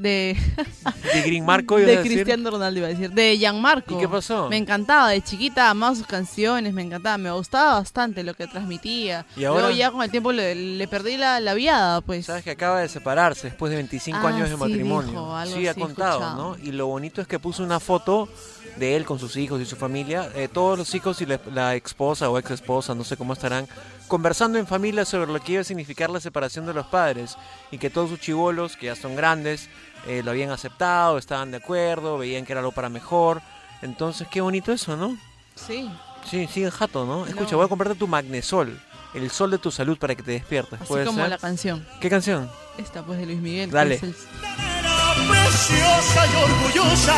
De 1.14 1.22
Green 1.22 1.44
Marco, 1.44 1.76
de 1.76 1.84
decir. 1.84 2.12
Cristiano 2.12 2.50
Ronaldo, 2.50 2.78
iba 2.78 2.86
a 2.88 2.90
decir. 2.90 3.10
De 3.10 3.36
Gianmarco. 3.36 3.94
¿Y 3.94 3.98
qué 3.98 4.08
pasó? 4.08 4.48
Me 4.48 4.56
encantaba, 4.56 5.10
de 5.10 5.20
chiquita 5.20 5.68
amaba 5.68 5.94
sus 5.94 6.06
canciones, 6.06 6.72
me 6.72 6.80
encantaba, 6.82 7.18
me 7.18 7.30
gustaba 7.30 7.74
bastante 7.74 8.22
lo 8.22 8.32
que 8.34 8.46
transmitía. 8.46 9.26
¿Y 9.36 9.44
ahora? 9.44 9.60
Luego 9.64 9.76
ya 9.76 9.90
con 9.90 10.02
el 10.02 10.10
tiempo 10.10 10.32
le, 10.32 10.54
le 10.54 10.88
perdí 10.88 11.18
la, 11.18 11.40
la 11.40 11.52
viada, 11.54 12.00
pues. 12.00 12.24
Sabes 12.26 12.42
que 12.42 12.50
acaba 12.52 12.80
de 12.80 12.88
separarse 12.88 13.48
después 13.48 13.68
de 13.70 13.76
25 13.76 14.18
Ah, 14.22 14.28
años 14.28 14.48
de 14.48 14.54
sí, 14.56 14.60
matrimonio. 14.60 15.10
dijo, 15.10 15.36
algo 15.36 15.54
sí, 15.56 15.68
ha 15.68 15.74
contado, 15.74 16.20
escuchado. 16.20 16.56
¿no? 16.56 16.64
Y 16.64 16.72
lo 16.72 16.86
bonito 16.86 17.20
es 17.20 17.26
que 17.28 17.38
puso 17.38 17.62
una 17.62 17.80
foto 17.80 18.28
de 18.76 18.96
él 18.96 19.04
con 19.04 19.18
sus 19.18 19.36
hijos 19.36 19.60
y 19.60 19.66
su 19.66 19.76
familia, 19.76 20.30
eh, 20.34 20.48
todos 20.52 20.78
los 20.78 20.94
hijos 20.94 21.20
y 21.20 21.26
la, 21.26 21.38
la 21.52 21.74
esposa 21.74 22.30
o 22.30 22.38
ex 22.38 22.50
esposa, 22.50 22.94
no 22.94 23.04
sé 23.04 23.16
cómo 23.16 23.32
estarán, 23.34 23.68
conversando 24.08 24.58
en 24.58 24.66
familia 24.66 25.04
sobre 25.04 25.30
lo 25.32 25.40
que 25.40 25.52
iba 25.52 25.60
a 25.60 25.64
significar 25.64 26.10
la 26.10 26.20
separación 26.20 26.64
de 26.66 26.74
los 26.74 26.86
padres 26.86 27.36
y 27.70 27.78
que 27.78 27.90
todos 27.90 28.10
sus 28.10 28.20
chivolos, 28.20 28.76
que 28.76 28.86
ya 28.86 28.96
son 28.96 29.14
grandes, 29.16 29.68
eh, 30.06 30.22
lo 30.24 30.30
habían 30.30 30.50
aceptado, 30.50 31.18
estaban 31.18 31.50
de 31.50 31.58
acuerdo, 31.58 32.18
veían 32.18 32.44
que 32.46 32.52
era 32.52 32.60
algo 32.60 32.72
para 32.72 32.88
mejor. 32.88 33.40
Entonces, 33.82 34.26
qué 34.30 34.40
bonito 34.40 34.72
eso, 34.72 34.96
¿no? 34.96 35.16
Sí, 35.54 35.90
Sí, 36.30 36.48
sí, 36.52 36.64
jato, 36.70 37.04
¿no? 37.04 37.26
Escucha, 37.26 37.50
No. 37.50 37.56
voy 37.56 37.66
a 37.66 37.68
comprarte 37.68 37.96
tu 37.98 38.06
magnesol, 38.06 38.80
el 39.12 39.28
sol 39.32 39.50
de 39.50 39.58
tu 39.58 39.72
salud 39.72 39.98
para 39.98 40.14
que 40.14 40.22
te 40.22 40.30
despiertes. 40.30 40.80
así 40.80 40.86
¿Puede 40.88 41.04
como 41.04 41.18
ser? 41.18 41.30
la 41.30 41.38
canción. 41.38 41.84
¿Qué 42.00 42.08
canción? 42.08 42.48
Esta 42.78 43.02
pues 43.04 43.18
de 43.18 43.26
Luis 43.26 43.38
Miguel. 43.40 43.68
que 43.70 43.74
Dale. 43.74 43.94
es 43.96 44.02
el- 44.04 44.14
Preciosa 45.28 46.26
y 46.26 46.36
orgullosa. 46.44 47.14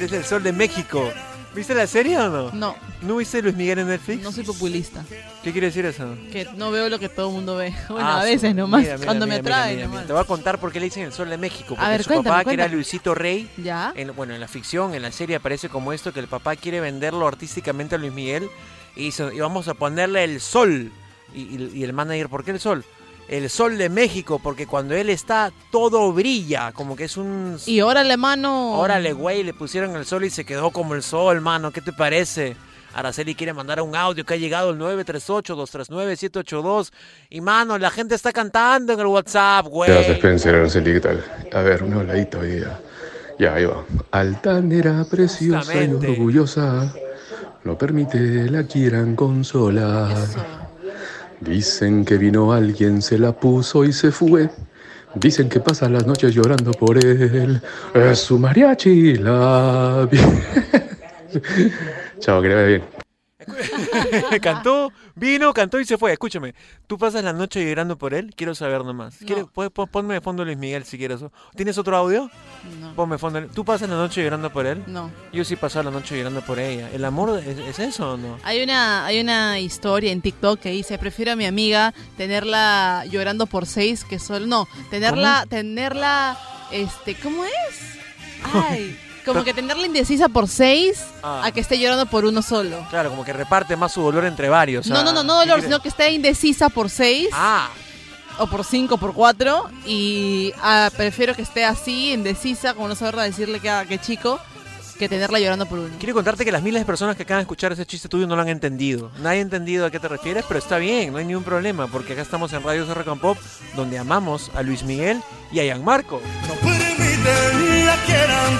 Eres 0.00 0.12
el 0.12 0.24
sol 0.24 0.42
de 0.42 0.52
México. 0.52 1.12
¿Viste 1.54 1.74
la 1.74 1.86
serie 1.86 2.16
o 2.16 2.30
no? 2.30 2.50
No, 2.52 2.74
¿No 3.02 3.16
viste 3.16 3.42
Luis 3.42 3.54
Miguel 3.56 3.80
en 3.80 3.88
Netflix? 3.88 4.22
no 4.22 4.32
soy 4.32 4.44
populista. 4.44 5.04
¿Qué 5.42 5.52
quiere 5.52 5.66
decir 5.66 5.84
eso? 5.84 6.16
Que 6.32 6.46
no 6.56 6.70
veo 6.70 6.88
lo 6.88 6.98
que 6.98 7.08
todo 7.10 7.28
el 7.28 7.34
mundo 7.34 7.56
ve. 7.56 7.74
Bueno, 7.90 8.06
Ah, 8.08 8.20
a 8.20 8.24
veces 8.24 8.54
nomás, 8.54 8.80
mira, 8.82 8.94
mira, 8.94 9.04
cuando 9.06 9.26
mira, 9.26 9.36
me 9.36 9.40
atrae 9.40 9.76
nomás. 9.84 10.06
Te 10.06 10.12
voy 10.14 10.22
a 10.22 10.24
contar 10.24 10.58
por 10.58 10.72
qué 10.72 10.78
le 10.80 10.84
dicen 10.86 11.02
el 11.02 11.12
sol 11.12 11.28
de 11.28 11.36
México. 11.36 11.74
Porque 11.74 11.86
ver, 11.90 12.02
su 12.04 12.08
cuéntame, 12.08 12.30
papá, 12.38 12.48
que 12.48 12.54
era. 12.54 12.68
Luisito 12.68 13.14
Rey, 13.14 13.50
¿Ya? 13.58 13.92
en, 13.94 14.14
bueno, 14.16 14.32
en 14.32 14.40
la 14.40 14.48
ficción, 14.48 14.94
en 14.94 15.02
la 15.02 15.12
serie 15.12 15.36
aparece 15.36 15.68
como 15.68 15.92
esto, 15.92 16.12
que 16.14 16.20
el 16.20 16.28
papá 16.28 16.56
quiere 16.56 16.80
venderlo 16.80 17.26
artísticamente 17.26 17.96
a 17.96 17.98
Luis 17.98 18.12
Miguel 18.12 18.48
y 18.96 19.10
vamos 19.40 19.68
a 19.68 19.74
ponerle 19.74 20.24
el 20.24 20.40
sol. 20.40 20.90
Y, 21.34 21.40
y- 21.42 21.70
y 21.74 21.84
el 21.84 21.92
manager, 21.92 22.28
¿por 22.28 22.42
qué 22.44 22.52
el 22.52 22.60
sol? 22.60 22.84
El 23.30 23.48
sol 23.48 23.78
de 23.78 23.88
México, 23.88 24.38
porque 24.42 24.66
cuando 24.66 24.94
él 24.96 25.08
está, 25.08 25.52
todo 25.70 26.12
brilla, 26.12 26.72
como 26.72 26.96
que 26.96 27.04
es 27.04 27.16
un... 27.16 27.56
Y 27.64 27.80
órale, 27.80 28.16
mano. 28.16 28.72
Órale, 28.72 29.12
güey, 29.12 29.44
le 29.44 29.54
pusieron 29.54 29.94
el 29.94 30.04
sol 30.04 30.24
y 30.24 30.30
se 30.30 30.44
quedó 30.44 30.72
como 30.72 30.96
el 30.96 31.04
sol, 31.04 31.40
mano. 31.40 31.70
¿Qué 31.70 31.80
te 31.80 31.92
parece? 31.92 32.56
Araceli 32.92 33.36
quiere 33.36 33.52
mandar 33.52 33.80
un 33.82 33.94
audio 33.94 34.24
que 34.24 34.34
ha 34.34 34.36
llegado 34.36 34.70
al 34.70 34.80
938-239-782. 34.80 36.90
Y, 37.30 37.40
mano, 37.40 37.78
la 37.78 37.90
gente 37.90 38.16
está 38.16 38.32
cantando 38.32 38.94
en 38.94 38.98
el 38.98 39.06
WhatsApp, 39.06 39.68
güey. 39.68 39.92
Gracias, 39.92 40.16
Spencer, 40.16 40.56
Araceli, 40.56 40.94
¿qué 40.94 41.00
tal? 41.00 41.24
A 41.52 41.60
ver, 41.60 41.84
un 41.84 41.94
habladito 41.94 42.40
hoy 42.40 42.56
día. 42.56 42.80
Ya, 43.38 43.54
ahí 43.54 43.64
va. 43.64 43.84
Altanera, 44.10 45.06
preciosa 45.08 45.84
y 45.84 45.92
orgullosa, 45.92 46.92
no 47.62 47.78
permite 47.78 48.50
la 48.50 48.64
quieran 48.64 49.14
consolar. 49.14 50.10
Eso. 50.10 50.59
Dicen 51.40 52.04
que 52.04 52.18
vino 52.18 52.52
alguien, 52.52 53.02
se 53.02 53.18
la 53.18 53.32
puso 53.32 53.84
y 53.84 53.92
se 53.92 54.12
fue. 54.12 54.50
Dicen 55.14 55.48
que 55.48 55.60
pasa 55.60 55.88
las 55.88 56.06
noches 56.06 56.34
llorando 56.34 56.72
por 56.72 57.04
él. 57.04 57.60
Es 57.94 58.18
su 58.20 58.38
mariachi, 58.38 59.16
la... 59.16 60.08
Chao, 62.20 62.42
que 62.42 62.48
le 62.48 62.54
vaya 62.54 62.66
bien. 62.66 62.82
cantó, 64.42 64.92
vino, 65.20 65.52
cantó 65.54 65.78
y 65.78 65.84
se 65.84 65.96
fue. 65.98 66.12
Escúchame, 66.12 66.54
¿tú 66.88 66.98
pasas 66.98 67.22
la 67.22 67.32
noche 67.32 67.64
llorando 67.64 67.96
por 67.96 68.14
él? 68.14 68.32
Quiero 68.36 68.54
saber 68.54 68.84
nomás. 68.84 69.18
¿Quieres- 69.18 69.44
No. 69.44 69.50
puedes- 69.52 69.70
ponme 69.70 70.14
de 70.14 70.20
fondo 70.20 70.44
Luis 70.44 70.56
Miguel 70.58 70.84
si 70.84 70.98
quieres. 70.98 71.20
¿Tienes 71.54 71.78
otro 71.78 71.96
audio? 71.96 72.30
No. 72.80 72.94
Ponme 72.94 73.14
de 73.14 73.18
fondo. 73.18 73.46
¿Tú 73.48 73.64
pasas 73.64 73.88
la 73.88 73.96
noche 73.96 74.22
llorando 74.24 74.50
por 74.50 74.66
él? 74.66 74.82
No. 74.86 75.10
Yo 75.32 75.44
sí 75.44 75.54
paso 75.56 75.82
la 75.82 75.90
noche 75.90 76.16
llorando 76.16 76.40
por 76.40 76.58
ella. 76.58 76.90
¿El 76.92 77.04
amor 77.04 77.38
es, 77.46 77.58
es 77.58 77.78
eso 77.78 78.14
o 78.14 78.16
no? 78.16 78.38
Hay 78.42 78.62
una, 78.62 79.06
hay 79.06 79.20
una 79.20 79.60
historia 79.60 80.10
en 80.10 80.20
TikTok 80.22 80.58
que 80.58 80.70
dice, 80.70 80.98
prefiero 80.98 81.32
a 81.32 81.36
mi 81.36 81.46
amiga 81.46 81.94
tenerla 82.16 83.04
llorando 83.10 83.46
por 83.46 83.66
seis 83.66 84.04
que 84.04 84.18
solo... 84.18 84.46
No, 84.46 84.66
tenerla, 84.90 85.46
tenerla, 85.48 86.38
este, 86.72 87.14
¿cómo 87.14 87.44
es? 87.44 87.98
Ay, 88.54 88.98
como 89.24 89.44
que 89.44 89.52
tenerla 89.54 89.86
indecisa 89.86 90.28
por 90.28 90.48
seis 90.48 91.02
Ah. 91.22 91.42
a 91.44 91.52
que 91.52 91.60
esté 91.60 91.78
llorando 91.78 92.06
por 92.06 92.24
uno 92.24 92.42
solo. 92.42 92.86
Claro, 92.90 93.10
como 93.10 93.24
que 93.24 93.32
reparte 93.32 93.76
más 93.76 93.92
su 93.92 94.00
dolor 94.02 94.24
entre 94.24 94.48
varios. 94.48 94.86
No, 94.86 94.98
ah, 94.98 95.02
no, 95.04 95.12
no, 95.12 95.22
no 95.22 95.34
¿qué 95.34 95.40
dolor, 95.40 95.54
quiere? 95.56 95.62
sino 95.68 95.82
que 95.82 95.88
esté 95.88 96.10
indecisa 96.12 96.68
por 96.70 96.88
seis 96.90 97.28
Ah, 97.32 97.68
o 98.38 98.46
por 98.46 98.64
cinco, 98.64 98.96
por 98.96 99.12
cuatro 99.12 99.68
y 99.86 100.52
ah, 100.62 100.90
prefiero 100.96 101.34
que 101.34 101.42
esté 101.42 101.64
así, 101.64 102.12
indecisa, 102.12 102.72
como 102.74 102.88
no 102.88 102.94
saber 102.94 103.16
decirle 103.16 103.60
que, 103.60 103.68
ah, 103.68 103.84
que 103.86 103.98
chico, 103.98 104.40
que 104.98 105.08
tenerla 105.08 105.38
llorando 105.38 105.64
por 105.66 105.78
uno. 105.78 105.94
quiero 105.98 106.14
contarte 106.14 106.44
que 106.44 106.52
las 106.52 106.62
miles 106.62 106.80
de 106.82 106.86
personas 106.86 107.16
que 107.16 107.22
acaban 107.22 107.40
de 107.40 107.44
escuchar 107.44 107.72
ese 107.72 107.84
chiste 107.86 108.08
tuyo 108.08 108.26
no 108.26 108.36
lo 108.36 108.42
han 108.42 108.48
entendido. 108.48 109.10
Nadie 109.20 109.38
ha 109.38 109.42
entendido 109.42 109.86
a 109.86 109.90
qué 109.90 109.98
te 109.98 110.08
refieres, 110.08 110.44
pero 110.46 110.58
está 110.58 110.76
bien, 110.78 111.12
no 111.12 111.18
hay 111.18 111.24
ningún 111.24 111.44
problema, 111.44 111.86
porque 111.86 112.12
acá 112.14 112.22
estamos 112.22 112.52
en 112.52 112.62
Radio 112.62 112.84
Rock 112.94 113.08
and 113.08 113.20
Pop, 113.20 113.38
donde 113.76 113.98
amamos 113.98 114.50
a 114.54 114.62
Luis 114.62 114.82
Miguel 114.84 115.22
y 115.52 115.60
a 115.60 115.64
Gianmarco. 115.64 116.20
No 116.48 116.54
permite 116.54 117.84
la 117.84 117.96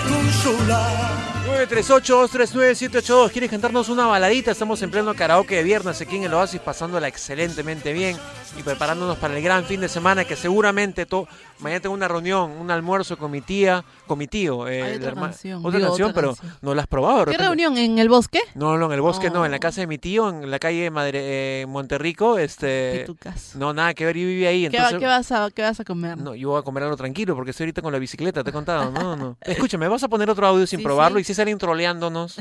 consolar. 0.09 1.21
938-239-782. 1.69 3.31
¿Quieres 3.33 3.51
cantarnos 3.51 3.89
una 3.89 4.07
baladita? 4.07 4.51
Estamos 4.51 4.81
en 4.83 4.91
pleno 4.91 5.15
karaoke 5.15 5.57
de 5.57 5.63
viernes 5.63 6.01
aquí 6.01 6.17
en 6.17 6.25
el 6.25 6.35
Oasis, 6.35 6.61
pasándola 6.61 7.09
excelentemente 7.09 7.93
bien 7.93 8.17
y 8.59 8.63
preparándonos 8.63 9.17
para 9.19 9.37
el 9.37 9.43
gran 9.43 9.65
fin 9.65 9.81
de 9.81 9.89
semana 9.89 10.25
que 10.25 10.37
seguramente 10.37 11.07
to- 11.07 11.27
mañana 11.61 11.81
tengo 11.81 11.95
una 11.95 12.09
reunión, 12.09 12.51
un 12.53 12.71
almuerzo 12.71 13.17
con 13.19 13.31
mi 13.31 13.41
tía, 13.41 13.85
con 14.07 14.19
mi 14.19 14.27
tío. 14.27 14.67
eh, 14.69 14.83
Hay 14.83 14.99
la 14.99 15.09
otra 15.11 15.21
canción, 15.21 15.65
Otra 15.65 15.79
digo, 15.79 15.91
canción, 15.91 16.11
otra 16.11 16.21
pero 16.23 16.37
no 16.63 16.75
la 16.75 16.83
has 16.83 16.89
probado. 16.89 17.25
de 17.27 17.33
¿Qué 17.33 17.39
reunión? 17.39 17.77
¿En 17.77 17.99
el 17.99 18.09
bosque? 18.09 18.41
No, 18.55 18.77
no, 18.79 18.87
en 18.87 18.93
el 18.93 19.01
bosque 19.01 19.31
no, 19.31 19.45
en 19.45 19.51
la 19.51 19.59
Oh. 19.59 19.61
casa 19.61 19.81
de 19.83 19.87
mi 19.87 19.99
tío, 19.99 20.29
en 20.31 20.51
la 20.51 20.59
calle 20.59 20.91
Madre, 20.91 21.63
eh, 21.63 21.67
Monterrico. 21.67 22.39
Este, 22.39 23.01
Pitucas. 23.01 23.55
no, 23.57 23.73
nada 23.73 23.93
que 23.95 24.05
ver, 24.07 24.17
yo 24.17 24.27
vivía 24.27 24.49
ahí. 24.51 24.69
¿Qué, 24.69 24.79
va- 24.81 24.99
qué 24.99 25.07
vas 25.07 25.31
a, 25.33 25.51
¿Qué 25.51 25.63
vas 25.63 25.79
a 25.81 25.85
comer? 25.85 26.17
no, 26.19 26.35
yo 26.35 26.51
voy 26.51 26.59
a 26.61 26.63
comer 26.63 26.85
algo 26.85 26.97
tranquilo 26.97 27.35
porque 27.37 27.51
estoy 27.53 27.65
ahorita 27.65 27.83
con 27.83 27.93
la 27.93 27.99
bicicleta, 27.99 28.43
te 28.43 28.51
he 28.51 28.53
contado. 28.53 28.91
No, 28.91 29.17
no. 29.17 29.37
Escúchame, 29.43 29.80
vas 29.89 30.03
a 30.03 30.09
poner 30.09 30.29
otro 30.31 30.47
audio 30.47 30.67
sin 30.67 30.79
Sí, 30.81 30.85
probarlo 30.85 31.19
sí. 31.19 31.23
y 31.23 31.25
si 31.25 31.35
salen 31.35 31.59
troleándonos, 31.59 32.37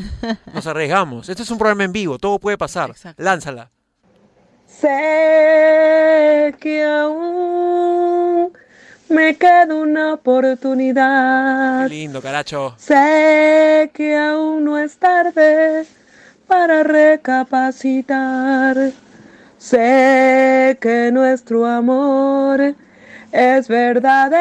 nos 0.54 0.67
arriesgamos. 0.67 1.28
Este 1.30 1.43
es 1.43 1.52
un 1.52 1.58
programa 1.58 1.84
en 1.84 1.91
vivo, 1.91 2.17
todo 2.17 2.39
puede 2.39 2.58
pasar. 2.58 2.89
Exacto. 2.91 3.21
Lánzala. 3.23 3.69
Sé 4.67 6.56
que 6.60 6.84
aún 6.86 8.52
me 9.10 9.35
queda 9.37 9.73
una 9.75 10.13
oportunidad. 10.13 11.83
Qué 11.83 11.90
lindo, 11.90 12.21
caracho. 12.21 12.75
Sé 12.77 13.92
que 13.94 14.17
aún 14.17 14.63
no 14.65 14.77
es 14.77 14.98
tarde 14.98 15.85
para 16.48 16.83
recapacitar. 16.83 18.77
Sé 19.58 20.77
que 20.79 21.12
nuestro 21.12 21.65
amor 21.65 22.75
es 23.31 23.67
verdadero. 23.67 24.40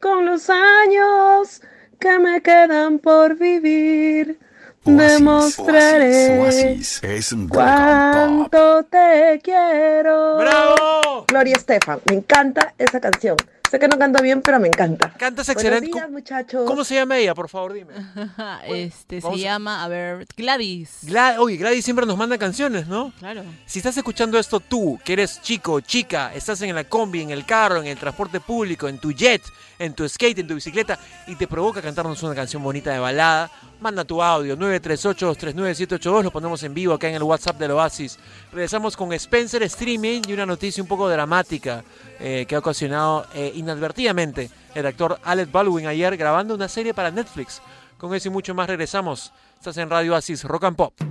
Con 0.00 0.26
los 0.26 0.50
años 0.50 1.62
que 1.98 2.18
me 2.18 2.42
quedan 2.42 2.98
por 2.98 3.36
vivir, 3.36 4.38
demostraré 4.84 6.38
Oasis 6.40 7.00
cuánto 7.48 8.84
te 8.84 9.40
quiero. 9.42 10.36
¡Bravo! 10.36 11.24
Gloria 11.28 11.54
Estefan, 11.56 12.00
me 12.08 12.16
encanta 12.16 12.74
esa 12.78 13.00
canción. 13.00 13.36
Sé 13.70 13.78
que 13.80 13.88
no 13.88 13.98
canta 13.98 14.22
bien, 14.22 14.42
pero 14.42 14.60
me 14.60 14.68
encanta. 14.68 15.12
Cantas 15.18 15.46
Buenos 15.46 15.62
excelente. 15.64 15.90
días, 15.92 16.10
muchachos. 16.10 16.64
¿Cómo 16.66 16.84
se 16.84 16.94
llama 16.94 17.18
ella, 17.18 17.34
por 17.34 17.48
favor, 17.48 17.72
dime? 17.72 17.94
este 18.68 19.20
se 19.20 19.26
a- 19.26 19.34
llama, 19.34 19.82
a 19.82 19.88
ver, 19.88 20.26
Gladys. 20.36 20.98
Gla- 21.02 21.36
Oye, 21.38 21.56
Gladys 21.56 21.84
siempre 21.84 22.06
nos 22.06 22.16
manda 22.16 22.38
canciones, 22.38 22.86
¿no? 22.86 23.12
Claro. 23.18 23.42
Si 23.66 23.80
estás 23.80 23.96
escuchando 23.96 24.38
esto 24.38 24.60
tú, 24.60 24.98
que 25.04 25.14
eres 25.14 25.42
chico, 25.42 25.80
chica, 25.80 26.32
estás 26.34 26.62
en 26.62 26.74
la 26.74 26.84
combi, 26.84 27.22
en 27.22 27.30
el 27.30 27.44
carro, 27.44 27.80
en 27.80 27.86
el 27.88 27.98
transporte 27.98 28.38
público, 28.40 28.86
en 28.88 28.98
tu 28.98 29.12
jet, 29.12 29.42
en 29.80 29.94
tu 29.94 30.08
skate, 30.08 30.38
en 30.38 30.46
tu 30.46 30.54
bicicleta, 30.54 30.98
y 31.26 31.34
te 31.34 31.48
provoca 31.48 31.82
cantarnos 31.82 32.22
una 32.22 32.34
canción 32.34 32.62
bonita 32.62 32.92
de 32.92 32.98
balada, 33.00 33.50
manda 33.80 34.04
tu 34.04 34.22
audio 34.22 34.56
938-239-782, 34.56 36.22
lo 36.22 36.30
ponemos 36.30 36.62
en 36.62 36.74
vivo 36.74 36.94
acá 36.94 37.08
en 37.08 37.14
el 37.14 37.22
WhatsApp 37.22 37.58
del 37.58 37.72
Oasis. 37.72 38.18
Regresamos 38.52 38.96
con 38.96 39.12
Spencer 39.12 39.62
Streaming 39.64 40.22
y 40.26 40.32
una 40.32 40.46
noticia 40.46 40.82
un 40.82 40.88
poco 40.88 41.08
dramática 41.08 41.84
eh, 42.18 42.46
que 42.48 42.54
ha 42.54 42.58
ocasionado 42.58 43.26
eh, 43.34 43.52
inadvertidamente 43.54 44.50
el 44.74 44.86
actor 44.86 45.18
Alec 45.24 45.50
Baldwin 45.50 45.86
ayer 45.86 46.16
grabando 46.16 46.54
una 46.54 46.68
serie 46.68 46.94
para 46.94 47.10
Netflix. 47.10 47.60
Con 47.98 48.14
eso 48.14 48.28
y 48.28 48.30
mucho 48.30 48.54
más 48.54 48.68
regresamos. 48.68 49.32
Estás 49.58 49.76
en 49.78 49.88
Radio 49.88 50.12
Oasis, 50.12 50.44
Rock 50.44 50.64
and 50.64 50.76
Pop. 50.76 50.94
perder 50.96 51.06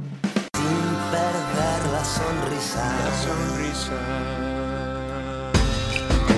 la 1.91 2.03
sonrisa. 2.03 2.83
sonrisa. 3.23 3.97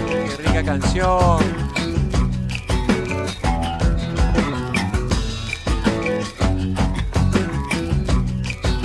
Qué 0.07 0.43
rica 0.43 0.63
canción. 0.63 1.86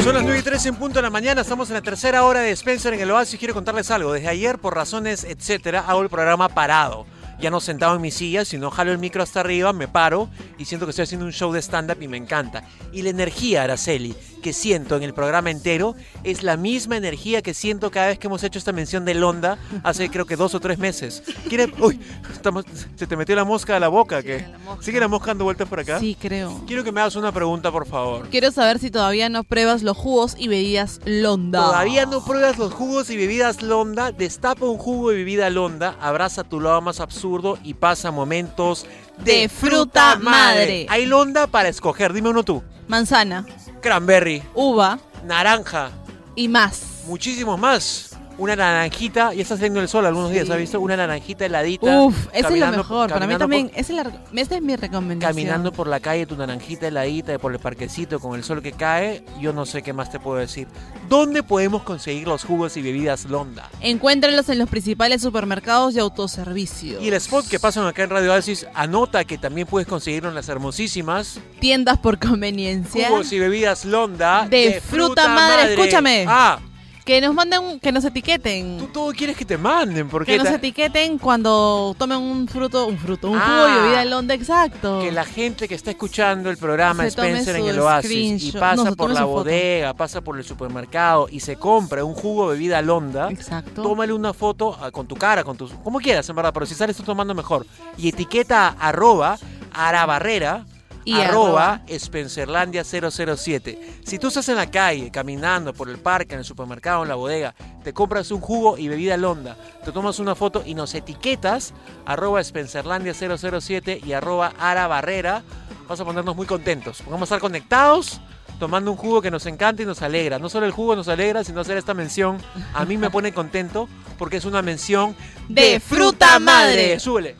Son 0.03 0.15
las 0.15 0.25
9 0.25 0.41
y 0.41 0.43
13 0.43 0.71
en 0.71 0.75
punto 0.75 0.99
de 0.99 1.03
la 1.03 1.11
mañana, 1.11 1.43
estamos 1.43 1.71
en 1.71 1.75
la 1.75 1.81
tercera 1.81 2.25
hora 2.25 2.41
de 2.41 2.51
Spencer 2.51 2.93
en 2.93 3.01
el 3.01 3.11
Oasis. 3.13 3.39
Quiero 3.39 3.55
contarles 3.55 3.89
algo. 3.93 4.13
Desde 4.13 4.27
ayer, 4.27 4.59
por 4.59 4.75
razones 4.75 5.23
etcétera, 5.23 5.85
hago 5.87 6.03
el 6.03 6.09
programa 6.09 6.49
parado. 6.49 7.07
Ya 7.43 7.51
no 7.51 7.59
sentado 7.61 7.97
en 7.97 8.01
mi 8.01 8.13
silla, 8.13 8.45
sino 8.45 8.71
jalo 8.71 8.93
el 8.93 8.99
micro 8.99 9.21
hasta 9.21 9.41
arriba, 9.41 9.73
me 9.73 9.89
paro 9.89 10.29
y 10.59 10.65
siento 10.65 10.87
que 10.87 10.91
estoy 10.91 11.03
haciendo 11.03 11.27
un 11.27 11.33
show 11.33 11.53
de 11.53 11.61
stand-up 11.61 12.01
y 12.01 12.07
me 12.07 12.17
encanta. 12.17 12.63
Y 12.93 13.03
la 13.03 13.11
energía, 13.11 13.65
Araceli, 13.65 14.15
que 14.45 14.53
siento 14.53 14.97
en 14.97 15.03
el 15.03 15.13
programa 15.13 15.51
entero 15.51 15.97
es 16.23 16.45
la 16.45 16.57
misma 16.57 16.97
energía 16.97 17.43
que 17.43 17.53
siento 17.53 17.91
cada 17.91 18.07
vez 18.09 18.21
que 18.21 18.29
hemos 18.29 18.45
hecho 18.45 18.61
esta 18.61 18.71
mención 18.71 19.05
de 19.05 19.15
Londa 19.15 19.59
hace 19.83 20.09
creo 20.09 20.25
que 20.25 20.37
dos 20.37 20.55
o 20.55 20.61
tres 20.61 20.79
meses. 20.79 21.25
¿Quiere- 21.49 21.73
Uy, 21.81 21.99
estamos- 22.33 22.65
se 22.95 23.09
te 23.09 23.17
metió 23.17 23.35
la 23.35 23.45
mosca 23.45 23.77
a 23.77 23.81
la 23.81 23.89
boca. 23.89 24.23
¿qué? 24.23 24.47
¿Sigue 24.81 25.01
la 25.01 25.09
mosca 25.09 25.29
dando 25.29 25.43
vueltas 25.43 25.69
por 25.69 25.81
acá? 25.81 25.99
Sí, 25.99 26.17
creo. 26.21 26.63
Quiero 26.69 26.85
que 26.85 26.93
me 26.93 27.01
hagas 27.01 27.17
una 27.17 27.33
pregunta, 27.33 27.73
por 27.73 27.89
favor. 27.89 28.29
Quiero 28.31 28.53
saber 28.53 28.79
si 28.79 28.93
todavía 28.93 29.29
no 29.29 29.43
pruebas 29.43 29.83
los 29.83 29.97
jugos 29.97 30.37
y 30.39 30.47
bebidas 30.47 31.01
Londa. 31.07 31.61
Todavía 31.61 32.07
no 32.07 32.25
pruebas 32.25 32.57
los 32.57 32.73
jugos 32.73 33.11
y 33.11 33.17
bebidas 33.17 33.63
Londa, 33.63 34.13
destapa 34.13 34.65
un 34.65 34.79
jugo 34.79 35.11
y 35.13 35.17
bebida 35.17 35.51
Londa, 35.51 35.97
abraza 36.01 36.45
tu 36.45 36.61
lado 36.61 36.81
más 36.81 37.01
absurdo 37.01 37.32
y 37.63 37.75
pasa 37.75 38.11
momentos 38.11 38.87
de, 39.19 39.33
De 39.33 39.49
fruta 39.49 40.17
madre. 40.21 40.87
Hay 40.89 41.07
Londa 41.07 41.47
para 41.47 41.69
escoger, 41.69 42.13
dime 42.13 42.29
uno 42.29 42.43
tú. 42.43 42.63
Manzana, 42.89 43.47
Cranberry, 43.81 44.43
uva 44.55 44.99
naranja, 45.25 45.91
y 46.35 46.49
más. 46.49 47.03
muchísimos 47.07 47.59
más. 47.59 48.12
Una 48.39 48.57
naranjita, 48.57 49.35
ya 49.35 49.43
está 49.43 49.57
saliendo 49.57 49.81
el 49.81 49.89
sol 49.89 50.07
algunos 50.07 50.31
días, 50.31 50.49
¿has 50.51 50.57
visto? 50.59 50.81
Una 50.81 50.97
naranjita 50.97 51.47
heladita. 51.47 52.01
Uf, 52.01 52.27
ese 52.33 52.55
es 52.55 52.61
lo 52.61 52.67
mejor. 52.71 53.11
Para 53.11 53.27
mí 53.27 53.37
también, 53.37 53.69
por- 53.69 53.79
esa 53.79 53.93
es, 53.93 54.05
la- 54.07 54.41
esta 54.41 54.57
es 54.57 54.63
mi 54.63 54.75
recomendación. 54.75 55.21
Caminando 55.35 55.73
por 55.73 55.87
la 55.87 56.01
calle, 56.01 56.27
tu 56.27 56.37
naranjita 56.37 56.89
heladita, 56.89 57.39
por 57.39 57.53
el 57.53 57.59
parquecito 57.59 58.19
con 58.21 58.35
el 58.37 58.43
sol 58.45 58.63
que 58.63 58.73
cae, 58.73 59.25
yo 59.41 59.53
no 59.53 59.67
sé 59.67 59.83
qué 59.83 59.93
más 59.93 60.11
te 60.11 60.19
puedo 60.19 60.39
decir. 60.39 60.67
¿Dónde 61.09 61.43
podemos 61.43 61.83
conseguir 61.83 62.27
los 62.27 62.43
jugos 62.45 62.77
y 62.77 62.83
bebidas 62.83 63.27
Londa? 63.27 63.69
Encuéntralos 63.81 64.49
en 64.49 64.59
los 64.59 64.69
principales 64.69 65.23
supermercados 65.23 65.95
de 65.95 66.01
autoservicio. 66.01 67.01
Y 67.01 67.09
el 67.09 67.15
spot 67.15 67.47
que 67.49 67.61
pasan 67.61 67.87
acá 67.87 68.03
en 68.05 68.11
Radio 68.11 68.33
Oasis 68.33 68.67
anota 68.75 69.25
que 69.25 69.39
también 69.39 69.67
puedes 69.67 69.87
conseguirlo 69.87 70.31
en 70.31 70.35
las 70.35 70.49
hermosísimas 70.49 71.39
Tiendas 71.61 71.99
por 71.99 72.19
conveniencia. 72.19 73.09
jugos 73.09 73.33
y 73.33 73.39
bebidas 73.39 73.85
Londa 73.85 74.47
De 74.49 74.81
fruta 74.81 75.29
madre, 75.29 75.75
escúchame. 75.75 76.25
Ah, 76.27 76.59
Que 77.05 77.21
nos 77.21 77.35
manden, 77.35 77.81
que 77.81 77.91
nos 77.91 78.05
etiqueten. 78.05 78.79
tú 78.79 78.87
todo 78.87 79.13
quieres 79.13 79.37
que 79.37 79.45
te 79.45 79.59
manden, 79.59 80.09
porque 80.09 80.33
Que 80.33 80.39
nos 80.39 80.47
etiqueten 80.49 81.19
cuando 81.19 81.97
tomen 81.99 82.19
un 82.19 82.47
fruto, 82.47 82.87
un 82.87 82.97
fruto, 82.97 83.29
un 83.29 83.39
Ah. 83.39 83.45
jugo 83.45 83.69
y 83.69 83.83
bebida 83.83 84.05
Londa, 84.05 84.35
exacto. 84.35 85.01
que 85.01 85.11
la 85.11 85.25
gente 85.25 85.67
que 85.67 85.75
está 85.75 85.91
escuchando 85.91 86.49
el 86.49 86.57
programa 86.59 87.05
Spencer 87.07 87.57
en 87.57 87.67
el 87.67 87.81
Oasis 87.81 88.45
y 88.45 88.53
pasa 88.53 88.85
No, 88.85 88.95
por 88.95 89.11
la 89.11 89.23
foto. 89.23 89.33
bodega, 89.33 89.95
pasa 89.95 90.21
por 90.21 90.39
el 90.39 90.45
supermercado 90.45 91.27
y 91.29 91.41
se 91.41 91.57
compra 91.57 92.05
un 92.05 92.15
jugo 92.15 92.47
bebida 92.47 92.81
Londa, 92.83 93.31
Exacto. 93.33 93.83
tómale 93.83 94.13
una 94.13 94.33
foto 94.33 94.79
ah, 94.81 94.93
con 94.93 95.09
tu 95.09 95.17
cara, 95.17 95.43
con 95.43 95.57
tus, 95.57 95.73
como 95.83 95.99
quieras, 95.99 96.29
en 96.29 96.37
verdad, 96.37 96.53
pero 96.55 96.67
si 96.67 96.75
sales 96.77 96.97
tú 96.97 97.03
tomando 97.03 97.35
mejor. 97.35 97.67
Y 97.99 98.11
etiqueta 98.11 98.69
a 98.79 98.89
arroba 98.91 99.39
arabarrera 99.73 100.65
Y 101.05 101.21
arroba 101.21 101.83
Spencerlandia 101.89 102.85
007. 102.85 104.01
Si 104.05 104.19
tú 104.19 104.29
estás 104.29 104.49
en 104.49 104.57
la 104.57 104.71
calle, 104.71 105.11
caminando 105.11 105.73
por 105.73 105.89
el 105.89 105.99
parque, 105.99 106.35
en 106.35 106.41
el 106.41 106.45
supermercado, 106.45 107.03
en 107.03 107.09
la 107.09 107.17
bodega, 107.17 107.55
te 107.83 107.93
compras 107.93 108.31
un 108.31 108.41
jugo 108.41 108.79
y 108.79 108.89
bebida 108.89 109.17
Londa, 109.17 109.57
te 109.85 109.93
tomas 109.93 110.19
una 110.19 110.35
foto 110.35 110.63
y 110.65 110.75
nos 110.75 110.95
etiquetas 110.95 111.75
arroba 112.07 112.43
Spencerlandia 112.43 113.15
007 113.15 114.01
y 114.05 114.13
arroba 114.13 114.53
arabarrera, 114.59 115.43
vas 115.89 116.01
a 116.01 116.05
ponernos 116.05 116.37
muy 116.37 116.47
contentos. 116.47 117.03
Vamos 117.07 117.23
a 117.23 117.25
estar 117.25 117.41
conectados 117.41 118.21
tomando 118.63 118.93
un 118.93 118.97
jugo 118.97 119.21
que 119.21 119.31
nos 119.33 119.45
encanta 119.47 119.83
y 119.83 119.87
nos 119.87 120.03
alegra. 120.03 120.39
No 120.39 120.49
solo 120.49 120.67
el 120.67 120.73
jugo 120.73 120.95
nos 120.95 121.09
alegra, 121.09 121.43
sino 121.43 121.61
hacer 121.61 121.77
esta 121.77 121.95
mención 121.95 122.39
a 122.75 122.85
mí 122.85 122.97
me 122.97 123.11
pone 123.11 123.33
contento 123.33 123.89
porque 124.19 124.37
es 124.37 124.45
una 124.45 124.63
mención 124.63 125.17
De 125.49 125.81
fruta 125.81 126.39
madre. 126.39 127.01
Súbele. 127.01 127.35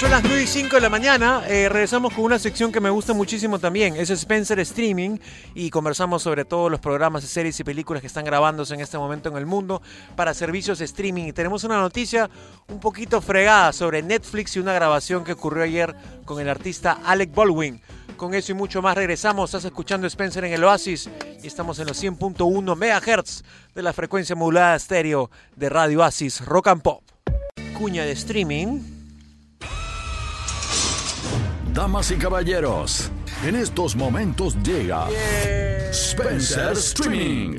Son 0.00 0.10
las 0.10 0.22
9 0.22 0.42
y 0.42 0.46
5 0.46 0.76
de 0.76 0.80
la 0.80 0.88
mañana. 0.88 1.42
eh, 1.46 1.68
regresamos 1.68 2.12
con 2.12 2.24
una 2.24 2.38
sección 2.38 2.72
que 2.72 2.80
me 2.80 2.90
gusta 2.90 3.12
muchísimo 3.12 3.58
también. 3.58 3.94
Es 3.96 4.10
Spencer 4.10 4.58
Streaming. 4.60 5.18
Y 5.54 5.70
conversamos 5.70 6.22
sobre 6.22 6.44
todos 6.44 6.70
los 6.70 6.80
programas, 6.80 7.24
series 7.24 7.60
y 7.60 7.64
películas 7.64 8.00
que 8.00 8.06
están 8.06 8.24
grabándose 8.24 8.74
en 8.74 8.80
este 8.80 8.98
momento 8.98 9.28
en 9.28 9.36
el 9.36 9.46
mundo 9.46 9.82
para 10.16 10.34
servicios 10.34 10.78
de 10.78 10.86
streaming. 10.86 11.24
Y 11.26 11.32
tenemos 11.32 11.64
una 11.64 11.78
noticia 11.78 12.28
un 12.68 12.80
poquito 12.80 13.20
fregada 13.20 13.72
sobre 13.72 14.02
Netflix 14.02 14.56
y 14.56 14.60
una 14.60 14.72
grabación 14.72 15.24
que 15.24 15.32
ocurrió 15.32 15.62
ayer 15.62 15.94
con 16.24 16.40
el 16.40 16.48
artista 16.48 16.98
Alec 17.04 17.32
Baldwin. 17.34 17.80
Con 18.16 18.34
eso 18.34 18.52
y 18.52 18.54
mucho 18.54 18.82
más 18.82 18.96
regresamos. 18.96 19.50
Estás 19.50 19.66
escuchando 19.66 20.06
Spencer 20.06 20.44
en 20.44 20.52
el 20.52 20.64
Oasis 20.64 21.08
y 21.42 21.46
estamos 21.46 21.78
en 21.78 21.86
los 21.86 22.02
100.1 22.02 22.76
MHz 22.76 23.42
de 23.74 23.82
la 23.82 23.92
frecuencia 23.92 24.34
modulada 24.34 24.76
estéreo 24.76 25.30
de 25.56 25.68
Radio 25.68 26.00
Oasis 26.00 26.44
Rock 26.44 26.68
and 26.68 26.82
Pop. 26.82 27.02
Cuña 27.78 28.04
de 28.04 28.12
streaming. 28.12 28.99
Damas 31.72 32.10
y 32.10 32.16
caballeros, 32.16 33.10
en 33.44 33.54
estos 33.54 33.94
momentos 33.94 34.56
llega 34.62 35.06
Spencer 35.90 36.72
Streaming. 36.72 37.58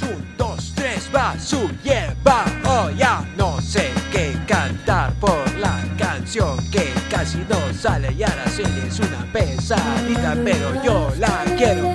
Un, 0.00 0.36
dos, 0.36 0.72
tres, 0.74 1.08
va, 1.14 1.38
su, 1.38 1.70
lleva, 1.84 2.44
oh 2.64 2.90
ya 2.90 3.24
no 3.36 3.60
sé 3.62 3.92
qué 4.12 4.36
cantar 4.46 5.14
por 5.20 5.54
la 5.58 5.82
canción 5.96 6.58
que 6.70 6.92
casi 7.08 7.38
no 7.48 7.72
sale 7.72 8.12
y 8.12 8.22
ahora 8.24 8.48
sí 8.48 8.62
es 8.86 8.98
una 8.98 9.24
pesadita, 9.32 10.36
pero 10.44 10.82
yo 10.82 11.10
la 11.18 11.44
quiero. 11.56 11.90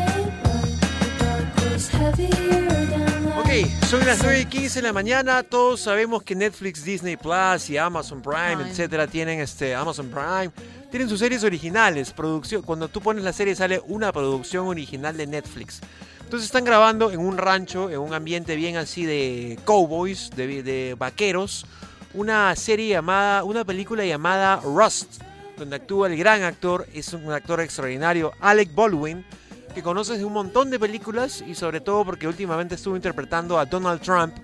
Ok, 3.52 3.68
son 3.90 4.06
las 4.06 4.24
9 4.24 4.40
y 4.40 4.46
15 4.46 4.80
de 4.80 4.88
la 4.88 4.94
mañana. 4.94 5.44
Todos 5.44 5.82
sabemos 5.82 6.24
que 6.24 6.36
Netflix, 6.36 6.86
Disney 6.86 7.18
Plus 7.18 7.70
y 7.70 7.76
Amazon 7.76 8.22
Prime, 8.22 8.56
Prime. 8.56 8.70
etcétera, 8.70 9.08
tienen 9.08 9.42
este 9.42 9.76
Amazon 9.76 10.10
Prime, 10.10 10.52
tienen 10.90 11.10
sus 11.10 11.20
series 11.20 11.44
originales. 11.44 12.14
Producción, 12.14 12.62
cuando 12.62 12.88
tú 12.88 13.02
pones 13.02 13.26
la 13.26 13.34
serie 13.34 13.54
sale 13.54 13.82
una 13.88 14.14
producción 14.14 14.68
original 14.68 15.18
de 15.18 15.28
Netflix. 15.28 15.82
Entonces 16.24 16.46
están 16.46 16.64
grabando 16.64 17.12
en 17.12 17.20
un 17.20 17.38
rancho, 17.38 17.90
en 17.90 18.00
un 18.00 18.14
ambiente 18.14 18.56
bien 18.56 18.78
así 18.78 19.04
de 19.04 19.60
cowboys, 19.66 20.30
de, 20.34 20.64
de 20.64 20.96
vaqueros, 20.98 21.66
una 22.14 22.56
serie 22.56 22.88
llamada, 22.88 23.44
una 23.44 23.66
película 23.66 24.06
llamada 24.06 24.62
Rust, 24.64 25.22
donde 25.58 25.76
actúa 25.76 26.08
el 26.08 26.16
gran 26.16 26.44
actor, 26.44 26.88
es 26.94 27.12
un 27.12 27.30
actor 27.34 27.60
extraordinario, 27.60 28.32
Alec 28.40 28.74
Baldwin. 28.74 29.26
Que 29.74 29.84
conoces 29.84 30.20
de 30.20 30.26
un 30.26 30.34
montón 30.34 30.70
de 30.70 30.80
películas 30.80 31.44
y 31.46 31.56
sobre 31.56 31.82
todo 31.82 32.04
porque 32.04 32.28
últimamente 32.28 32.76
estuvo 32.76 32.96
interpretando 32.96 33.58
a 33.58 33.66
Donald 33.66 34.02
Trump 34.02 34.36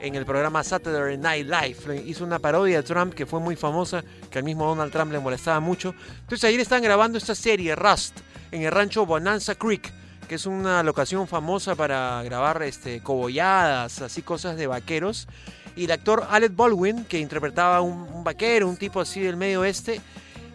en 0.00 0.14
el 0.14 0.24
programa 0.24 0.62
Saturday 0.62 1.16
Night 1.16 1.46
Live. 1.46 2.04
Hizo 2.06 2.24
una 2.24 2.38
parodia 2.38 2.76
de 2.78 2.82
Trump 2.82 3.14
que 3.14 3.26
fue 3.26 3.40
muy 3.40 3.56
famosa, 3.56 4.04
que 4.30 4.38
al 4.38 4.44
mismo 4.44 4.66
Donald 4.66 4.92
Trump 4.92 5.12
le 5.12 5.18
molestaba 5.18 5.60
mucho. 5.60 5.94
Entonces 6.20 6.44
ayer 6.44 6.60
están 6.60 6.82
grabando 6.82 7.18
esta 7.18 7.34
serie, 7.34 7.74
Rust, 7.74 8.18
en 8.52 8.62
el 8.62 8.70
rancho 8.70 9.06
Bonanza 9.06 9.54
Creek, 9.54 9.92
que 10.28 10.36
es 10.36 10.46
una 10.46 10.82
locación 10.82 11.26
famosa 11.26 11.74
para 11.74 12.22
grabar 12.22 12.62
este, 12.62 13.02
cobolladas, 13.02 14.02
así 14.02 14.22
cosas 14.22 14.56
de 14.56 14.66
vaqueros. 14.66 15.26
Y 15.74 15.84
el 15.84 15.90
actor 15.90 16.26
Alec 16.30 16.54
Baldwin, 16.54 17.04
que 17.04 17.18
interpretaba 17.18 17.80
un, 17.80 18.08
un 18.12 18.24
vaquero, 18.24 18.68
un 18.68 18.76
tipo 18.76 19.00
así 19.00 19.20
del 19.20 19.36
medio 19.36 19.60
oeste, 19.60 20.00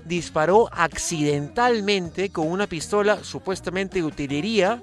disparó 0.06 0.70
accidentalmente 0.72 2.30
con 2.30 2.48
una 2.48 2.68
pistola 2.68 3.24
supuestamente 3.24 4.00
de 4.00 4.06
utilería. 4.06 4.82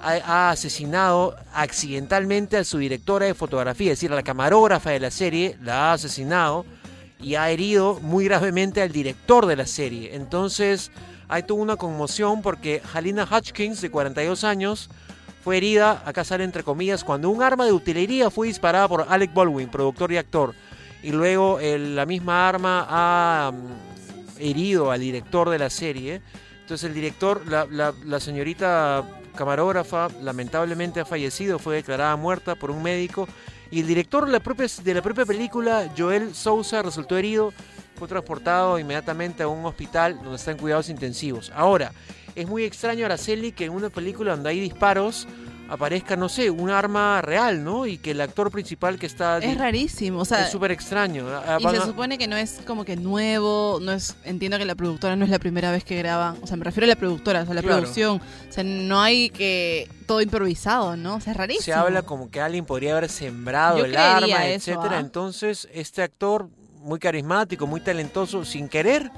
Ha, 0.00 0.50
asesinado 0.50 1.34
accidentalmente 1.52 2.56
a 2.56 2.62
su 2.62 2.78
directora 2.78 3.26
de 3.26 3.34
fotografía, 3.34 3.92
es 3.92 3.98
decir, 3.98 4.12
a 4.12 4.14
la 4.14 4.22
camarógrafa 4.22 4.90
de 4.90 5.00
la 5.00 5.10
serie, 5.10 5.58
la 5.60 5.90
ha 5.90 5.94
asesinado 5.94 6.64
y 7.20 7.34
ha 7.34 7.50
herido 7.50 7.98
muy 8.00 8.24
gravemente 8.26 8.80
al 8.80 8.92
director 8.92 9.46
de 9.46 9.56
la 9.56 9.66
serie. 9.66 10.14
Entonces, 10.14 10.92
hay 11.28 11.42
toda 11.42 11.60
una 11.60 11.76
conmoción 11.76 12.42
porque 12.42 12.80
Halina 12.94 13.28
Hutchins, 13.28 13.80
de 13.80 13.90
42 13.90 14.44
años, 14.44 14.88
fue 15.42 15.56
herida, 15.56 16.02
acá 16.04 16.24
sale 16.24 16.44
entre 16.44 16.62
comillas, 16.62 17.04
cuando 17.04 17.30
un 17.30 17.42
arma 17.42 17.64
de 17.64 17.72
utilería 17.72 18.30
fue 18.30 18.46
disparada 18.46 18.86
por 18.86 19.06
Alec 19.08 19.34
Baldwin, 19.34 19.68
productor 19.68 20.12
y 20.12 20.16
actor. 20.16 20.54
Y 21.02 21.12
luego 21.12 21.58
la 21.60 22.06
misma 22.06 22.48
arma 22.48 22.86
ha 22.88 23.52
herido 24.38 24.90
al 24.90 25.00
director 25.00 25.50
de 25.50 25.58
la 25.58 25.70
serie. 25.70 26.20
Entonces 26.60 26.88
el 26.88 26.94
director, 26.94 27.42
la, 27.46 28.20
señorita 28.20 29.04
camarógrafa, 29.34 30.08
lamentablemente 30.22 31.00
ha 31.00 31.04
fallecido, 31.04 31.58
fue 31.58 31.76
declarada 31.76 32.16
muerta 32.16 32.54
por 32.54 32.70
un 32.70 32.82
médico. 32.82 33.28
Y 33.70 33.80
el 33.80 33.86
director 33.86 34.26
de 34.26 34.32
la 34.32 34.40
propia, 34.40 34.66
de 34.82 34.94
la 34.94 35.02
propia 35.02 35.26
película, 35.26 35.90
Joel 35.96 36.34
Sousa, 36.34 36.82
resultó 36.82 37.16
herido, 37.16 37.52
fue 37.96 38.08
transportado 38.08 38.78
inmediatamente 38.78 39.42
a 39.42 39.48
un 39.48 39.64
hospital 39.64 40.16
donde 40.22 40.36
está 40.36 40.52
en 40.52 40.58
cuidados 40.58 40.88
intensivos. 40.88 41.52
Ahora, 41.54 41.92
es 42.34 42.46
muy 42.46 42.64
extraño, 42.64 43.04
Araceli, 43.04 43.52
que 43.52 43.64
en 43.64 43.72
una 43.72 43.90
película 43.90 44.32
donde 44.32 44.50
hay 44.50 44.60
disparos 44.60 45.26
aparezca, 45.68 46.16
no 46.16 46.28
sé, 46.28 46.50
un 46.50 46.70
arma 46.70 47.20
real, 47.22 47.62
¿no? 47.62 47.86
Y 47.86 47.98
que 47.98 48.12
el 48.12 48.20
actor 48.20 48.50
principal 48.50 48.98
que 48.98 49.06
está... 49.06 49.38
Es 49.38 49.58
rarísimo, 49.58 50.20
o 50.20 50.24
sea, 50.24 50.44
es 50.46 50.50
súper 50.50 50.70
extraño. 50.70 51.26
Ah, 51.28 51.58
y 51.60 51.64
van 51.64 51.74
se 51.74 51.82
a- 51.82 51.84
supone 51.84 52.16
que 52.18 52.26
no 52.26 52.36
es 52.36 52.60
como 52.66 52.84
que 52.84 52.96
nuevo, 52.96 53.78
no 53.82 53.92
es 53.92 54.16
entiendo 54.24 54.56
que 54.58 54.64
la 54.64 54.74
productora 54.74 55.14
no 55.16 55.24
es 55.24 55.30
la 55.30 55.38
primera 55.38 55.70
vez 55.70 55.84
que 55.84 55.96
graban, 55.98 56.36
o 56.42 56.46
sea, 56.46 56.56
me 56.56 56.64
refiero 56.64 56.84
a 56.86 56.88
la 56.88 56.96
productora, 56.96 57.42
o 57.42 57.44
sea, 57.44 57.54
la 57.54 57.62
Claro. 57.62 57.78
producción, 57.78 58.16
o 58.48 58.52
sea, 58.52 58.64
no 58.64 59.00
hay 59.00 59.28
que 59.30 59.88
todo 60.06 60.20
improvisado, 60.22 60.96
¿no? 60.96 61.16
O 61.16 61.20
sea, 61.20 61.32
es 61.32 61.36
rarísimo. 61.36 61.64
Se 61.64 61.72
habla 61.74 62.02
como 62.02 62.30
que 62.30 62.40
alguien 62.40 62.64
podría 62.64 62.92
haber 62.96 63.10
sembrado 63.10 63.78
Yo 63.78 63.84
el 63.84 63.96
arma, 63.96 64.46
eso, 64.46 64.70
etcétera. 64.72 64.96
¿ah? 64.96 65.00
Entonces, 65.00 65.68
este 65.74 66.02
actor, 66.02 66.48
muy 66.80 66.98
carismático, 66.98 67.66
muy 67.66 67.80
talentoso, 67.80 68.44
sin 68.46 68.68
querer, 68.68 69.10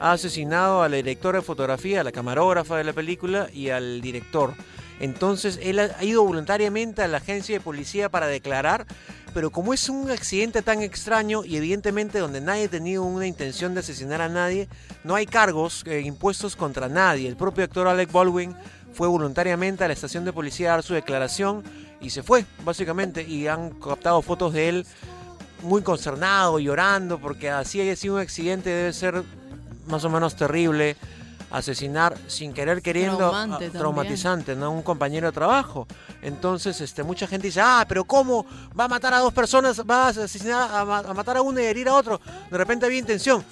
ha 0.00 0.12
asesinado 0.12 0.82
a 0.82 0.88
la 0.88 0.96
directora 0.96 1.38
de 1.38 1.44
fotografía, 1.44 2.00
a 2.00 2.04
la 2.04 2.12
camarógrafa 2.12 2.76
de 2.76 2.84
la 2.84 2.92
película 2.92 3.48
y 3.54 3.70
al 3.70 4.02
director. 4.02 4.52
Entonces, 5.00 5.58
él 5.62 5.80
ha 5.80 6.04
ido 6.04 6.24
voluntariamente 6.24 7.02
a 7.02 7.08
la 7.08 7.18
agencia 7.18 7.54
de 7.54 7.60
policía 7.60 8.08
para 8.08 8.26
declarar, 8.26 8.86
pero 9.34 9.50
como 9.50 9.74
es 9.74 9.88
un 9.88 10.10
accidente 10.10 10.62
tan 10.62 10.82
extraño 10.82 11.44
y 11.44 11.56
evidentemente 11.56 12.20
donde 12.20 12.40
nadie 12.40 12.64
ha 12.64 12.68
tenido 12.68 13.02
una 13.02 13.26
intención 13.26 13.74
de 13.74 13.80
asesinar 13.80 14.20
a 14.20 14.28
nadie, 14.28 14.68
no 15.02 15.16
hay 15.16 15.26
cargos 15.26 15.82
eh, 15.86 16.00
impuestos 16.00 16.54
contra 16.54 16.88
nadie. 16.88 17.28
El 17.28 17.36
propio 17.36 17.64
actor 17.64 17.88
Alec 17.88 18.12
Baldwin 18.12 18.54
fue 18.92 19.08
voluntariamente 19.08 19.82
a 19.82 19.88
la 19.88 19.94
estación 19.94 20.24
de 20.24 20.32
policía 20.32 20.68
a 20.68 20.76
dar 20.76 20.82
su 20.84 20.94
declaración 20.94 21.64
y 22.00 22.10
se 22.10 22.22
fue, 22.22 22.44
básicamente, 22.64 23.22
y 23.22 23.48
han 23.48 23.70
captado 23.70 24.22
fotos 24.22 24.52
de 24.52 24.68
él 24.68 24.86
muy 25.62 25.82
consternado, 25.82 26.58
llorando, 26.58 27.18
porque 27.18 27.50
así 27.50 27.80
haya 27.80 27.96
sido 27.96 28.14
un 28.14 28.20
accidente 28.20 28.70
debe 28.70 28.92
ser 28.92 29.24
más 29.86 30.04
o 30.04 30.10
menos 30.10 30.36
terrible. 30.36 30.96
Asesinar 31.56 32.16
sin 32.26 32.52
querer 32.52 32.82
queriendo, 32.82 33.16
Traumante 33.16 33.66
ah, 33.66 33.78
traumatizante, 33.78 34.56
¿no? 34.56 34.70
Un 34.70 34.82
compañero 34.82 35.28
de 35.28 35.32
trabajo. 35.32 35.86
Entonces, 36.20 36.80
este, 36.80 37.02
mucha 37.02 37.26
gente 37.26 37.46
dice, 37.46 37.60
ah, 37.62 37.84
pero 37.88 38.04
¿cómo 38.04 38.44
va 38.78 38.84
a 38.84 38.88
matar 38.88 39.14
a 39.14 39.18
dos 39.18 39.32
personas? 39.32 39.80
Va 39.80 40.06
a 40.06 40.08
asesinar, 40.08 40.70
a, 40.70 40.80
a 40.80 41.14
matar 41.14 41.36
a 41.36 41.42
uno 41.42 41.60
y 41.60 41.64
herir 41.64 41.88
a 41.88 41.94
otro. 41.94 42.20
De 42.50 42.58
repente 42.58 42.86
había 42.86 42.98
intención. 42.98 43.44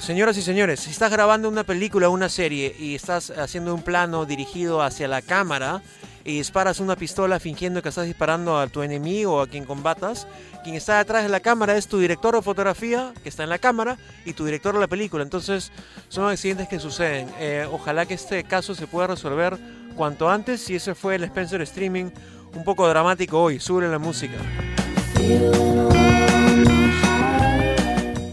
Señoras 0.00 0.36
y 0.36 0.42
señores, 0.42 0.80
si 0.80 0.90
estás 0.90 1.10
grabando 1.10 1.48
una 1.48 1.64
película 1.64 2.08
o 2.08 2.12
una 2.12 2.28
serie 2.28 2.74
y 2.78 2.94
estás 2.94 3.30
haciendo 3.30 3.74
un 3.74 3.82
plano 3.82 4.24
dirigido 4.24 4.82
hacia 4.82 5.06
la 5.08 5.22
cámara 5.22 5.82
y 6.24 6.38
disparas 6.38 6.80
una 6.80 6.96
pistola 6.96 7.40
fingiendo 7.40 7.82
que 7.82 7.88
estás 7.88 8.06
disparando 8.06 8.58
a 8.58 8.66
tu 8.66 8.82
enemigo 8.82 9.36
o 9.36 9.40
a 9.40 9.46
quien 9.46 9.64
combatas, 9.64 10.26
quien 10.62 10.76
está 10.76 10.98
detrás 10.98 11.22
de 11.22 11.28
la 11.28 11.40
cámara 11.40 11.76
es 11.76 11.88
tu 11.88 11.98
director 11.98 12.34
de 12.34 12.42
fotografía, 12.42 13.12
que 13.22 13.28
está 13.28 13.42
en 13.42 13.48
la 13.48 13.58
cámara, 13.58 13.98
y 14.24 14.32
tu 14.32 14.44
director 14.44 14.74
de 14.74 14.80
la 14.80 14.86
película. 14.86 15.22
Entonces, 15.22 15.72
son 16.08 16.28
accidentes 16.28 16.68
que 16.68 16.78
suceden. 16.78 17.28
Eh, 17.38 17.66
ojalá 17.70 18.06
que 18.06 18.14
este 18.14 18.44
caso 18.44 18.74
se 18.74 18.86
pueda 18.86 19.08
resolver 19.08 19.58
cuanto 19.96 20.30
antes. 20.30 20.60
Si 20.60 20.76
ese 20.76 20.94
fue 20.94 21.16
el 21.16 21.24
Spencer 21.24 21.60
Streaming, 21.62 22.10
un 22.54 22.64
poco 22.64 22.88
dramático 22.88 23.42
hoy. 23.42 23.58
Sube 23.60 23.88
la 23.88 23.98
música. 23.98 24.38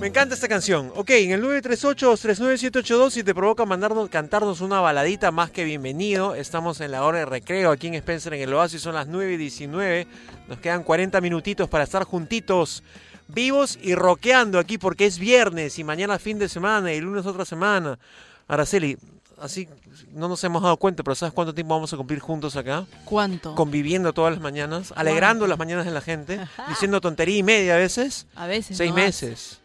Me 0.10 0.12
encanta 0.12 0.34
esta 0.34 0.48
canción. 0.48 0.92
Ok, 0.96 1.12
en 1.12 1.30
el 1.34 1.44
938-39782, 1.44 3.12
si 3.12 3.24
te 3.24 3.36
provoca 3.36 3.64
mandarnos, 3.66 4.10
cantarnos 4.10 4.60
una 4.60 4.82
baladita, 4.82 5.30
más 5.30 5.52
que 5.52 5.64
bienvenido. 5.64 6.34
Estamos 6.34 6.82
en 6.82 6.90
la 6.94 7.04
hora 7.04 7.20
de 7.20 7.26
recreo 7.26 7.70
aquí 7.70 7.86
en 7.86 7.94
Spencer, 7.94 8.34
en 8.34 8.42
el 8.42 8.52
Oasis, 8.52 8.82
son 8.82 8.96
las 8.96 9.06
9 9.06 9.34
y 9.34 9.38
19. 9.38 10.08
Nos 10.48 10.58
quedan 10.58 10.82
40 10.82 11.22
minutitos 11.22 11.70
para 11.70 11.84
estar 11.84 12.06
juntitos, 12.06 12.82
vivos 13.28 13.78
y 13.84 13.94
rockeando 13.94 14.58
aquí, 14.58 14.80
porque 14.80 15.06
es 15.06 15.20
viernes 15.20 15.78
y 15.78 15.84
mañana 15.84 16.18
fin 16.18 16.40
de 16.40 16.50
semana 16.50 16.92
y 16.92 17.00
lunes 17.02 17.28
otra 17.28 17.46
semana. 17.46 18.00
Araceli, 18.48 18.98
así 19.40 19.70
no 20.12 20.28
nos 20.28 20.44
hemos 20.44 20.64
dado 20.64 20.78
cuenta, 20.78 21.04
pero 21.04 21.14
¿sabes 21.14 21.36
cuánto 21.36 21.54
tiempo 21.54 21.76
vamos 21.76 21.94
a 21.94 21.98
cumplir 21.98 22.18
juntos 22.18 22.56
acá? 22.56 22.88
¿Cuánto? 23.06 23.54
Conviviendo 23.54 24.12
todas 24.12 24.34
las 24.34 24.42
mañanas, 24.42 24.92
alegrando 24.96 25.46
las 25.46 25.60
mañanas 25.60 25.86
de 25.86 25.92
la 25.92 26.02
gente, 26.02 26.40
diciendo 26.68 27.00
tontería 27.00 27.38
y 27.38 27.44
media 27.44 27.76
a 27.76 27.78
veces. 27.78 28.26
A 28.34 28.48
veces. 28.48 28.76
Seis 28.76 28.90
no 28.90 28.96
meses. 28.96 29.62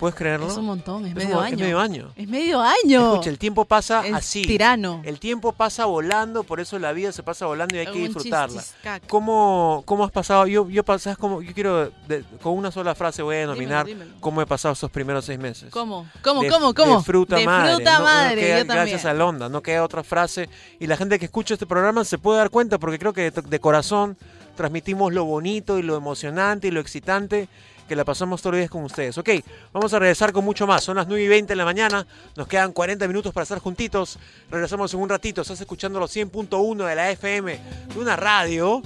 ¿Puedes 0.00 0.14
creerlo? 0.16 0.48
Es 0.48 0.56
un 0.56 0.64
montón, 0.64 1.04
es 1.04 1.10
Es 1.10 1.14
medio 1.16 1.38
un- 1.38 1.44
año. 1.44 1.54
Es 1.54 1.60
medio 1.60 1.78
año. 1.80 2.12
Es 2.16 2.28
medio 2.28 2.60
año. 2.60 3.12
Escucha, 3.12 3.30
el 3.30 3.38
tiempo 3.38 3.64
pasa 3.66 4.04
Es 4.06 4.14
así. 4.14 4.42
tirano. 4.42 5.02
El 5.04 5.20
tiempo 5.20 5.52
pasa 5.52 5.84
volando, 5.84 6.42
por 6.42 6.58
eso 6.58 6.78
la 6.78 6.92
vida 6.92 7.12
se 7.12 7.22
pasa 7.22 7.44
volando 7.46 7.76
y 7.76 7.80
hay 7.80 7.86
que 7.86 7.98
Un 7.98 8.04
disfrutarla. 8.04 8.64
¿Cómo, 9.08 9.82
¿Cómo 9.84 10.04
has 10.04 10.10
pasado? 10.10 10.46
Yo, 10.46 10.68
yo, 10.70 10.82
pasas 10.84 11.18
como, 11.18 11.42
yo 11.42 11.52
quiero, 11.52 11.90
de- 12.08 12.24
con 12.42 12.54
una 12.56 12.70
sola 12.70 12.94
frase 12.94 13.22
voy 13.22 13.36
a 13.36 13.38
denominar 13.40 13.84
Dímelo, 13.86 14.04
dímelo. 14.06 14.20
cómo 14.22 14.40
he 14.40 14.46
pasado 14.46 14.72
estos 14.72 14.90
primeros 14.90 15.24
seis 15.26 15.38
meses. 15.38 15.70
¿Cómo? 15.70 16.06
¿Cómo? 16.22 16.42
De- 16.42 16.48
¿Cómo? 16.48 16.72
¿Cómo? 16.74 16.96
De 16.98 17.04
fruta 17.04 17.36
De 17.36 17.44
madre. 17.44 17.74
fruta 17.74 17.92
no- 17.92 17.98
no 17.98 18.04
madre, 18.04 18.40
queda- 18.40 18.58
yo 18.60 18.66
también. 18.66 18.76
Gracias 18.88 19.04
a 19.04 19.12
Londa, 19.14 19.48
no 19.48 19.62
queda 19.62 19.84
otra 19.84 20.02
frase. 20.02 20.48
Y 20.78 20.86
la 20.86 20.96
gente 20.96 21.18
que 21.18 21.26
escucha 21.26 21.52
este 21.54 21.66
programa 21.66 22.04
se 22.04 22.16
puede 22.16 22.38
dar 22.38 22.48
cuenta 22.50 22.78
porque 22.78 22.98
creo 22.98 23.12
que 23.12 23.30
de, 23.30 23.42
de 23.42 23.60
corazón 23.60 24.16
transmitimos 24.56 25.12
lo 25.12 25.24
bonito 25.24 25.78
y 25.78 25.82
lo 25.82 25.96
emocionante 25.96 26.68
y 26.68 26.70
lo 26.70 26.80
excitante 26.80 27.48
que 27.90 27.96
la 27.96 28.04
pasamos 28.04 28.40
todos 28.40 28.52
los 28.52 28.60
días 28.60 28.70
con 28.70 28.84
ustedes. 28.84 29.18
Ok, 29.18 29.30
vamos 29.72 29.92
a 29.92 29.98
regresar 29.98 30.32
con 30.32 30.44
mucho 30.44 30.64
más. 30.64 30.84
Son 30.84 30.94
las 30.94 31.08
9 31.08 31.24
y 31.24 31.26
20 31.26 31.50
de 31.50 31.56
la 31.56 31.64
mañana. 31.64 32.06
Nos 32.36 32.46
quedan 32.46 32.72
40 32.72 33.08
minutos 33.08 33.34
para 33.34 33.42
estar 33.42 33.58
juntitos. 33.58 34.16
Regresamos 34.48 34.94
en 34.94 35.00
un 35.00 35.08
ratito. 35.08 35.42
Estás 35.42 35.60
escuchando 35.60 35.98
los 35.98 36.14
100.1 36.14 36.86
de 36.86 36.94
la 36.94 37.10
FM 37.10 37.60
de 37.92 37.98
una 37.98 38.14
radio 38.14 38.80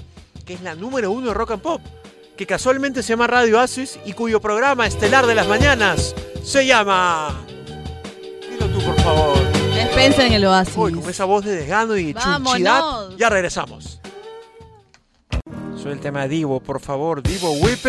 que 0.47 0.55
es 0.55 0.63
la 0.63 0.75
número 0.75 1.11
uno 1.11 1.29
de 1.29 1.35
rock 1.35 1.51
and 1.51 1.61
pop. 1.61 1.83
Que 2.35 2.47
casualmente 2.47 3.03
se 3.03 3.11
llama 3.11 3.27
Radio 3.27 3.61
Asis 3.61 3.99
y 4.07 4.15
cuyo 4.15 4.41
programa 4.41 4.87
estelar 4.87 5.27
de 5.27 5.35
las 5.35 5.49
mañanas 5.49 6.15
se 6.43 6.67
llama... 6.67 7.45
Dilo 8.49 8.67
tú, 8.69 8.87
por 8.87 8.99
favor. 9.03 9.37
Spencer 9.91 10.29
en 10.29 10.33
el 10.33 10.47
oasis. 10.47 10.77
Uy, 10.79 10.95
con 10.95 11.11
esa 11.11 11.27
voz 11.27 11.45
de 11.45 11.57
desgano 11.57 11.95
y 11.99 12.15
chunchidad. 12.15 13.11
Ya 13.19 13.29
regresamos. 13.29 14.01
Soy 15.77 15.93
el 15.93 16.01
tema 16.01 16.23
de 16.23 16.29
Divo, 16.29 16.61
por 16.61 16.81
favor. 16.81 17.23
Divo, 17.23 17.53
whip 17.53 17.85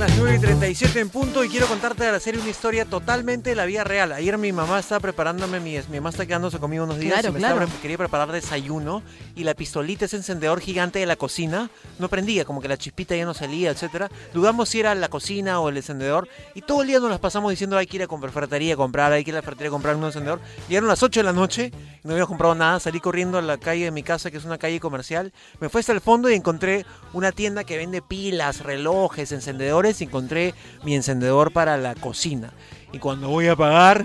las 0.00 0.16
9 0.16 0.36
y 0.36 0.38
37 0.38 0.98
en 0.98 1.10
punto 1.10 1.44
y 1.44 1.50
quiero 1.50 1.66
contarte 1.66 2.04
de 2.04 2.12
la 2.12 2.20
serie 2.20 2.40
una 2.40 2.48
historia 2.48 2.86
totalmente 2.86 3.50
de 3.50 3.56
la 3.56 3.66
vida 3.66 3.84
real. 3.84 4.12
Ayer 4.12 4.38
mi 4.38 4.50
mamá 4.50 4.78
estaba 4.78 4.98
preparándome, 4.98 5.60
mi, 5.60 5.76
mi 5.90 5.96
mamá 5.96 6.08
está 6.08 6.24
quedándose 6.24 6.58
conmigo 6.58 6.84
unos 6.84 6.98
días 6.98 7.12
Claro, 7.12 7.28
y 7.28 7.32
me 7.32 7.38
claro. 7.38 7.60
estaba 7.60 7.82
quería 7.82 7.98
preparar 7.98 8.32
desayuno 8.32 9.02
y 9.36 9.44
la 9.44 9.52
pistolita, 9.52 10.06
ese 10.06 10.16
encendedor 10.16 10.60
gigante 10.60 11.00
de 11.00 11.04
la 11.04 11.16
cocina, 11.16 11.68
no 11.98 12.08
prendía, 12.08 12.46
como 12.46 12.62
que 12.62 12.68
la 12.68 12.78
chispita 12.78 13.14
ya 13.14 13.26
no 13.26 13.34
salía, 13.34 13.72
etcétera. 13.72 14.10
Dudamos 14.32 14.70
si 14.70 14.80
era 14.80 14.94
la 14.94 15.08
cocina 15.08 15.60
o 15.60 15.68
el 15.68 15.76
encendedor 15.76 16.28
y 16.54 16.62
todo 16.62 16.80
el 16.80 16.88
día 16.88 16.98
nos 16.98 17.10
las 17.10 17.20
pasamos 17.20 17.50
diciendo 17.50 17.76
hay 17.76 17.86
que 17.86 17.98
ir 17.98 18.02
a 18.02 18.06
comprar 18.06 18.32
ferretería 18.32 18.72
a 18.72 18.76
comprar, 18.78 19.12
hay 19.12 19.22
que 19.22 19.32
ir 19.32 19.36
a 19.36 19.40
la 19.40 19.42
ferretería 19.42 19.68
a 19.68 19.72
comprar 19.72 19.96
un 19.96 20.04
encendedor. 20.04 20.40
Llegaron 20.70 20.88
las 20.88 21.02
8 21.02 21.20
de 21.20 21.24
la 21.24 21.34
noche 21.34 21.72
y 22.02 22.08
no 22.08 22.14
había 22.14 22.24
comprado 22.24 22.54
nada, 22.54 22.80
salí 22.80 23.00
corriendo 23.00 23.36
a 23.36 23.42
la 23.42 23.58
calle 23.58 23.84
de 23.84 23.90
mi 23.90 24.02
casa, 24.02 24.30
que 24.30 24.38
es 24.38 24.46
una 24.46 24.56
calle 24.56 24.80
comercial, 24.80 25.34
me 25.60 25.68
fui 25.68 25.80
hasta 25.80 25.92
el 25.92 26.00
fondo 26.00 26.30
y 26.30 26.34
encontré 26.34 26.86
una 27.12 27.32
tienda 27.32 27.64
que 27.64 27.76
vende 27.76 28.00
pilas, 28.00 28.60
relojes, 28.60 29.30
encendedores 29.32 29.89
y 29.98 30.04
encontré 30.04 30.54
mi 30.84 30.94
encendedor 30.94 31.52
para 31.52 31.76
la 31.76 31.94
cocina. 31.94 32.52
Y 32.92 32.98
cuando 32.98 33.28
voy 33.28 33.48
a 33.48 33.56
pagar, 33.56 34.04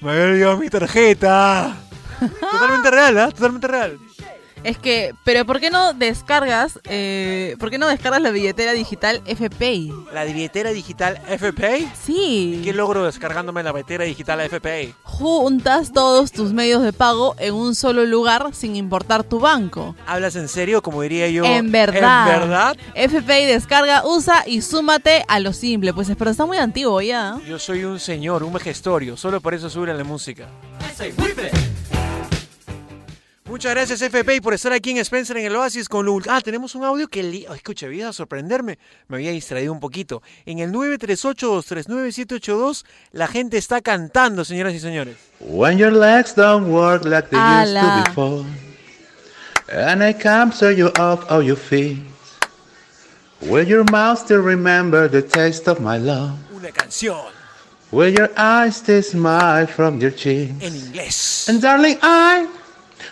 me 0.00 0.10
había 0.10 0.24
olvidado 0.24 0.56
mi 0.58 0.68
tarjeta. 0.68 1.76
Totalmente 2.40 2.90
real, 2.90 3.18
¿ah? 3.18 3.30
Totalmente 3.30 3.68
real. 3.68 3.98
Es 4.64 4.78
que, 4.78 5.14
pero 5.24 5.44
¿por 5.44 5.60
qué 5.60 5.70
no 5.70 5.92
descargas, 5.92 6.78
eh, 6.84 7.56
por 7.58 7.70
qué 7.70 7.78
no 7.78 7.88
descargas 7.88 8.20
la 8.20 8.30
billetera 8.30 8.72
digital 8.72 9.22
FPay? 9.24 9.92
¿La 10.12 10.24
billetera 10.24 10.70
digital 10.70 11.18
FPay? 11.26 11.90
Sí. 12.04 12.60
¿Qué 12.64 12.72
logro 12.72 13.04
descargándome 13.04 13.62
la 13.62 13.72
billetera 13.72 14.04
digital 14.04 14.40
FPay? 14.48 14.94
Juntas 15.02 15.92
todos 15.92 16.32
tus 16.32 16.52
medios 16.52 16.82
de 16.82 16.92
pago 16.92 17.34
en 17.38 17.54
un 17.54 17.74
solo 17.74 18.04
lugar 18.04 18.50
sin 18.52 18.76
importar 18.76 19.24
tu 19.24 19.40
banco. 19.40 19.94
¿Hablas 20.06 20.36
en 20.36 20.48
serio? 20.48 20.82
Como 20.82 21.02
diría 21.02 21.28
yo. 21.28 21.44
En 21.44 21.70
verdad. 21.72 22.32
¿En 22.32 22.40
verdad? 22.40 22.76
FPay 22.94 23.46
descarga, 23.46 24.02
usa 24.04 24.44
y 24.46 24.62
súmate 24.62 25.24
a 25.28 25.40
lo 25.40 25.52
simple. 25.52 25.92
Pues 25.92 26.08
pero 26.18 26.30
está 26.30 26.46
muy 26.46 26.56
antiguo 26.56 27.00
ya. 27.00 27.38
Yo 27.46 27.58
soy 27.58 27.84
un 27.84 28.00
señor, 28.00 28.42
un 28.42 28.52
vejestorio. 28.52 29.16
Solo 29.16 29.40
por 29.40 29.54
eso 29.54 29.70
suben 29.70 29.96
la 29.96 30.04
música. 30.04 30.48
Muchas 33.48 33.72
gracias 33.72 34.00
FPay 34.00 34.40
por 34.42 34.52
estar 34.52 34.74
aquí 34.74 34.90
en 34.90 34.98
Spencer 34.98 35.38
en 35.38 35.46
el 35.46 35.56
Oasis 35.56 35.88
con 35.88 36.04
Lul. 36.04 36.22
Ah, 36.28 36.42
tenemos 36.42 36.74
un 36.74 36.84
audio 36.84 37.08
que... 37.08 37.22
Li... 37.22 37.46
Oh, 37.48 37.54
escucha, 37.54 37.86
había 37.86 38.10
a 38.10 38.12
sorprenderme. 38.12 38.78
Me 39.08 39.16
había 39.16 39.30
distraído 39.30 39.72
un 39.72 39.80
poquito. 39.80 40.22
En 40.44 40.58
el 40.58 40.70
938-239-782 40.70 42.84
la 43.12 43.26
gente 43.26 43.56
está 43.56 43.80
cantando, 43.80 44.44
señoras 44.44 44.74
y 44.74 44.80
señores. 44.80 45.16
When 45.40 45.78
your 45.78 45.92
legs 45.92 46.34
don't 46.34 46.68
work 46.68 47.06
like 47.06 47.30
they 47.30 47.38
used 47.38 47.74
to 47.74 48.02
before, 48.04 48.44
and 49.72 50.04
I 50.04 50.12
capture 50.12 50.70
you 50.70 50.88
off 50.98 51.24
of 51.30 51.42
your 51.42 51.56
feet, 51.56 52.00
will 53.40 53.66
your 53.66 53.84
mouth 53.90 54.18
still 54.18 54.42
remember 54.42 55.08
the 55.08 55.22
taste 55.22 55.66
of 55.68 55.80
my 55.80 55.96
love? 55.98 56.34
Una 56.54 56.70
canción 56.70 57.16
Will 57.90 58.12
your 58.12 58.30
eyes 58.36 58.76
still 58.76 59.02
smile 59.02 59.66
from 59.66 59.98
your 59.98 60.14
cheeks? 60.14 60.52
en 60.62 60.76
inglés. 60.76 61.48
And 61.48 61.62
darling, 61.62 61.96
I 62.02 62.46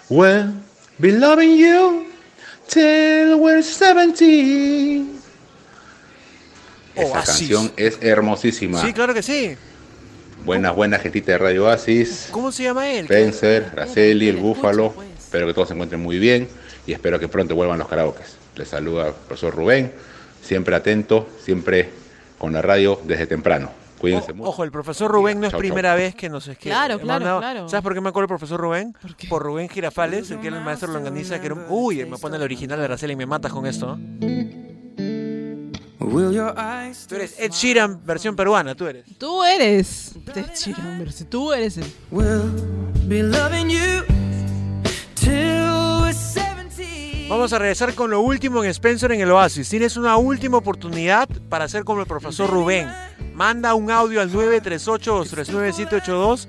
will 0.09 0.53
be 0.99 1.13
loving 1.13 1.57
you 1.57 2.07
till 2.69 3.39
we're 3.41 3.63
70. 3.63 5.05
Esa 6.95 7.13
Oasis. 7.13 7.35
canción 7.39 7.73
es 7.77 7.99
hermosísima. 8.01 8.81
Sí, 8.81 8.93
claro 8.93 9.13
que 9.13 9.23
sí. 9.23 9.57
Buenas, 10.45 10.75
buenas 10.75 11.03
gentita 11.03 11.33
de 11.33 11.39
Radio 11.39 11.65
Oasis. 11.67 12.29
¿Cómo 12.31 12.53
se 12.53 12.63
llama 12.63 12.89
él? 12.89 13.05
Spencer, 13.05 13.69
Araceli, 13.73 14.29
el 14.29 14.37
Búfalo. 14.37 14.95
Espero 15.19 15.47
que 15.47 15.55
todos 15.55 15.69
se 15.69 15.75
encuentren 15.75 16.01
muy 16.01 16.19
bien 16.19 16.49
y 16.87 16.93
espero 16.93 17.19
que 17.19 17.29
pronto 17.29 17.55
vuelvan 17.55 17.79
los 17.79 17.89
karaokes. 17.89 18.37
Les 18.55 18.69
saluda 18.69 19.09
el 19.09 19.15
profesor 19.15 19.55
Rubén, 19.55 19.93
siempre 20.43 20.77
atento, 20.77 21.29
siempre 21.45 21.91
con 22.39 22.53
la 22.53 22.63
radio 22.63 23.01
desde 23.05 23.27
temprano. 23.27 23.86
Cuídense 24.13 24.33
mucho. 24.33 24.51
Ojo, 24.51 24.65
el 24.65 24.71
profesor 24.71 25.11
Rubén 25.11 25.41
no 25.41 25.47
es 25.47 25.51
Chau, 25.51 25.61
chau. 25.61 25.69
primera 25.69 25.95
vez 25.95 26.15
que 26.15 26.29
nos 26.29 26.47
escribe. 26.49 26.75
Claro, 26.75 26.99
claro, 26.99 27.39
claro. 27.39 27.69
¿Sabes 27.69 27.83
por 27.83 27.95
qué 27.95 28.01
me 28.01 28.09
acuerdo 28.09 28.27
del 28.27 28.39
profesor 28.39 28.61
Rubén? 28.61 28.97
Por 29.29 29.43
Rubén 29.43 29.69
Girafales, 29.69 30.31
el 30.31 30.41
que 30.41 30.49
era 30.49 30.59
el 30.59 30.65
maestro 30.65 30.93
longaniza, 30.93 31.41
que 31.41 31.47
era 31.47 31.55
un... 31.55 31.65
Uy, 31.69 32.05
me 32.05 32.19
pone 32.19 32.37
el 32.37 32.43
original 32.43 32.79
de 32.79 32.85
Araceli 32.85 33.13
y 33.15 33.17
me 33.17 33.27
matas 33.27 33.53
con 33.53 33.67
esto. 33.67 33.99
Tú 35.99 37.15
eres 37.15 37.35
Ed 37.39 37.51
Sheeran, 37.51 38.01
versión 38.05 38.37
peruana, 38.37 38.75
tú 38.75 38.87
eres. 38.87 39.05
Tú 39.19 39.43
eres. 39.43 40.15
Chiran, 40.55 40.97
pero 40.99 41.11
si 41.11 41.25
tú 41.25 41.53
eres 41.53 41.77
el. 41.79 41.87
Be 43.07 43.23
loving 43.23 43.69
you 43.69 44.03
till 45.15 46.01
we're 46.01 46.13
70. 46.15 47.29
Vamos 47.29 47.53
a 47.53 47.59
regresar 47.59 47.95
con 47.95 48.11
lo 48.11 48.21
último 48.21 48.63
en 48.63 48.71
Spencer 48.71 49.13
en 49.13 49.21
el 49.21 49.31
Oasis. 49.31 49.69
Tienes 49.69 49.97
una 49.97 50.17
última 50.17 50.59
oportunidad 50.59 51.29
para 51.49 51.65
hacer 51.65 51.85
como 51.85 52.01
el 52.01 52.07
profesor 52.07 52.49
Rubén. 52.49 52.89
Manda 53.37 53.75
un 53.75 53.91
audio 53.91 54.23
al 54.23 54.33
938-239-782. 54.33 56.49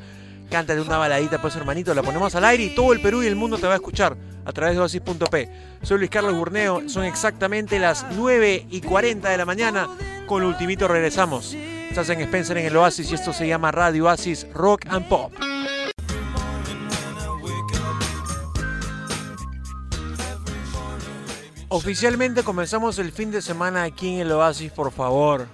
Cántale 0.49 0.79
una 0.79 0.97
baladita, 0.97 1.41
pues 1.41 1.53
hermanito. 1.57 1.93
La 1.93 2.01
ponemos 2.01 2.33
al 2.33 2.45
aire 2.45 2.63
y 2.63 2.73
todo 2.73 2.93
el 2.93 3.01
Perú 3.01 3.23
y 3.23 3.27
el 3.27 3.35
mundo 3.35 3.57
te 3.57 3.67
va 3.67 3.73
a 3.73 3.75
escuchar 3.75 4.15
a 4.45 4.53
través 4.53 4.75
de 4.75 4.81
oasis.p. 4.81 5.51
Soy 5.81 5.97
Luis 5.97 6.09
Carlos 6.09 6.33
Burneo. 6.33 6.87
Son 6.87 7.03
exactamente 7.03 7.77
las 7.77 8.05
9 8.15 8.67
y 8.69 8.79
40 8.79 9.29
de 9.29 9.37
la 9.37 9.43
mañana. 9.43 9.89
Con 10.27 10.41
lo 10.41 10.47
ultimito 10.47 10.87
regresamos. 10.87 11.53
Estás 11.53 12.07
en 12.07 12.21
Spencer 12.21 12.57
en 12.57 12.67
el 12.67 12.77
Oasis 12.77 13.11
y 13.11 13.15
esto 13.15 13.33
se 13.33 13.45
llama 13.45 13.69
Radio 13.73 14.05
Oasis 14.05 14.47
Rock 14.53 14.85
and 14.87 15.09
Pop. 15.09 15.33
Oficialmente 21.67 22.43
comenzamos 22.43 22.97
el 22.97 23.11
fin 23.11 23.29
de 23.29 23.41
semana 23.41 23.83
aquí 23.83 24.13
en 24.13 24.21
el 24.21 24.31
Oasis, 24.31 24.71
por 24.71 24.93
favor. 24.93 25.49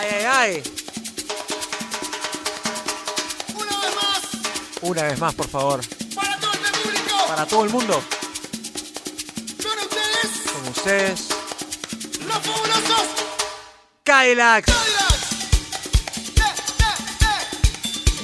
Ay, 0.00 0.08
ay, 0.14 0.24
ay. 0.24 0.62
Una 4.80 5.02
vez 5.02 5.18
más, 5.18 5.34
por 5.34 5.46
favor. 5.46 5.80
Para 6.14 6.38
todo 6.38 6.52
el 6.52 6.72
público. 6.72 7.16
Para 7.28 7.46
todo 7.46 7.64
el 7.64 7.70
mundo. 7.70 8.02
Con 10.52 10.68
ustedes. 10.68 11.28
¡Los 12.26 12.38
fabulosos! 12.38 13.08
Kylax. 14.02 14.72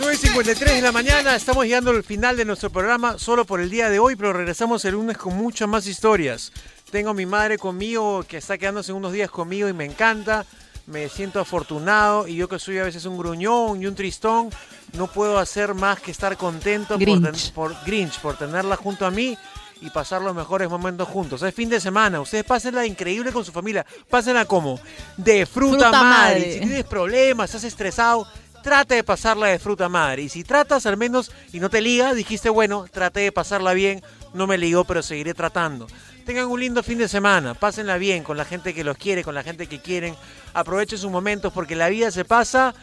9.53 0.01 0.57
de 0.57 0.81
la 0.81 0.93
mañana, 0.93 1.37
estamos 1.37 1.67
llegando 1.67 1.91
al 1.91 2.05
final 2.05 2.39
de 2.39 2.47
nuestro 2.47 2.71
programa 2.71 3.19
solo 3.19 3.45
por 3.45 3.61
el 3.61 3.69
día 3.69 3.91
de 3.91 3.99
hoy, 3.99 4.17
pero 4.17 4.33
regresamos 4.33 4.83
el 4.87 4.93
lunes 4.93 5.19
con 5.19 5.37
muchas 5.37 5.69
más 5.69 5.87
historias. 5.87 6.53
Tengo 6.91 7.11
a 7.11 7.15
mi 7.15 7.27
madre 7.27 7.59
conmigo 7.59 8.23
que 8.23 8.39
está 8.39 8.57
quedándose 8.57 8.95
unos 8.95 9.13
días 9.13 9.31
conmigo 9.31 9.69
y 9.69 9.75
me 9.75 9.85
encanta, 9.85 10.47
me 10.87 11.09
siento 11.09 11.41
afortunado 11.41 12.29
y 12.29 12.37
yo 12.37 12.49
que 12.49 12.59
soy 12.59 12.79
a 12.79 12.85
veces 12.85 13.05
un 13.07 13.19
gruñón 13.19 13.83
y 13.83 13.87
un 13.87 13.95
tristón, 13.95 14.51
no 14.93 15.09
puedo 15.09 15.39
hacer 15.39 15.75
más 15.75 16.01
que 16.01 16.11
estar 16.13 16.37
contento 16.37 16.95
por, 16.95 17.01
Grinch. 17.01 17.45
ten- 17.47 17.55
por 17.55 17.75
Grinch, 17.85 18.21
por 18.21 18.37
tenerla 18.39 18.77
junto 18.77 19.05
a 19.05 19.11
mí 19.11 19.37
y 19.83 19.91
pasar 19.91 20.23
los 20.23 20.35
mejores 20.35 20.71
momentos 20.71 21.09
juntos. 21.09 21.43
Es 21.43 21.55
fin 21.55 21.69
de 21.69 21.81
semana, 21.81 22.21
ustedes 22.21 22.45
pásenla 22.45 22.87
increíble 22.87 23.33
con 23.33 23.45
su 23.45 23.53
familia, 23.53 23.85
pásenla 24.09 24.45
como 24.45 24.79
de 25.17 25.45
fruta, 25.45 25.73
Fruta 25.91 25.91
madre. 25.91 26.39
madre. 26.41 26.53
Si 26.55 26.59
tienes 26.61 26.85
problemas, 26.85 27.51
estás 27.51 27.65
estresado, 27.65 28.27
trata 28.63 28.95
de 28.95 29.05
pasarla 29.05 29.49
de 29.49 29.59
fruta 29.59 29.89
madre. 29.89 30.23
Y 30.23 30.29
si 30.29 30.45
tratas 30.45 30.87
al 30.87 30.97
menos 30.97 31.31
y 31.53 31.61
no 31.61 31.69
te 31.69 31.81
liga, 31.81 32.15
dijiste, 32.15 32.49
bueno, 32.49 32.87
traté 32.91 33.21
de 33.21 33.33
pasarla 33.33 33.75
bien, 33.75 34.03
no 34.35 34.47
me 34.47 34.57
ligó, 34.57 34.85
pero 34.85 35.03
seguiré 35.03 35.35
tratando. 35.35 35.87
Tengan 36.27 36.47
un 36.47 36.59
lindo 36.61 36.83
fin 36.83 36.99
de 36.99 37.09
semana, 37.09 37.55
pásenla 37.55 37.97
bien 37.99 38.25
con 38.25 38.37
la 38.37 38.45
gente 38.45 38.75
que 38.75 38.83
los 38.83 38.97
quiere, 38.99 39.23
con 39.23 39.35
la 39.35 39.45
gente 39.45 39.69
que 39.69 39.81
quieren. 39.81 40.15
Aprovechen 40.55 40.99
sus 40.99 41.11
momentos 41.11 41.53
porque 41.53 41.77
la 41.77 41.89
vida 41.89 42.11
se 42.11 42.25
pasa 42.25 42.75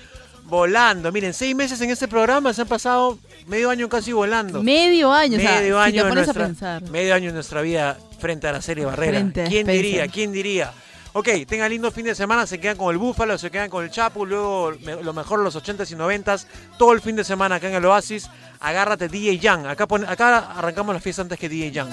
volando. 0.45 1.11
Miren, 1.11 1.33
seis 1.33 1.53
meses 1.53 1.79
en 1.81 1.89
este 1.89 2.07
programa 2.07 2.53
se 2.53 2.61
han 2.61 2.67
pasado 2.69 3.19
medio 3.47 3.69
año 3.69 3.89
casi 3.89 4.13
volando. 4.13 4.63
Medio 4.63 5.11
año, 5.11 5.37
o 5.37 5.41
sea, 5.41 5.59
medio 5.59 5.75
si 5.75 5.81
año 5.89 6.03
te 6.03 6.09
a 6.09 6.15
nuestra, 6.15 6.45
pensar. 6.45 6.81
medio 6.89 7.13
año 7.15 7.27
de 7.27 7.33
nuestra 7.33 7.61
vida 7.61 7.97
frente 8.19 8.47
a 8.47 8.53
la 8.53 8.61
serie 8.61 8.85
Barrera. 8.85 9.19
Frente 9.19 9.43
¿Quién 9.45 9.67
diría? 9.67 10.07
¿Quién 10.07 10.31
diría? 10.31 10.71
Ok, 11.11 11.27
tengan 11.47 11.69
lindo 11.69 11.91
fin 11.91 12.05
de 12.05 12.15
semana, 12.15 12.47
se 12.47 12.59
quedan 12.59 12.75
con 12.77 12.91
el 12.91 12.97
Búfalo, 12.97 13.37
se 13.37 13.51
quedan 13.51 13.69
con 13.69 13.83
el 13.83 13.91
Chapu, 13.91 14.25
luego 14.25 14.73
me- 14.83 15.03
lo 15.03 15.13
mejor 15.13 15.39
los 15.39 15.55
80s 15.55 15.91
y 15.91 15.95
90s, 15.95 16.47
todo 16.79 16.91
el 16.93 17.01
fin 17.01 17.15
de 17.15 17.23
semana 17.23 17.55
acá 17.55 17.67
en 17.67 17.75
el 17.75 17.85
Oasis. 17.85 18.29
Agárrate 18.59 19.09
DJ 19.09 19.37
Young, 19.37 19.67
acá, 19.67 19.85
pon- 19.85 20.05
acá 20.05 20.37
arrancamos 20.57 20.95
la 20.95 21.01
fiesta 21.01 21.21
antes 21.21 21.37
que 21.37 21.49
DJ 21.49 21.71
Young. 21.71 21.89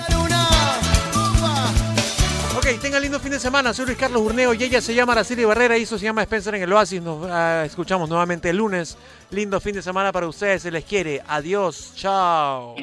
Ok, 2.57 2.67
tengan 2.81 3.01
lindo 3.01 3.21
fin 3.21 3.31
de 3.31 3.39
semana, 3.39 3.73
soy 3.73 3.87
Luis 3.87 3.99
Carlos 3.99 4.23
Burneo 4.23 4.53
y 4.55 4.65
ella 4.65 4.81
se 4.81 4.93
llama 4.93 5.13
Araceli 5.13 5.45
Barrera 5.45 5.79
y 5.79 5.83
eso 5.83 5.97
se 5.99 6.05
llama 6.05 6.23
Spencer 6.23 6.57
en 6.57 6.63
el 6.63 6.73
Oasis. 6.73 7.01
Nos 7.01 7.25
ah, 7.31 7.63
escuchamos 7.65 8.09
nuevamente 8.09 8.51
el 8.51 8.57
lunes. 8.57 8.97
Lindo 9.31 9.61
fin 9.61 9.75
de 9.75 9.83
semana 9.83 10.11
para 10.11 10.27
ustedes, 10.27 10.63
se 10.63 10.71
les 10.71 10.85
quiere. 10.85 11.23
Adiós, 11.29 11.93
chao. 11.95 12.75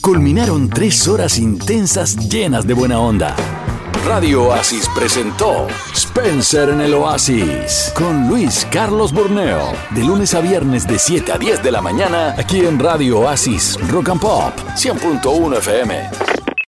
Culminaron 0.00 0.70
tres 0.70 1.06
horas 1.06 1.38
intensas 1.38 2.16
llenas 2.30 2.66
de 2.66 2.72
buena 2.72 2.98
onda. 2.98 3.36
Radio 4.06 4.44
Oasis 4.44 4.88
presentó 4.94 5.66
Spencer 5.94 6.70
en 6.70 6.80
el 6.80 6.94
Oasis 6.94 7.92
con 7.94 8.26
Luis 8.26 8.66
Carlos 8.72 9.12
Borneo. 9.12 9.70
De 9.90 10.02
lunes 10.02 10.32
a 10.32 10.40
viernes 10.40 10.86
de 10.86 10.98
7 10.98 11.32
a 11.32 11.36
10 11.36 11.62
de 11.62 11.70
la 11.70 11.82
mañana 11.82 12.34
aquí 12.38 12.60
en 12.60 12.78
Radio 12.78 13.20
Oasis 13.20 13.78
Rock 13.90 14.08
and 14.08 14.20
Pop 14.20 14.54
100.1 14.76 15.58
FM. 15.58 16.47